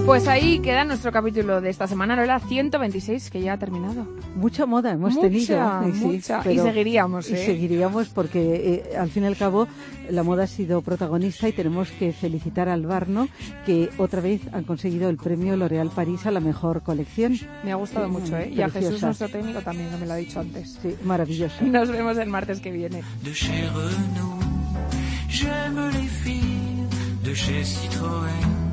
Pues 0.05 0.27
ahí 0.27 0.59
queda 0.59 0.83
nuestro 0.83 1.13
capítulo 1.13 1.61
de 1.61 1.69
esta 1.69 1.87
semana, 1.87 2.17
Lola 2.17 2.39
126, 2.39 3.29
que 3.31 3.41
ya 3.41 3.53
ha 3.53 3.57
terminado. 3.57 4.05
Mucha 4.35 4.65
moda 4.65 4.91
hemos 4.91 5.13
Mucha, 5.13 5.27
tenido. 5.29 5.81
eh, 5.87 5.91
sí, 5.93 6.05
mucha. 6.05 6.51
Y 6.51 6.59
seguiríamos, 6.59 7.29
Y 7.29 7.33
¿eh? 7.35 7.45
seguiríamos 7.45 8.09
porque 8.09 8.83
eh, 8.91 8.97
al 8.97 9.09
fin 9.09 9.23
y 9.23 9.27
al 9.27 9.37
cabo 9.37 9.65
la 10.09 10.23
moda 10.23 10.43
ha 10.43 10.47
sido 10.47 10.81
protagonista 10.81 11.47
y 11.47 11.53
tenemos 11.53 11.89
que 11.91 12.11
felicitar 12.11 12.67
al 12.67 12.85
Barno 12.85 13.29
que 13.65 13.89
otra 13.97 14.19
vez 14.19 14.41
han 14.51 14.65
conseguido 14.65 15.09
el 15.09 15.15
premio 15.15 15.55
L'Oréal 15.55 15.89
París 15.89 16.25
a 16.25 16.31
la 16.31 16.41
mejor 16.41 16.83
colección. 16.83 17.37
Me 17.63 17.71
ha 17.71 17.75
gustado 17.75 18.05
Sí, 18.07 18.11
mucho, 18.11 18.37
¿eh? 18.37 18.49
Y 18.53 18.61
a 18.61 18.65
Jesús, 18.65 18.81
preciosa. 18.81 19.05
nuestro 19.05 19.29
técnico, 19.29 19.61
también, 19.61 19.89
que 19.89 19.97
me 19.97 20.05
lo 20.05 20.13
ha 20.13 20.17
dicho 20.17 20.39
antes. 20.41 20.79
Sí, 20.81 20.95
maravilloso. 21.05 21.55
Nos 21.63 21.89
vemos 21.89 22.17
el 22.17 22.27
martes 22.29 22.59
que 22.59 22.71
viene. 22.71 23.01
de 23.23 23.33
chez 23.33 23.71
Renault. 23.71 24.43
J'aime 25.29 25.91
les 25.93 26.11
filles 26.11 26.89
de 27.23 27.33
chez 27.33 27.63
Citroën. 27.65 28.72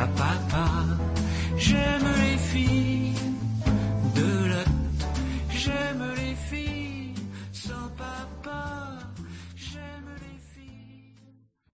à 0.00 0.06
papa. 0.06 0.66
J'aime 1.56 2.06
les 2.22 2.38
filles. 2.38 3.07